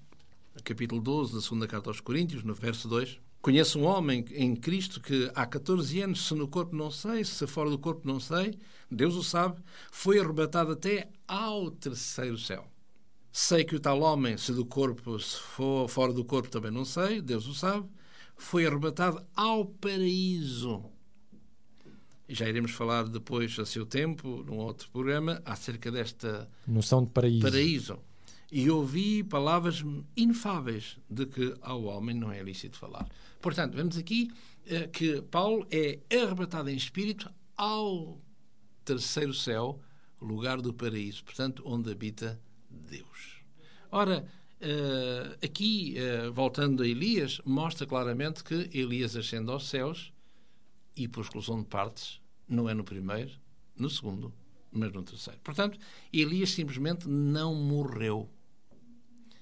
capítulo 0.64 1.02
12 1.02 1.34
da 1.34 1.42
segunda 1.42 1.68
carta 1.68 1.90
aos 1.90 2.00
Coríntios, 2.00 2.44
no 2.44 2.54
verso 2.54 2.88
2, 2.88 3.20
Conheço 3.46 3.78
um 3.78 3.84
homem 3.84 4.26
em 4.32 4.56
Cristo 4.56 5.00
que 5.00 5.30
há 5.36 5.46
14 5.46 6.02
anos, 6.02 6.28
se 6.28 6.34
no 6.34 6.48
corpo 6.48 6.76
não 6.76 6.90
sei, 6.90 7.24
se 7.24 7.46
fora 7.46 7.70
do 7.70 7.78
corpo 7.78 8.02
não 8.04 8.20
sei, 8.20 8.58
Deus 8.90 9.14
o 9.14 9.24
sabe, 9.24 9.62
foi 9.92 10.18
arrebatado 10.18 10.72
até 10.72 11.10
ao 11.28 11.70
terceiro 11.70 12.40
céu. 12.40 12.66
Sei 13.32 13.64
que 13.64 13.76
o 13.76 13.80
tal 13.80 14.02
homem, 14.02 14.36
se 14.36 14.52
do 14.52 14.66
corpo, 14.66 15.20
se 15.20 15.38
for 15.38 15.88
fora 15.88 16.12
do 16.12 16.26
corpo 16.26 16.50
também 16.50 16.72
não 16.72 16.84
sei, 16.84 17.22
Deus 17.22 17.46
o 17.46 17.54
sabe, 17.54 17.88
foi 18.36 18.66
arrebatado 18.66 19.26
ao 19.36 19.66
paraíso. 19.66 20.84
Já 22.28 22.50
iremos 22.50 22.72
falar 22.72 23.08
depois, 23.08 23.58
a 23.60 23.66
seu 23.66 23.86
tempo, 23.86 24.44
num 24.44 24.58
outro 24.58 24.90
programa, 24.90 25.42
acerca 25.46 25.92
desta 25.92 26.50
noção 26.68 27.04
de 27.04 27.12
paraíso. 27.12 27.42
paraíso. 27.42 28.00
E 28.52 28.70
ouvi 28.70 29.24
palavras 29.24 29.84
inefáveis 30.16 30.98
de 31.10 31.26
que 31.26 31.56
ao 31.62 31.84
homem 31.84 32.16
não 32.16 32.32
é 32.32 32.42
lícito 32.42 32.78
falar. 32.78 33.08
Portanto, 33.42 33.76
vemos 33.76 33.98
aqui 33.98 34.32
eh, 34.66 34.88
que 34.88 35.22
Paulo 35.24 35.68
é 35.70 36.00
arrebatado 36.12 36.70
em 36.70 36.76
espírito 36.76 37.30
ao 37.56 38.20
terceiro 38.84 39.34
céu, 39.34 39.80
lugar 40.22 40.62
do 40.62 40.74
paraíso, 40.74 41.24
portanto, 41.24 41.62
onde 41.66 41.92
habita 41.92 42.40
Deus. 42.70 43.44
Ora, 43.92 44.26
eh, 44.62 45.38
aqui, 45.44 45.96
eh, 45.98 46.30
voltando 46.30 46.84
a 46.84 46.88
Elias, 46.88 47.42
mostra 47.46 47.86
claramente 47.86 48.44
que 48.44 48.70
Elias 48.74 49.16
ascende 49.16 49.52
aos 49.52 49.68
céus 49.68 50.14
e, 50.96 51.08
por 51.08 51.22
exclusão 51.24 51.60
de 51.60 51.68
partes, 51.68 52.22
não 52.48 52.70
é 52.70 52.74
no 52.74 52.84
primeiro, 52.84 53.32
no 53.78 53.90
segundo, 53.90 54.34
mas 54.72 54.92
no 54.92 55.04
terceiro. 55.04 55.40
Portanto, 55.44 55.78
Elias 56.12 56.52
simplesmente 56.52 57.08
não 57.08 57.54
morreu. 57.56 58.30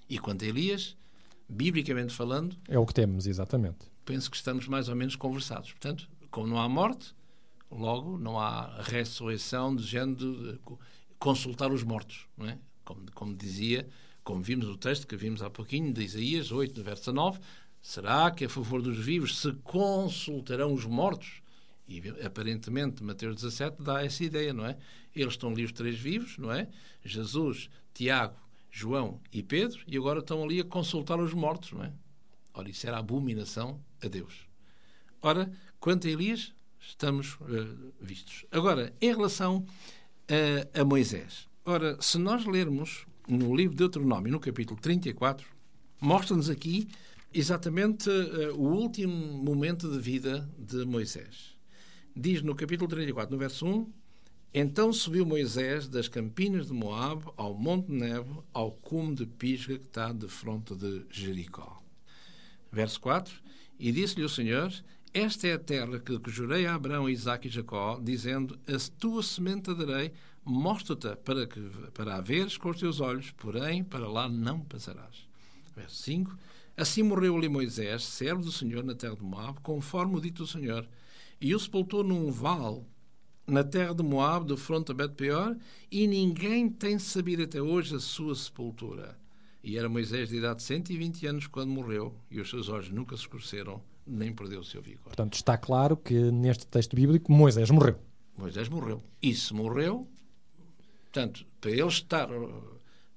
E 0.10 0.20
quanto 0.20 0.44
a 0.46 0.48
Elias, 0.48 0.98
biblicamente 1.48 2.14
falando. 2.14 2.58
É 2.68 2.78
o 2.78 2.86
que 2.86 2.94
temos, 2.94 3.28
exatamente. 3.28 3.92
Penso 4.06 4.30
que 4.30 4.38
estamos 4.38 4.68
mais 4.68 4.90
ou 4.90 4.96
menos 4.96 5.16
conversados. 5.16 5.72
Portanto, 5.72 6.10
como 6.30 6.48
não 6.48 6.60
há 6.60 6.68
morte, 6.68 7.16
logo 7.72 8.18
não 8.18 8.40
há 8.40 8.82
ressurreição 8.82 9.76
de 9.76 9.84
género 9.84 10.54
de 10.54 10.60
consultar 11.18 11.72
os 11.72 11.84
mortos. 11.84 12.28
Não 12.38 12.48
é? 12.48 12.58
como, 12.84 13.12
como 13.14 13.36
dizia, 13.36 13.88
como 14.24 14.42
vimos 14.42 14.68
no 14.68 14.78
texto 14.78 15.06
que 15.06 15.16
vimos 15.16 15.42
há 15.42 15.50
pouquinho, 15.50 15.94
de 15.94 16.04
Isaías 16.04 16.52
8, 16.52 16.78
no 16.78 16.84
verso 16.84 17.12
9, 17.12 17.40
será 17.82 18.32
que 18.32 18.46
a 18.46 18.50
favor 18.50 18.82
dos 18.82 18.98
vivos 18.98 19.40
se 19.40 19.52
consultarão 19.64 20.74
os 20.74 20.86
mortos? 20.86 21.42
E 21.88 22.02
aparentemente 22.26 23.04
Mateus 23.04 23.36
17 23.36 23.84
dá 23.84 24.04
essa 24.04 24.24
ideia, 24.24 24.54
não 24.54 24.66
é? 24.66 24.78
Eles 25.14 25.34
estão 25.34 25.52
ali 25.52 25.66
os 25.66 25.72
três 25.72 26.00
vivos, 26.00 26.38
não 26.38 26.52
é? 26.52 26.70
Jesus, 27.04 27.70
Tiago 27.94 28.38
João 28.72 29.22
e 29.32 29.44
Pedro, 29.44 29.80
e 29.86 29.98
agora 29.98 30.20
estão 30.20 30.44
ali 30.44 30.60
a 30.60 30.64
consultar 30.64 31.20
os 31.20 31.34
mortos, 31.34 31.74
não 31.74 31.84
é? 31.84 31.94
Ora, 32.54 32.70
isso 32.70 32.88
era 32.88 32.98
abominação 32.98 33.84
a 34.04 34.08
Deus. 34.08 34.48
Ora, 35.22 35.52
quanto 35.80 36.08
a 36.08 36.10
Elias, 36.10 36.54
estamos 36.80 37.36
uh, 37.36 37.94
vistos. 38.00 38.46
Agora, 38.52 38.94
em 39.00 39.10
relação 39.10 39.66
a 40.74 40.84
Moisés. 40.84 41.48
Ora, 41.66 42.02
se 42.02 42.18
nós 42.18 42.46
lermos 42.46 43.06
no 43.28 43.56
livro 43.56 43.72
de 43.72 43.78
Deuteronômio, 43.78 44.32
no 44.32 44.40
capítulo 44.40 44.80
34, 44.80 45.48
mostra-nos 46.00 46.50
aqui 46.50 46.88
exatamente 47.34 48.10
uh, 48.10 48.56
o 48.56 48.74
último 48.74 49.16
momento 49.16 49.90
de 49.90 50.00
vida 50.00 50.50
de 50.58 50.86
Moisés. 50.86 51.58
Diz 52.16 52.42
no 52.42 52.54
capítulo 52.54 52.88
34, 52.90 53.34
no 53.34 53.40
verso 53.40 53.66
1, 53.66 53.92
então 54.54 54.94
subiu 54.94 55.26
Moisés 55.26 55.88
das 55.88 56.08
campinas 56.08 56.68
de 56.68 56.74
Moabe 56.74 57.26
ao 57.36 57.56
monte 57.56 57.92
Nebo, 57.92 58.46
ao 58.54 58.72
cume 58.72 59.16
de 59.16 59.26
Pisga 59.26 59.80
que 59.80 59.86
está 59.86 60.14
de 60.14 60.28
fronte 60.28 60.76
de 60.76 61.06
Jericó. 61.10 61.82
Verso 62.72 63.02
4. 63.02 63.34
E 63.80 63.92
disse-lhe 63.92 64.24
o 64.24 64.30
Senhor, 64.30 64.72
esta 65.12 65.48
é 65.48 65.54
a 65.54 65.60
terra 65.60 66.00
que, 66.00 66.20
que 66.20 66.30
jurei 66.30 66.68
a 66.68 66.76
Abraão, 66.76 67.10
Isaque 67.10 67.48
e 67.48 67.52
Jacó, 67.52 68.00
dizendo, 68.00 68.60
a 68.68 68.78
tua 69.00 69.24
semente 69.24 69.74
darei, 69.74 70.12
mostra-te 70.46 71.16
para, 71.18 71.48
que, 71.48 71.60
para 71.94 72.16
a 72.16 72.22
veres 72.22 72.58
com 72.58 72.70
os 72.70 72.80
teus 72.80 73.00
olhos, 73.00 73.32
porém 73.32 73.84
para 73.84 74.08
lá 74.08 74.28
não 74.28 74.60
passarás. 74.60 75.28
Verso 75.76 75.96
5. 76.04 76.38
Assim 76.76 77.04
morreu 77.04 77.38
ali 77.38 77.48
Moisés, 77.48 78.04
servo 78.04 78.44
do 78.44 78.52
Senhor 78.52 78.84
na 78.84 78.96
terra 78.96 79.16
de 79.16 79.24
Moabe, 79.24 79.60
conforme 79.62 80.18
o 80.18 80.22
dito 80.22 80.44
do 80.44 80.48
Senhor, 80.48 80.88
e 81.40 81.54
o 81.54 81.60
sepultou 81.60 82.04
num 82.04 82.32
vale 82.32 82.82
na 83.46 83.64
terra 83.64 83.94
de 83.94 84.02
Moab, 84.02 84.46
do 84.46 84.58
fronte 84.58 84.92
a 84.92 84.96
Bet-peor, 84.96 85.56
e 85.92 86.08
ninguém 86.08 86.70
tem 86.70 86.98
sabido 86.98 87.44
até 87.44 87.62
hoje 87.62 87.96
a 87.96 88.00
sua 88.00 88.34
sepultura. 88.36 89.18
E 89.64 89.78
era 89.78 89.88
Moisés 89.88 90.30
de 90.30 90.38
idade 90.38 90.58
de 90.58 90.64
120 90.64 91.28
anos 91.28 91.48
quando 91.48 91.70
morreu, 91.70 92.16
e 92.32 92.40
os 92.40 92.50
seus 92.50 92.70
olhos 92.70 92.90
nunca 92.90 93.16
se 93.16 93.24
escureceram, 93.24 93.82
nem 94.06 94.34
perdeu 94.34 94.62
o 94.62 94.64
seu 94.64 94.82
vigor. 94.82 95.04
Portanto, 95.04 95.34
está 95.36 95.58
claro 95.58 95.96
que 95.96 96.32
neste 96.32 96.66
texto 96.66 96.96
bíblico 96.96 97.32
Moisés 97.32 97.70
morreu. 97.70 97.98
Moisés 98.38 98.68
morreu. 98.68 99.02
E 99.22 99.34
se 99.36 99.54
morreu, 99.54 100.08
portanto, 101.14 101.46
para 101.62 101.72
ele 101.72 101.88
estar, 101.88 102.28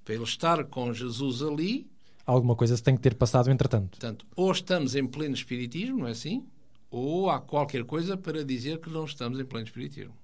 para 0.04 0.14
ele 0.14 0.24
estar 0.24 0.64
com 0.66 0.92
Jesus 0.92 1.42
ali... 1.42 1.90
Alguma 2.24 2.54
coisa 2.54 2.76
se 2.76 2.82
tem 2.82 2.94
que 2.94 3.02
ter 3.02 3.14
passado 3.14 3.50
entretanto. 3.50 3.90
Portanto, 3.90 4.26
ou 4.36 4.52
estamos 4.52 4.94
em 4.94 5.06
pleno 5.06 5.34
espiritismo, 5.34 5.98
não 6.00 6.08
é 6.08 6.10
assim? 6.10 6.44
ou 6.90 7.28
há 7.30 7.40
qualquer 7.40 7.84
coisa 7.84 8.16
para 8.16 8.44
dizer 8.44 8.80
que 8.80 8.90
não 8.90 9.04
estamos 9.04 9.38
em 9.38 9.44
pleno 9.44 9.66
espiritismo. 9.66 10.16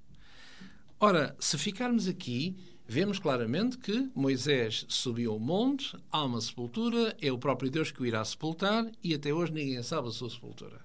Ora, 0.98 1.36
se 1.38 1.58
ficarmos 1.58 2.06
aqui, 2.06 2.56
vemos 2.86 3.18
claramente 3.18 3.76
que 3.76 4.10
Moisés 4.14 4.86
subiu 4.88 5.32
ao 5.32 5.38
monte, 5.38 5.96
há 6.10 6.24
uma 6.24 6.40
sepultura, 6.40 7.16
é 7.20 7.32
o 7.32 7.38
próprio 7.38 7.70
Deus 7.70 7.90
que 7.90 8.00
o 8.00 8.06
irá 8.06 8.24
sepultar 8.24 8.90
e 9.02 9.12
até 9.12 9.34
hoje 9.34 9.52
ninguém 9.52 9.82
sabe 9.82 10.08
a 10.08 10.12
sua 10.12 10.30
sepultura. 10.30 10.80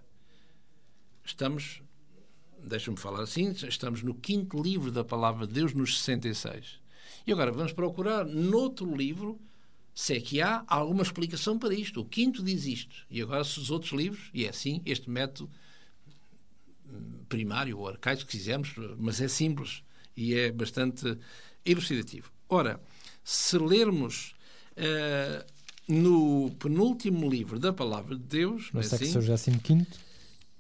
Estamos, 1.24 1.82
deixa-me 2.64 2.98
falar 2.98 3.22
assim, 3.22 3.52
estamos 3.68 4.04
no 4.04 4.14
quinto 4.14 4.62
livro 4.62 4.92
da 4.92 5.04
palavra 5.04 5.48
de 5.48 5.54
Deus, 5.54 5.74
nos 5.74 6.00
66. 6.00 6.80
E 7.26 7.32
agora 7.32 7.52
vamos 7.52 7.74
procurar 7.74 8.26
noutro 8.26 8.96
livro 8.96 9.40
se 9.94 10.16
é 10.16 10.22
que 10.22 10.42
há 10.42 10.64
alguma 10.68 11.02
explicação 11.02 11.58
para 11.58 11.74
isto. 11.74 12.02
O 12.02 12.06
quinto 12.06 12.44
diz 12.44 12.66
isto. 12.66 12.96
E 13.10 13.22
agora, 13.22 13.44
se 13.44 13.60
os 13.60 13.72
outros 13.72 13.92
livros, 13.94 14.30
e 14.34 14.46
é 14.46 14.50
assim, 14.50 14.82
este 14.86 15.10
método 15.10 15.50
primário 17.28 17.80
ou 17.80 17.88
arcaico, 17.88 18.22
se 18.22 18.28
quisermos, 18.28 18.74
mas 18.98 19.20
é 19.20 19.28
simples 19.28 19.84
e 20.16 20.36
é 20.36 20.52
bastante 20.52 21.18
elucidativo. 21.66 22.32
Ora, 22.48 22.80
se 23.24 23.58
lermos 23.58 24.36
uh, 24.78 25.46
no 25.88 26.52
penúltimo 26.60 27.30
livro 27.30 27.60
da 27.60 27.74
Palavra 27.74 28.16
de 28.16 28.24
Deus, 28.24 28.72
no 28.72 28.80
é 28.80 28.84
século 28.84 29.34
assim? 29.34 29.58
15 29.58 30.08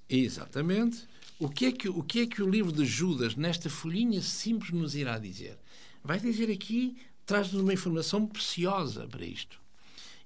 Exatamente. 0.10 1.08
O 1.40 1.50
que, 1.50 1.66
é 1.68 1.72
que, 1.72 1.90
o 1.90 2.02
que 2.02 2.22
é 2.22 2.28
que 2.28 2.42
o 2.42 2.50
livro 2.50 2.72
de 2.72 2.86
Judas, 2.86 3.36
nesta 3.36 3.70
folhinha 3.70 4.22
simples, 4.22 4.72
nos 4.72 4.96
irá 4.96 5.20
dizer? 5.20 5.58
Vai 6.04 6.20
dizer 6.20 6.52
aqui, 6.52 6.98
traz-nos 7.26 7.62
uma 7.62 7.74
informação 7.74 8.26
preciosa 8.26 9.08
para 9.08 9.26
isto. 9.26 9.62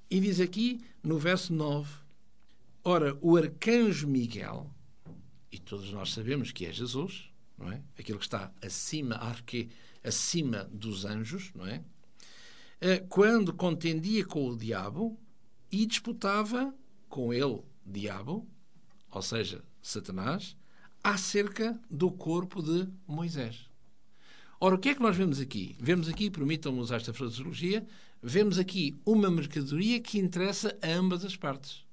E 0.09 0.19
diz 0.19 0.39
aqui, 0.39 0.81
no 1.03 1.17
verso 1.17 1.53
9, 1.53 2.01
Ora, 2.83 3.15
o 3.21 3.37
arcanjo 3.37 4.07
Miguel, 4.07 4.67
e 5.51 5.59
todos 5.59 5.91
nós 5.91 6.13
sabemos 6.13 6.51
que 6.51 6.65
é 6.65 6.73
Jesus, 6.73 7.29
não 7.55 7.71
é? 7.71 7.81
Aquilo 7.97 8.17
que 8.17 8.25
está 8.25 8.51
acima, 8.59 9.15
arque, 9.15 9.69
acima 10.03 10.63
dos 10.63 11.05
anjos, 11.05 11.51
não 11.53 11.67
é? 11.67 11.83
Eh, 12.79 13.05
quando 13.07 13.53
contendia 13.53 14.25
com 14.25 14.47
o 14.47 14.57
diabo 14.57 15.15
e 15.71 15.85
disputava 15.85 16.73
com 17.07 17.31
ele, 17.31 17.61
diabo, 17.85 18.47
ou 19.11 19.21
seja, 19.21 19.63
Satanás, 19.81 20.55
acerca 21.03 21.79
do 21.89 22.11
corpo 22.11 22.61
de 22.61 22.87
Moisés. 23.07 23.69
Ora, 24.59 24.75
o 24.75 24.77
que 24.77 24.89
é 24.89 24.95
que 24.95 25.01
nós 25.01 25.17
vemos 25.17 25.39
aqui? 25.39 25.75
Vemos 25.79 26.07
aqui, 26.07 26.29
permitam-me 26.29 26.79
usar 26.79 26.97
esta 26.97 27.13
fraseologia, 27.13 27.85
vemos 28.21 28.59
aqui 28.59 28.95
uma 29.03 29.31
mercadoria 29.31 29.99
que 29.99 30.19
interessa 30.19 30.77
a 30.81 30.87
ambas 30.87 31.25
as 31.25 31.35
partes. 31.35 31.83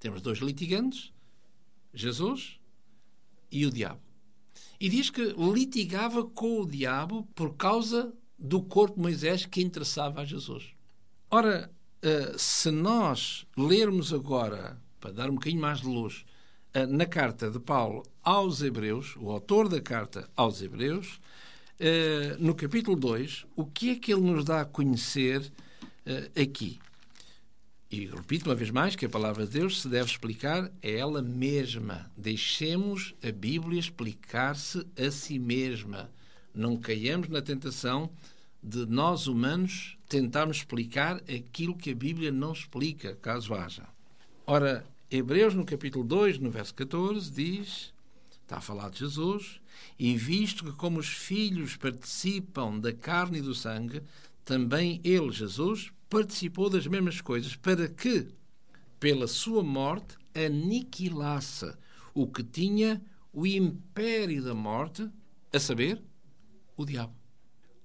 Temos 0.00 0.20
dois 0.20 0.38
litigantes, 0.38 1.12
Jesus 1.94 2.58
e 3.50 3.64
o 3.64 3.70
diabo. 3.70 4.00
E 4.80 4.88
diz 4.88 5.10
que 5.10 5.34
litigava 5.36 6.24
com 6.24 6.60
o 6.60 6.66
diabo 6.66 7.28
por 7.34 7.54
causa 7.54 8.12
do 8.38 8.62
corpo 8.62 8.96
de 8.96 9.02
Moisés 9.02 9.46
que 9.46 9.60
interessava 9.60 10.20
a 10.20 10.24
Jesus. 10.24 10.72
Ora, 11.30 11.70
eh, 12.02 12.34
se 12.38 12.70
nós 12.70 13.46
lermos 13.56 14.12
agora, 14.12 14.80
para 15.00 15.12
dar 15.12 15.30
um 15.30 15.34
bocadinho 15.34 15.60
mais 15.60 15.80
de 15.80 15.86
luz, 15.86 16.24
na 16.88 17.06
carta 17.06 17.50
de 17.50 17.58
Paulo 17.58 18.02
aos 18.22 18.62
Hebreus, 18.62 19.16
o 19.16 19.30
autor 19.30 19.68
da 19.68 19.80
carta 19.80 20.28
aos 20.36 20.60
Hebreus, 20.60 21.20
eh, 21.80 22.36
no 22.38 22.54
capítulo 22.54 22.96
2, 22.96 23.46
o 23.56 23.64
que 23.64 23.90
é 23.90 23.94
que 23.96 24.12
ele 24.12 24.22
nos 24.22 24.44
dá 24.44 24.60
a 24.60 24.64
conhecer 24.64 25.50
aqui? 26.40 26.78
E 27.90 28.04
repito 28.04 28.50
uma 28.50 28.54
vez 28.54 28.70
mais 28.70 28.94
que 28.94 29.06
a 29.06 29.08
palavra 29.08 29.46
de 29.46 29.52
Deus 29.52 29.80
se 29.80 29.88
deve 29.88 30.10
explicar 30.10 30.64
a 30.64 30.70
ela 30.86 31.22
mesma. 31.22 32.10
Deixemos 32.14 33.14
a 33.26 33.32
Bíblia 33.32 33.80
explicar-se 33.80 34.86
a 34.94 35.10
si 35.10 35.38
mesma. 35.38 36.10
Não 36.54 36.76
caiamos 36.76 37.28
na 37.28 37.40
tentação 37.40 38.10
de 38.62 38.84
nós 38.84 39.26
humanos 39.26 39.96
tentarmos 40.06 40.58
explicar 40.58 41.16
aquilo 41.22 41.74
que 41.74 41.92
a 41.92 41.94
Bíblia 41.94 42.30
não 42.30 42.52
explica, 42.52 43.16
caso 43.22 43.54
haja. 43.54 43.86
Ora, 44.46 44.84
Hebreus, 45.10 45.54
no 45.54 45.64
capítulo 45.64 46.04
2, 46.04 46.38
no 46.38 46.50
verso 46.50 46.74
14, 46.74 47.30
diz: 47.30 47.94
está 48.48 48.58
a 48.58 48.60
falar 48.62 48.90
de 48.90 49.00
Jesus, 49.00 49.60
e 49.98 50.16
visto 50.16 50.64
que, 50.64 50.72
como 50.72 50.98
os 50.98 51.08
filhos 51.08 51.76
participam 51.76 52.78
da 52.78 52.92
carne 52.92 53.38
e 53.38 53.42
do 53.42 53.54
sangue, 53.54 54.02
também 54.44 55.00
ele, 55.04 55.30
Jesus, 55.30 55.92
participou 56.08 56.70
das 56.70 56.86
mesmas 56.86 57.20
coisas, 57.20 57.54
para 57.56 57.88
que, 57.88 58.28
pela 58.98 59.26
sua 59.26 59.62
morte, 59.62 60.16
aniquilasse 60.34 61.74
o 62.14 62.26
que 62.26 62.42
tinha 62.42 63.02
o 63.32 63.46
império 63.46 64.42
da 64.42 64.54
morte, 64.54 65.08
a 65.52 65.58
saber, 65.58 66.02
o 66.76 66.84
diabo. 66.86 67.14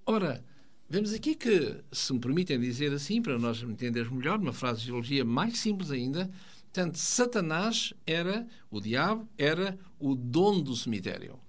Ora, 0.05 0.43
vemos 0.89 1.13
aqui 1.13 1.35
que, 1.35 1.83
se 1.91 2.13
me 2.13 2.19
permitem 2.19 2.59
dizer 2.59 2.93
assim, 2.93 3.21
para 3.21 3.37
nós 3.37 3.61
entendermos 3.61 4.17
melhor, 4.17 4.39
uma 4.39 4.53
frase 4.53 4.79
de 4.79 4.87
geologia 4.87 5.25
mais 5.25 5.59
simples 5.59 5.91
ainda, 5.91 6.31
portanto, 6.73 6.97
Satanás 6.97 7.93
era, 8.05 8.47
o 8.71 8.81
diabo, 8.81 9.29
era 9.37 9.77
o 9.99 10.15
dono 10.15 10.63
do 10.63 10.75
cemitério. 10.75 11.39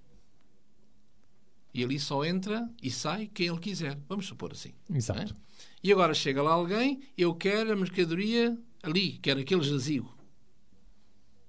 E 1.73 1.83
ali 1.83 1.99
só 1.99 2.23
entra 2.23 2.69
e 2.81 2.91
sai 2.91 3.27
quem 3.33 3.47
ele 3.47 3.59
quiser. 3.59 3.99
Vamos 4.07 4.27
supor 4.27 4.51
assim. 4.51 4.73
Exato. 4.89 5.33
É? 5.33 5.37
E 5.83 5.91
agora 5.91 6.13
chega 6.13 6.41
lá 6.41 6.51
alguém, 6.51 7.01
eu 7.17 7.33
quero 7.33 7.73
a 7.73 7.75
mercadoria 7.75 8.57
ali, 8.83 9.17
quero 9.17 9.39
aquele 9.39 9.63
jazigo. 9.63 10.15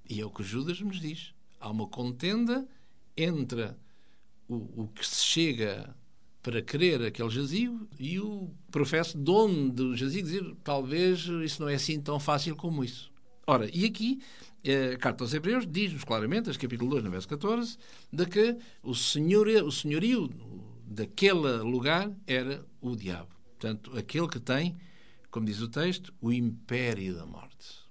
E 0.08 0.20
é 0.20 0.24
o 0.24 0.30
que 0.30 0.42
Judas 0.42 0.80
nos 0.80 0.98
diz. 0.98 1.34
Há 1.60 1.70
uma 1.70 1.86
contenda 1.86 2.66
entre 3.16 3.74
o, 4.48 4.84
o 4.84 4.88
que 4.88 5.06
se 5.06 5.22
chega 5.22 5.94
para 6.42 6.62
querer 6.62 7.02
aquele 7.02 7.28
jazigo 7.28 7.88
e 7.98 8.18
o 8.20 8.50
professo 8.70 9.18
dono 9.18 9.70
do 9.70 9.96
jazigo 9.96 10.26
dizer 10.26 10.56
talvez 10.62 11.26
isso 11.44 11.60
não 11.60 11.68
é 11.68 11.74
assim 11.74 12.00
tão 12.00 12.18
fácil 12.18 12.56
como 12.56 12.82
isso. 12.82 13.12
Ora, 13.46 13.70
e 13.72 13.84
aqui 13.84 14.20
eh, 14.64 14.94
a 14.94 14.98
carta 14.98 15.22
aos 15.22 15.32
Hebreus 15.32 15.64
diz-nos 15.66 16.02
claramente, 16.02 16.50
este 16.50 16.60
capítulo 16.60 16.90
2, 16.90 17.04
no 17.04 17.10
verso 17.12 17.28
14, 17.28 17.78
de 18.12 18.26
que 18.26 18.56
o, 18.82 18.92
senhor, 18.92 19.46
o 19.46 19.70
senhorio 19.70 20.28
daquele 20.84 21.58
lugar 21.58 22.10
era 22.26 22.66
o 22.80 22.96
diabo. 22.96 23.28
Portanto, 23.50 23.96
aquele 23.96 24.26
que 24.26 24.40
tem, 24.40 24.76
como 25.30 25.46
diz 25.46 25.60
o 25.60 25.68
texto, 25.68 26.12
o 26.20 26.32
império 26.32 27.14
da 27.14 27.24
morte. 27.24 27.86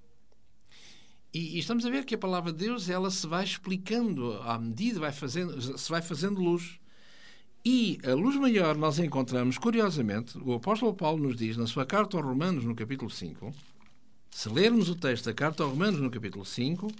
E, 1.33 1.55
e, 1.55 1.59
estamos 1.59 1.85
a 1.85 1.89
ver 1.89 2.03
que 2.03 2.15
a 2.15 2.17
palavra 2.17 2.51
de 2.51 2.65
Deus 2.65 2.89
ela 2.89 3.09
se 3.09 3.25
vai 3.25 3.45
explicando 3.45 4.33
à 4.41 4.59
medida 4.59 4.99
vai 4.99 5.13
fazendo, 5.13 5.61
se 5.77 5.89
vai 5.89 6.01
fazendo 6.01 6.41
luz. 6.41 6.79
E 7.63 7.97
a 8.03 8.13
luz 8.13 8.35
maior 8.35 8.75
nós 8.75 8.99
encontramos, 8.99 9.57
curiosamente, 9.57 10.37
o 10.37 10.53
apóstolo 10.53 10.93
Paulo 10.93 11.23
nos 11.23 11.37
diz 11.37 11.55
na 11.55 11.65
sua 11.65 11.85
carta 11.85 12.17
aos 12.17 12.25
Romanos, 12.25 12.65
no 12.65 12.75
capítulo 12.75 13.09
5, 13.09 13.53
se 14.35 14.49
lermos 14.49 14.89
o 14.89 14.95
texto 14.97 15.23
da 15.23 15.33
carta 15.33 15.63
aos 15.63 15.71
Romanos, 15.71 16.01
no 16.01 16.11
capítulo 16.11 16.43
5, 16.43 16.91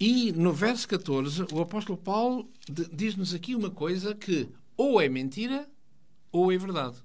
e 0.00 0.32
no 0.32 0.54
verso 0.54 0.88
14, 0.88 1.44
o 1.52 1.60
apóstolo 1.60 1.98
Paulo 1.98 2.48
diz-nos 2.90 3.34
aqui 3.34 3.54
uma 3.54 3.70
coisa 3.70 4.14
que 4.14 4.48
ou 4.74 4.98
é 4.98 5.06
mentira 5.06 5.68
ou 6.32 6.50
é 6.50 6.56
verdade. 6.56 6.96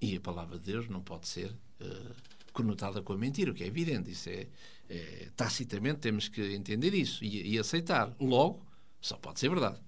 E 0.00 0.16
a 0.16 0.20
palavra 0.22 0.58
de 0.58 0.72
Deus 0.72 0.88
não 0.88 1.02
pode 1.02 1.28
ser 1.28 1.50
uh, 1.50 2.14
conotada 2.54 3.02
com 3.02 3.12
a 3.12 3.18
mentira, 3.18 3.50
o 3.50 3.54
que 3.54 3.62
é 3.62 3.66
evidente. 3.66 4.10
Isso 4.10 4.30
é, 4.30 4.46
é 4.88 5.28
tacitamente 5.36 5.98
temos 5.98 6.26
que 6.26 6.54
entender 6.54 6.94
isso 6.94 7.22
e, 7.22 7.52
e, 7.52 7.58
aceitar. 7.58 8.10
Logo, 8.18 8.64
só 9.02 9.18
pode 9.18 9.38
ser 9.38 9.50
verdade. 9.50 9.78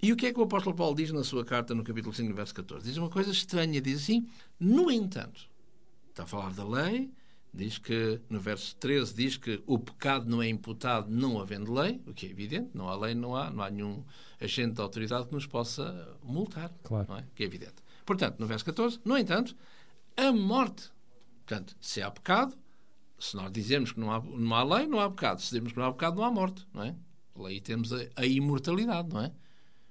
E 0.00 0.12
o 0.12 0.16
que 0.16 0.26
é 0.26 0.32
que 0.32 0.38
o 0.38 0.44
apóstolo 0.44 0.76
Paulo 0.76 0.94
diz 0.94 1.10
na 1.10 1.24
sua 1.24 1.44
carta 1.44 1.74
no 1.74 1.82
capítulo 1.82 2.14
5, 2.14 2.32
verso 2.32 2.54
14? 2.54 2.86
Diz 2.86 2.96
uma 2.96 3.10
coisa 3.10 3.32
estranha, 3.32 3.80
diz 3.80 4.04
assim: 4.04 4.28
No 4.60 4.88
entanto, 4.88 5.50
está 6.10 6.22
a 6.22 6.26
falar 6.28 6.54
da 6.54 6.64
lei, 6.64 7.10
diz 7.52 7.78
que, 7.78 8.20
no 8.28 8.38
verso 8.40 8.76
13, 8.76 9.14
diz 9.14 9.36
que 9.36 9.62
o 9.66 9.78
pecado 9.78 10.28
não 10.28 10.42
é 10.42 10.48
imputado 10.48 11.10
não 11.10 11.40
havendo 11.40 11.72
lei, 11.72 12.00
o 12.06 12.12
que 12.12 12.26
é 12.26 12.30
evidente, 12.30 12.70
não 12.74 12.88
há 12.88 12.96
lei, 12.96 13.14
não 13.14 13.34
há, 13.34 13.50
não 13.50 13.62
há 13.62 13.70
nenhum 13.70 14.04
agente 14.40 14.74
de 14.74 14.80
autoridade 14.80 15.26
que 15.26 15.34
nos 15.34 15.46
possa 15.46 16.16
multar, 16.22 16.70
claro. 16.82 17.06
não 17.08 17.16
é? 17.16 17.24
que 17.34 17.42
é 17.42 17.46
evidente. 17.46 17.76
Portanto, 18.04 18.38
no 18.38 18.46
verso 18.46 18.64
14, 18.64 19.00
no 19.04 19.16
entanto, 19.16 19.56
a 20.16 20.30
morte. 20.32 20.90
Portanto, 21.44 21.76
se 21.80 22.02
há 22.02 22.10
pecado, 22.10 22.56
se 23.18 23.34
nós 23.36 23.50
dizemos 23.50 23.92
que 23.92 24.00
não 24.00 24.12
há, 24.12 24.20
não 24.20 24.54
há 24.54 24.64
lei, 24.64 24.86
não 24.86 25.00
há 25.00 25.10
pecado. 25.10 25.40
Se 25.40 25.46
dizemos 25.46 25.72
que 25.72 25.78
não 25.78 25.86
há 25.86 25.92
pecado, 25.92 26.16
não 26.16 26.24
há 26.24 26.30
morte, 26.30 26.66
não 26.72 26.82
é? 26.82 26.94
Aí 27.44 27.60
temos 27.60 27.92
a, 27.92 27.98
a 28.16 28.26
imortalidade, 28.26 29.08
não 29.12 29.20
é? 29.20 29.32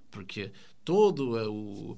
Porque 0.10 0.52
todo 0.84 1.36
o... 1.52 1.98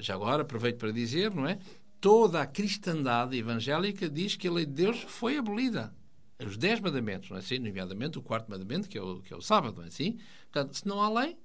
já 0.00 0.14
agora, 0.14 0.42
aproveito 0.42 0.78
para 0.78 0.92
dizer, 0.92 1.34
não 1.34 1.46
é? 1.46 1.58
Toda 2.00 2.42
a 2.42 2.46
cristandade 2.46 3.36
evangélica 3.36 4.08
diz 4.08 4.36
que 4.36 4.48
a 4.48 4.52
lei 4.52 4.66
de 4.66 4.72
Deus 4.72 5.02
foi 5.02 5.38
abolida. 5.38 5.94
Os 6.38 6.56
dez 6.56 6.80
mandamentos, 6.80 7.30
não 7.30 7.36
é 7.36 7.40
assim? 7.40 7.58
Nomeadamente 7.58 8.18
o 8.18 8.22
quarto 8.22 8.50
mandamento, 8.50 8.88
que 8.88 8.98
é 8.98 9.02
o, 9.02 9.20
que 9.20 9.32
é 9.32 9.36
o 9.36 9.40
sábado, 9.40 9.78
não 9.78 9.84
é 9.84 9.88
assim? 9.88 10.18
Portanto, 10.52 10.74
se 10.74 10.86
não 10.86 11.00
há 11.00 11.08
lei, 11.08 11.38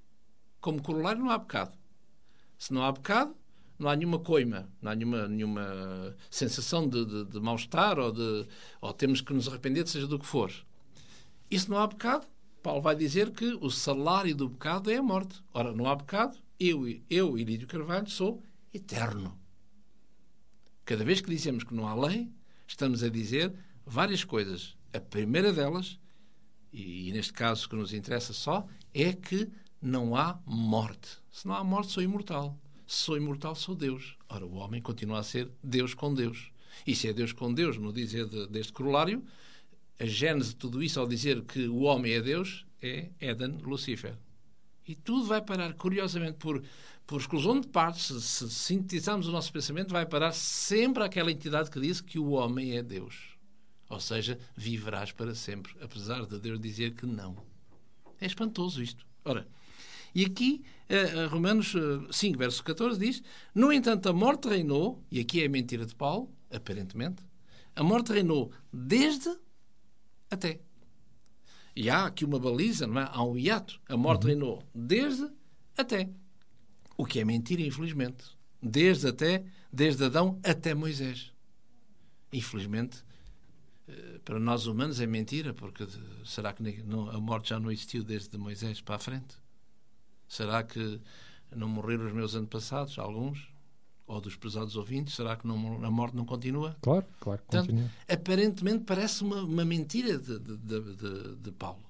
como 0.60 0.82
corolário, 0.82 1.24
não 1.24 1.32
há 1.32 1.39
pecado. 1.39 1.74
Se 2.58 2.74
não 2.74 2.84
há 2.84 2.91
pecado, 2.91 3.36
não 3.80 3.89
há 3.89 3.95
nenhuma 3.95 4.20
coima, 4.20 4.70
não 4.82 4.91
há 4.91 4.95
nenhuma, 4.95 5.28
nenhuma 5.28 6.16
sensação 6.30 6.88
de, 6.88 7.06
de, 7.06 7.26
de 7.26 7.39
mal-estar 7.39 7.97
ou, 7.97 8.12
de, 8.12 8.47
ou 8.80 8.93
temos 8.93 9.22
que 9.22 9.34
nos 9.34 9.47
arrepender, 9.47 9.88
seja 9.88 10.06
do 10.06 10.20
que 10.20 10.26
for. 10.26 10.52
E 11.49 11.58
se 11.58 11.70
não 11.70 11.78
há 11.78 11.88
pecado, 11.88 12.28
Paulo 12.62 12.82
vai 12.82 12.95
dizer 12.95 13.32
que 13.32 13.58
o 13.60 13.72
salário 13.72 14.36
do 14.36 14.49
pecado 14.49 14.91
é 14.91 14.97
a 14.97 15.04
morte. 15.04 15.41
Ora, 15.54 15.74
não 15.74 15.88
há 15.88 15.95
pecado, 15.95 16.38
eu, 16.60 16.86
eu 17.10 17.38
Irídio 17.38 17.68
Carvalho, 17.68 18.08
sou 18.10 18.43
eterno. 18.72 19.41
Cada 20.86 21.04
vez 21.04 21.22
que 21.22 21.30
dizemos 21.30 21.64
que 21.64 21.74
não 21.74 21.88
há 21.88 21.96
lei, 21.96 22.30
estamos 22.68 23.04
a 23.04 23.10
dizer 23.10 23.54
várias 23.86 24.24
coisas. 24.24 24.76
A 24.94 25.00
primeira 25.00 25.54
delas, 25.54 26.00
e, 26.72 27.10
e 27.10 27.12
neste 27.12 27.34
caso 27.34 27.68
que 27.70 27.76
nos 27.76 27.94
interessa 27.94 28.34
só, 28.34 28.68
é 28.94 29.14
que 29.14 29.50
não 29.82 30.16
há 30.16 30.40
morte. 30.46 31.18
Se 31.32 31.48
não 31.48 31.56
há 31.56 31.64
morte, 31.64 31.92
sou 31.92 32.04
imortal 32.04 32.58
se 32.92 32.98
sou 32.98 33.16
imortal, 33.16 33.56
sou 33.56 33.74
Deus. 33.74 34.18
Ora, 34.28 34.46
o 34.46 34.56
homem 34.56 34.82
continua 34.82 35.20
a 35.20 35.24
ser 35.24 35.50
Deus 35.64 35.94
com 35.94 36.14
Deus. 36.14 36.52
E 36.86 36.94
se 36.94 37.08
é 37.08 37.14
Deus 37.14 37.32
com 37.32 37.54
Deus, 37.54 37.78
no 37.78 37.94
dizer 37.94 38.26
de, 38.28 38.48
deste 38.48 38.74
corolário, 38.74 39.24
a 39.98 40.06
gênese 40.06 40.50
de 40.50 40.56
tudo 40.58 40.84
isso, 40.84 41.00
ao 41.00 41.08
dizer 41.08 41.42
que 41.44 41.70
o 41.70 41.84
homem 41.84 42.12
é 42.12 42.22
Deus, 42.22 42.66
é 42.82 43.10
Éden, 43.18 43.60
Lucifer. 43.64 44.18
E 44.88 44.96
tudo 44.96 45.26
vai 45.26 45.42
parar, 45.42 45.74
curiosamente, 45.74 46.38
por, 46.38 46.64
por 47.06 47.20
exclusão 47.20 47.60
de 47.60 47.68
partes, 47.68 48.06
se, 48.06 48.22
se 48.22 48.50
sintetizarmos 48.50 49.28
o 49.28 49.32
nosso 49.32 49.52
pensamento, 49.52 49.92
vai 49.92 50.06
parar 50.06 50.32
sempre 50.32 51.04
àquela 51.04 51.32
entidade 51.32 51.70
que 51.70 51.80
disse 51.80 52.04
que 52.04 52.18
o 52.18 52.32
homem 52.32 52.78
é 52.78 52.84
Deus. 52.84 53.38
Ou 53.90 54.00
seja, 54.00 54.40
viverás 54.56 55.12
para 55.12 55.36
sempre, 55.36 55.74
apesar 55.82 56.26
de 56.26 56.40
Deus 56.40 56.60
dizer 56.60 56.94
que 56.94 57.06
não. 57.06 57.36
É 58.20 58.26
espantoso 58.26 58.82
isto. 58.82 59.06
Ora, 59.26 59.48
e 60.14 60.26
aqui, 60.26 60.64
uh, 60.90 61.30
Romanos 61.30 61.74
5, 62.12 62.38
verso 62.38 62.64
14 62.64 63.00
diz: 63.00 63.24
No 63.54 63.72
entanto, 63.72 64.10
a 64.10 64.14
morte 64.14 64.48
reinou, 64.48 65.04
e 65.12 65.20
aqui 65.20 65.42
é 65.42 65.46
a 65.46 65.50
mentira 65.50 65.86
de 65.86 65.96
Paulo, 65.96 66.32
aparentemente, 66.52 67.24
a 67.76 67.84
morte 67.84 68.12
reinou 68.12 68.52
desde 68.72 69.30
até. 70.30 70.60
E 71.76 71.89
há 71.89 72.05
aqui 72.05 72.26
uma 72.26 72.39
baliza, 72.39 72.86
não 72.86 72.99
é? 72.99 73.09
Há 73.11 73.24
um 73.24 73.38
hiato. 73.38 73.80
A 73.88 73.95
morte 73.95 74.24
uhum. 74.24 74.28
reinou 74.28 74.63
desde 74.74 75.30
até. 75.78 76.09
O 76.97 77.05
que 77.05 77.19
é 77.19 77.26
mentira, 77.26 77.61
infelizmente. 77.61 78.24
Desde 78.61 79.07
até, 79.07 79.43
desde 79.72 80.03
Adão 80.03 80.39
até 80.43 80.74
Moisés. 80.74 81.32
Infelizmente, 82.32 83.03
eh, 83.88 84.19
para 84.24 84.39
nós 84.39 84.67
humanos 84.67 84.99
é 84.99 85.07
mentira, 85.07 85.53
porque 85.53 85.88
será 86.26 86.53
que 86.53 86.63
a 87.11 87.19
morte 87.19 87.49
já 87.49 87.59
não 87.59 87.72
existiu 87.72 88.03
desde 88.03 88.38
Moisés 88.38 88.82
para 88.82 88.95
a 88.95 88.99
frente? 88.99 89.36
Será 90.28 90.63
que 90.63 91.01
não 91.55 91.67
morreram 91.67 92.05
os 92.05 92.13
meus 92.13 92.36
antepassados, 92.36 92.97
alguns? 92.99 93.51
Ou 94.12 94.20
dos 94.20 94.36
pesados 94.36 94.76
ouvintes? 94.76 95.16
Será 95.16 95.38
que 95.38 95.47
não, 95.47 95.86
a 95.86 95.89
morte 95.89 96.18
não 96.18 96.26
continua? 96.26 96.76
Claro, 96.82 97.05
claro, 97.22 97.41
Portanto, 97.43 97.68
continua. 97.68 97.89
aparentemente 98.09 98.84
parece 98.84 99.24
uma, 99.24 99.41
uma 99.41 99.64
mentira 99.64 100.18
de, 100.18 100.38
de, 100.38 100.57
de, 100.57 101.36
de, 101.38 101.51
Paulo. 101.53 101.82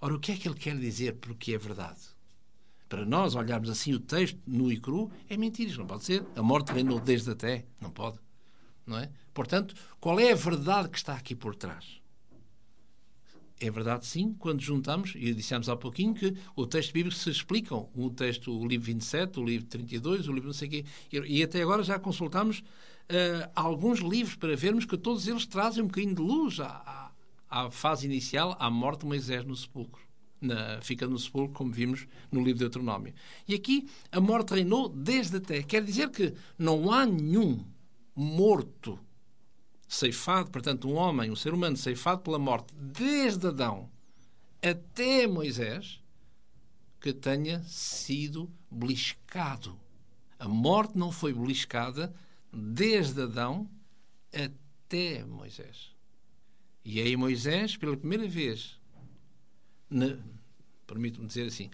Ora, 0.00 0.14
o 0.14 0.18
que 0.18 0.32
é 0.32 0.36
que 0.36 0.48
ele 0.48 0.58
quer 0.58 0.78
dizer 0.78 1.16
porque 1.16 1.52
é 1.52 1.58
verdade? 1.58 2.00
Para 2.88 3.04
nós 3.04 3.34
olharmos 3.34 3.68
assim 3.68 3.92
o 3.92 4.00
texto 4.00 4.38
nu 4.46 4.72
e 4.72 4.78
cru, 4.80 5.10
é 5.28 5.36
mentira, 5.36 5.68
isto 5.68 5.78
não 5.78 5.86
pode 5.86 6.04
ser. 6.04 6.24
A 6.34 6.42
morte 6.42 6.72
reinou 6.72 6.98
desde 6.98 7.30
até, 7.30 7.66
não 7.78 7.90
pode. 7.90 8.18
Não 8.86 8.98
é? 8.98 9.10
Portanto, 9.34 9.74
qual 10.00 10.18
é 10.18 10.32
a 10.32 10.34
verdade 10.34 10.88
que 10.88 10.96
está 10.96 11.14
aqui 11.14 11.34
por 11.34 11.54
trás? 11.54 12.00
É 13.62 13.70
verdade, 13.70 14.04
sim, 14.04 14.34
quando 14.40 14.60
juntamos, 14.60 15.12
e 15.14 15.32
dissemos 15.32 15.68
há 15.68 15.76
pouquinho 15.76 16.12
que 16.14 16.34
o 16.56 16.66
texto 16.66 16.92
bíblico 16.92 17.16
se 17.16 17.30
explicam. 17.30 17.88
O 17.94 18.10
texto, 18.10 18.52
o 18.52 18.66
livro 18.66 18.86
27, 18.86 19.38
o 19.38 19.44
livro 19.44 19.68
32, 19.68 20.26
o 20.26 20.32
livro 20.32 20.48
não 20.48 20.52
sei 20.52 20.66
o 20.66 20.70
quê. 20.72 20.84
E, 21.12 21.44
até 21.44 21.62
agora 21.62 21.84
já 21.84 21.96
consultamos 21.96 22.58
uh, 22.58 23.48
alguns 23.54 24.00
livros 24.00 24.34
para 24.34 24.56
vermos 24.56 24.84
que 24.84 24.98
todos 24.98 25.28
eles 25.28 25.46
trazem 25.46 25.84
um 25.84 25.86
bocadinho 25.86 26.16
de 26.16 26.20
luz 26.20 26.58
à, 26.58 27.12
à, 27.48 27.66
à 27.66 27.70
fase 27.70 28.04
inicial, 28.04 28.56
à 28.58 28.68
morte 28.68 29.02
de 29.02 29.06
Moisés 29.06 29.44
no 29.44 29.54
sepulcro. 29.54 30.02
Na, 30.40 30.80
fica 30.80 31.06
no 31.06 31.16
sepulcro, 31.16 31.54
como 31.54 31.70
vimos 31.70 32.08
no 32.32 32.40
livro 32.40 32.54
de 32.54 32.64
Deuteronômio. 32.64 33.14
E 33.46 33.54
aqui 33.54 33.88
a 34.10 34.20
morte 34.20 34.54
reinou 34.54 34.88
desde 34.88 35.36
até. 35.36 35.62
Quer 35.62 35.84
dizer 35.84 36.10
que 36.10 36.34
não 36.58 36.90
há 36.90 37.06
nenhum 37.06 37.64
morto 38.16 38.98
ceifado, 39.94 40.50
portanto, 40.50 40.88
um 40.88 40.94
homem, 40.94 41.30
um 41.30 41.36
ser 41.36 41.52
humano 41.52 41.76
ceifado 41.76 42.22
pela 42.22 42.38
morte, 42.38 42.74
desde 42.74 43.48
Adão 43.48 43.90
até 44.62 45.26
Moisés, 45.26 46.00
que 47.00 47.12
tenha 47.12 47.62
sido 47.64 48.50
beliscado. 48.70 49.78
A 50.38 50.48
morte 50.48 50.96
não 50.96 51.12
foi 51.12 51.32
beliscada 51.32 52.14
desde 52.52 53.22
Adão 53.22 53.68
até 54.32 55.24
Moisés. 55.24 55.94
E 56.84 57.00
aí 57.00 57.16
Moisés, 57.16 57.76
pela 57.76 57.96
primeira 57.96 58.26
vez, 58.26 58.80
permito-me 60.86 61.26
dizer 61.26 61.46
assim, 61.48 61.70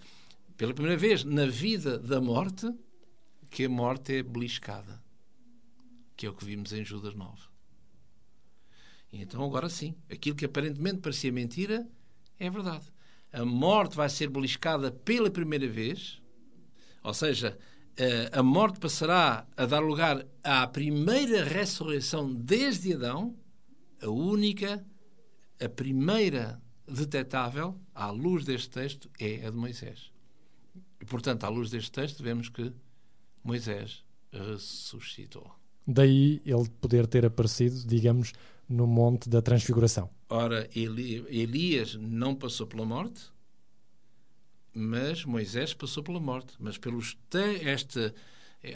pela 0.57 0.73
primeira 0.73 0.97
vez 0.97 1.23
na 1.23 1.45
vida 1.45 1.97
da 1.97 2.19
morte, 2.19 2.69
que 3.49 3.65
a 3.65 3.69
morte 3.69 4.15
é 4.15 4.23
beliscada. 4.23 5.01
Que 6.17 6.25
é 6.25 6.29
o 6.29 6.33
que 6.33 6.43
vimos 6.43 6.73
em 6.73 6.83
Judas 6.83 7.15
9. 7.15 7.48
E 9.11 9.21
então, 9.21 9.43
agora 9.43 9.69
sim, 9.69 9.95
aquilo 10.09 10.35
que 10.35 10.45
aparentemente 10.45 10.99
parecia 10.99 11.31
mentira 11.31 11.87
é 12.39 12.49
verdade. 12.49 12.85
A 13.31 13.43
morte 13.45 13.95
vai 13.95 14.09
ser 14.09 14.29
beliscada 14.29 14.91
pela 14.91 15.29
primeira 15.29 15.67
vez, 15.67 16.21
ou 17.03 17.13
seja, 17.13 17.57
a 18.31 18.41
morte 18.41 18.79
passará 18.79 19.45
a 19.57 19.65
dar 19.65 19.79
lugar 19.79 20.25
à 20.43 20.65
primeira 20.67 21.43
ressurreição 21.43 22.33
desde 22.33 22.93
Adão, 22.93 23.35
a 24.01 24.09
única, 24.09 24.85
a 25.59 25.67
primeira 25.67 26.61
detectável, 26.87 27.79
à 27.93 28.09
luz 28.09 28.45
deste 28.45 28.69
texto, 28.69 29.09
é 29.19 29.45
a 29.45 29.51
de 29.51 29.57
Moisés. 29.57 30.11
E, 31.01 31.05
portanto, 31.05 31.43
à 31.43 31.49
luz 31.49 31.69
deste 31.69 31.91
texto, 31.91 32.23
vemos 32.23 32.49
que 32.49 32.71
Moisés 33.43 34.03
ressuscitou. 34.31 35.51
Daí 35.85 36.41
ele 36.45 36.69
poder 36.81 37.05
ter 37.05 37.25
aparecido, 37.25 37.85
digamos, 37.87 38.33
no 38.69 38.85
Monte 38.85 39.27
da 39.27 39.41
Transfiguração. 39.41 40.09
Ora, 40.29 40.69
Eli, 40.75 41.25
Elias 41.27 41.95
não 41.95 42.35
passou 42.35 42.67
pela 42.67 42.85
morte, 42.85 43.31
mas 44.73 45.25
Moisés 45.25 45.73
passou 45.73 46.03
pela 46.03 46.19
morte. 46.19 46.53
Mas 46.59 46.77
pelos 46.77 47.17
te, 47.29 47.67
esta, 47.67 48.13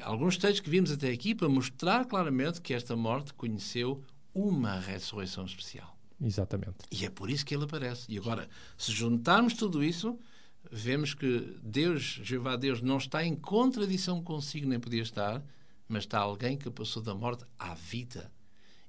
alguns 0.01 0.37
textos 0.37 0.61
que 0.61 0.69
vimos 0.69 0.91
até 0.91 1.11
aqui 1.11 1.35
para 1.35 1.47
mostrar 1.47 2.05
claramente 2.05 2.59
que 2.59 2.73
esta 2.73 2.95
morte 2.95 3.33
conheceu 3.35 4.03
uma 4.33 4.79
ressurreição 4.79 5.45
especial. 5.45 5.95
Exatamente. 6.19 6.77
E 6.91 7.05
é 7.05 7.09
por 7.09 7.29
isso 7.29 7.45
que 7.45 7.53
ele 7.53 7.65
aparece. 7.65 8.05
E 8.09 8.17
agora, 8.17 8.49
se 8.75 8.91
juntarmos 8.91 9.53
tudo 9.53 9.83
isso, 9.83 10.17
vemos 10.71 11.13
que 11.13 11.55
Deus, 11.61 12.19
Jeová 12.23 12.55
Deus, 12.55 12.81
não 12.81 12.97
está 12.97 13.23
em 13.23 13.35
contradição 13.35 14.23
consigo, 14.23 14.67
nem 14.67 14.79
podia 14.79 15.03
estar, 15.03 15.43
mas 15.87 16.03
está 16.03 16.17
alguém 16.17 16.57
que 16.57 16.69
passou 16.71 17.03
da 17.03 17.13
morte 17.13 17.45
à 17.59 17.75
vida 17.75 18.31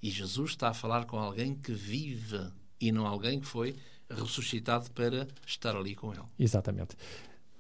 e 0.05 0.11
Jesus 0.11 0.51
está 0.51 0.69
a 0.69 0.75
falar 0.75 1.07
com 1.07 1.19
alguém 1.19 1.55
que 1.55 1.73
vive 1.73 2.39
e 2.79 2.93
não 2.93 3.07
alguém 3.07 3.41
que 3.41 3.47
foi 3.47 3.75
ressuscitado 4.11 4.91
para 4.91 5.27
estar 5.47 5.75
ali 5.75 5.95
com 5.95 6.13
ele. 6.13 6.21
Exatamente. 6.39 6.95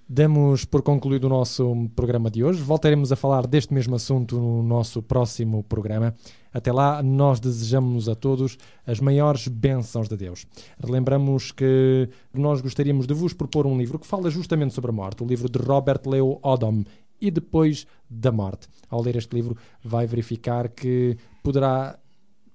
Damos 0.06 0.66
por 0.66 0.82
concluído 0.82 1.24
o 1.24 1.30
nosso 1.30 1.88
programa 1.96 2.30
de 2.30 2.44
hoje. 2.44 2.60
Voltaremos 2.60 3.10
a 3.10 3.16
falar 3.16 3.46
deste 3.46 3.72
mesmo 3.72 3.94
assunto 3.94 4.36
no 4.36 4.62
nosso 4.62 5.02
próximo 5.02 5.64
programa. 5.64 6.14
Até 6.52 6.70
lá, 6.70 7.02
nós 7.02 7.40
desejamos 7.40 8.10
a 8.10 8.14
todos 8.14 8.58
as 8.86 9.00
maiores 9.00 9.48
bênçãos 9.48 10.06
de 10.06 10.14
Deus. 10.18 10.46
Relembramos 10.78 11.50
que 11.50 12.10
nós 12.30 12.60
gostaríamos 12.60 13.06
de 13.06 13.14
vos 13.14 13.32
propor 13.32 13.66
um 13.66 13.78
livro 13.78 13.98
que 13.98 14.06
fala 14.06 14.28
justamente 14.28 14.74
sobre 14.74 14.90
a 14.90 14.94
morte, 14.94 15.22
o 15.22 15.26
livro 15.26 15.48
de 15.48 15.58
Robert 15.58 16.02
Leo 16.04 16.38
Odom, 16.42 16.84
e 17.18 17.30
depois 17.30 17.86
da 18.10 18.30
morte. 18.30 18.68
Ao 18.90 19.00
ler 19.00 19.16
este 19.16 19.34
livro, 19.34 19.56
vai 19.82 20.06
verificar 20.06 20.68
que 20.68 21.16
poderá 21.42 21.98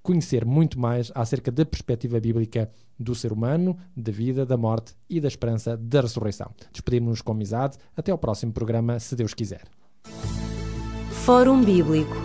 conhecer 0.10 0.44
muito 0.44 0.80
mais 0.80 1.12
acerca 1.14 1.52
da 1.52 1.64
perspectiva 1.64 2.20
bíblica 2.20 2.68
do 2.98 3.14
ser 3.14 3.32
humano, 3.32 3.78
da 3.96 4.12
vida, 4.12 4.44
da 4.44 4.58
morte 4.58 4.96
e 5.08 5.22
da 5.22 5.28
esperança 5.28 5.78
da 5.78 6.02
ressurreição. 6.02 6.50
Despedimos-nos 6.72 7.22
com 7.22 7.32
amizade. 7.32 7.78
Até 7.96 8.12
ao 8.12 8.18
próximo 8.18 8.52
programa, 8.52 9.00
se 9.00 9.16
Deus 9.16 9.36
quiser. 9.36 9.62
Fórum 11.12 11.64
Bíblico 11.64 12.16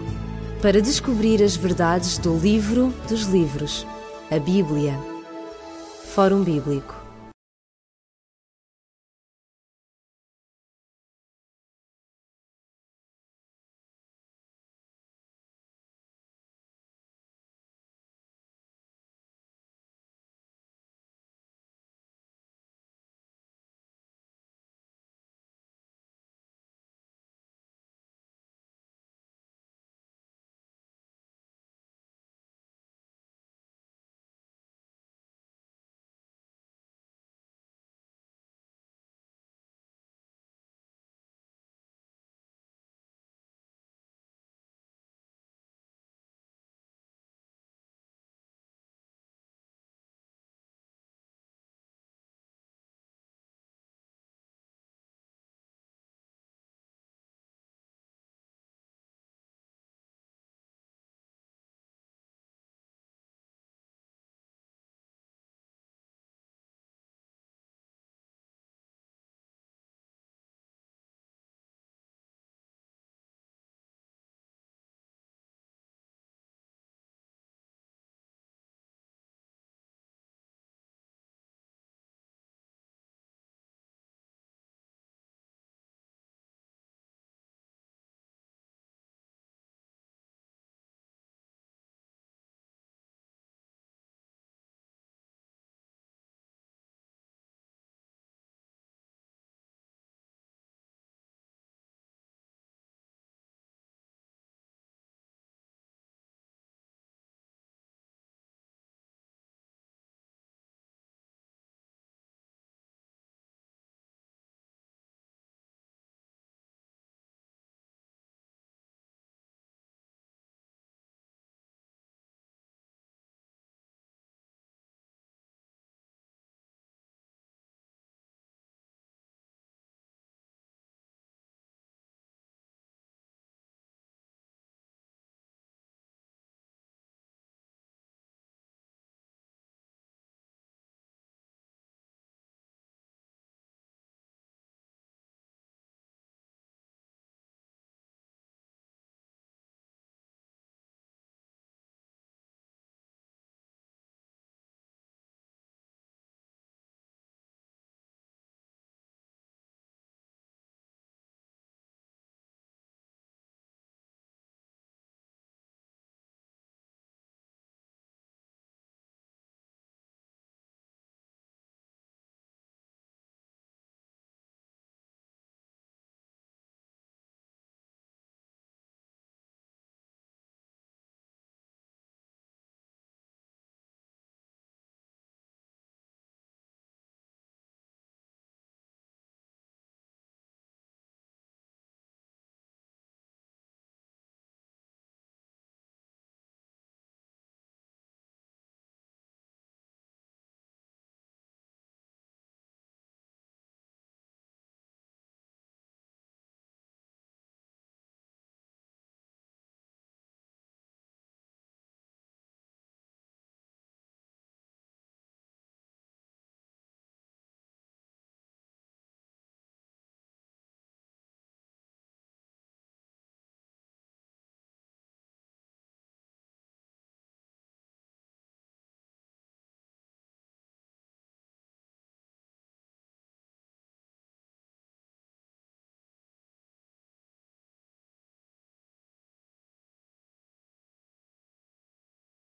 para 0.63 0.81
descobrir 0.81 1.43
as 1.43 1.57
verdades 1.57 2.17
do 2.17 2.39
livro 2.39 2.91
dos 3.07 3.25
livros, 3.25 3.87
a 4.31 4.39
Bíblia. 4.39 4.99
Fórum 6.07 6.43
Bíblico 6.43 7.04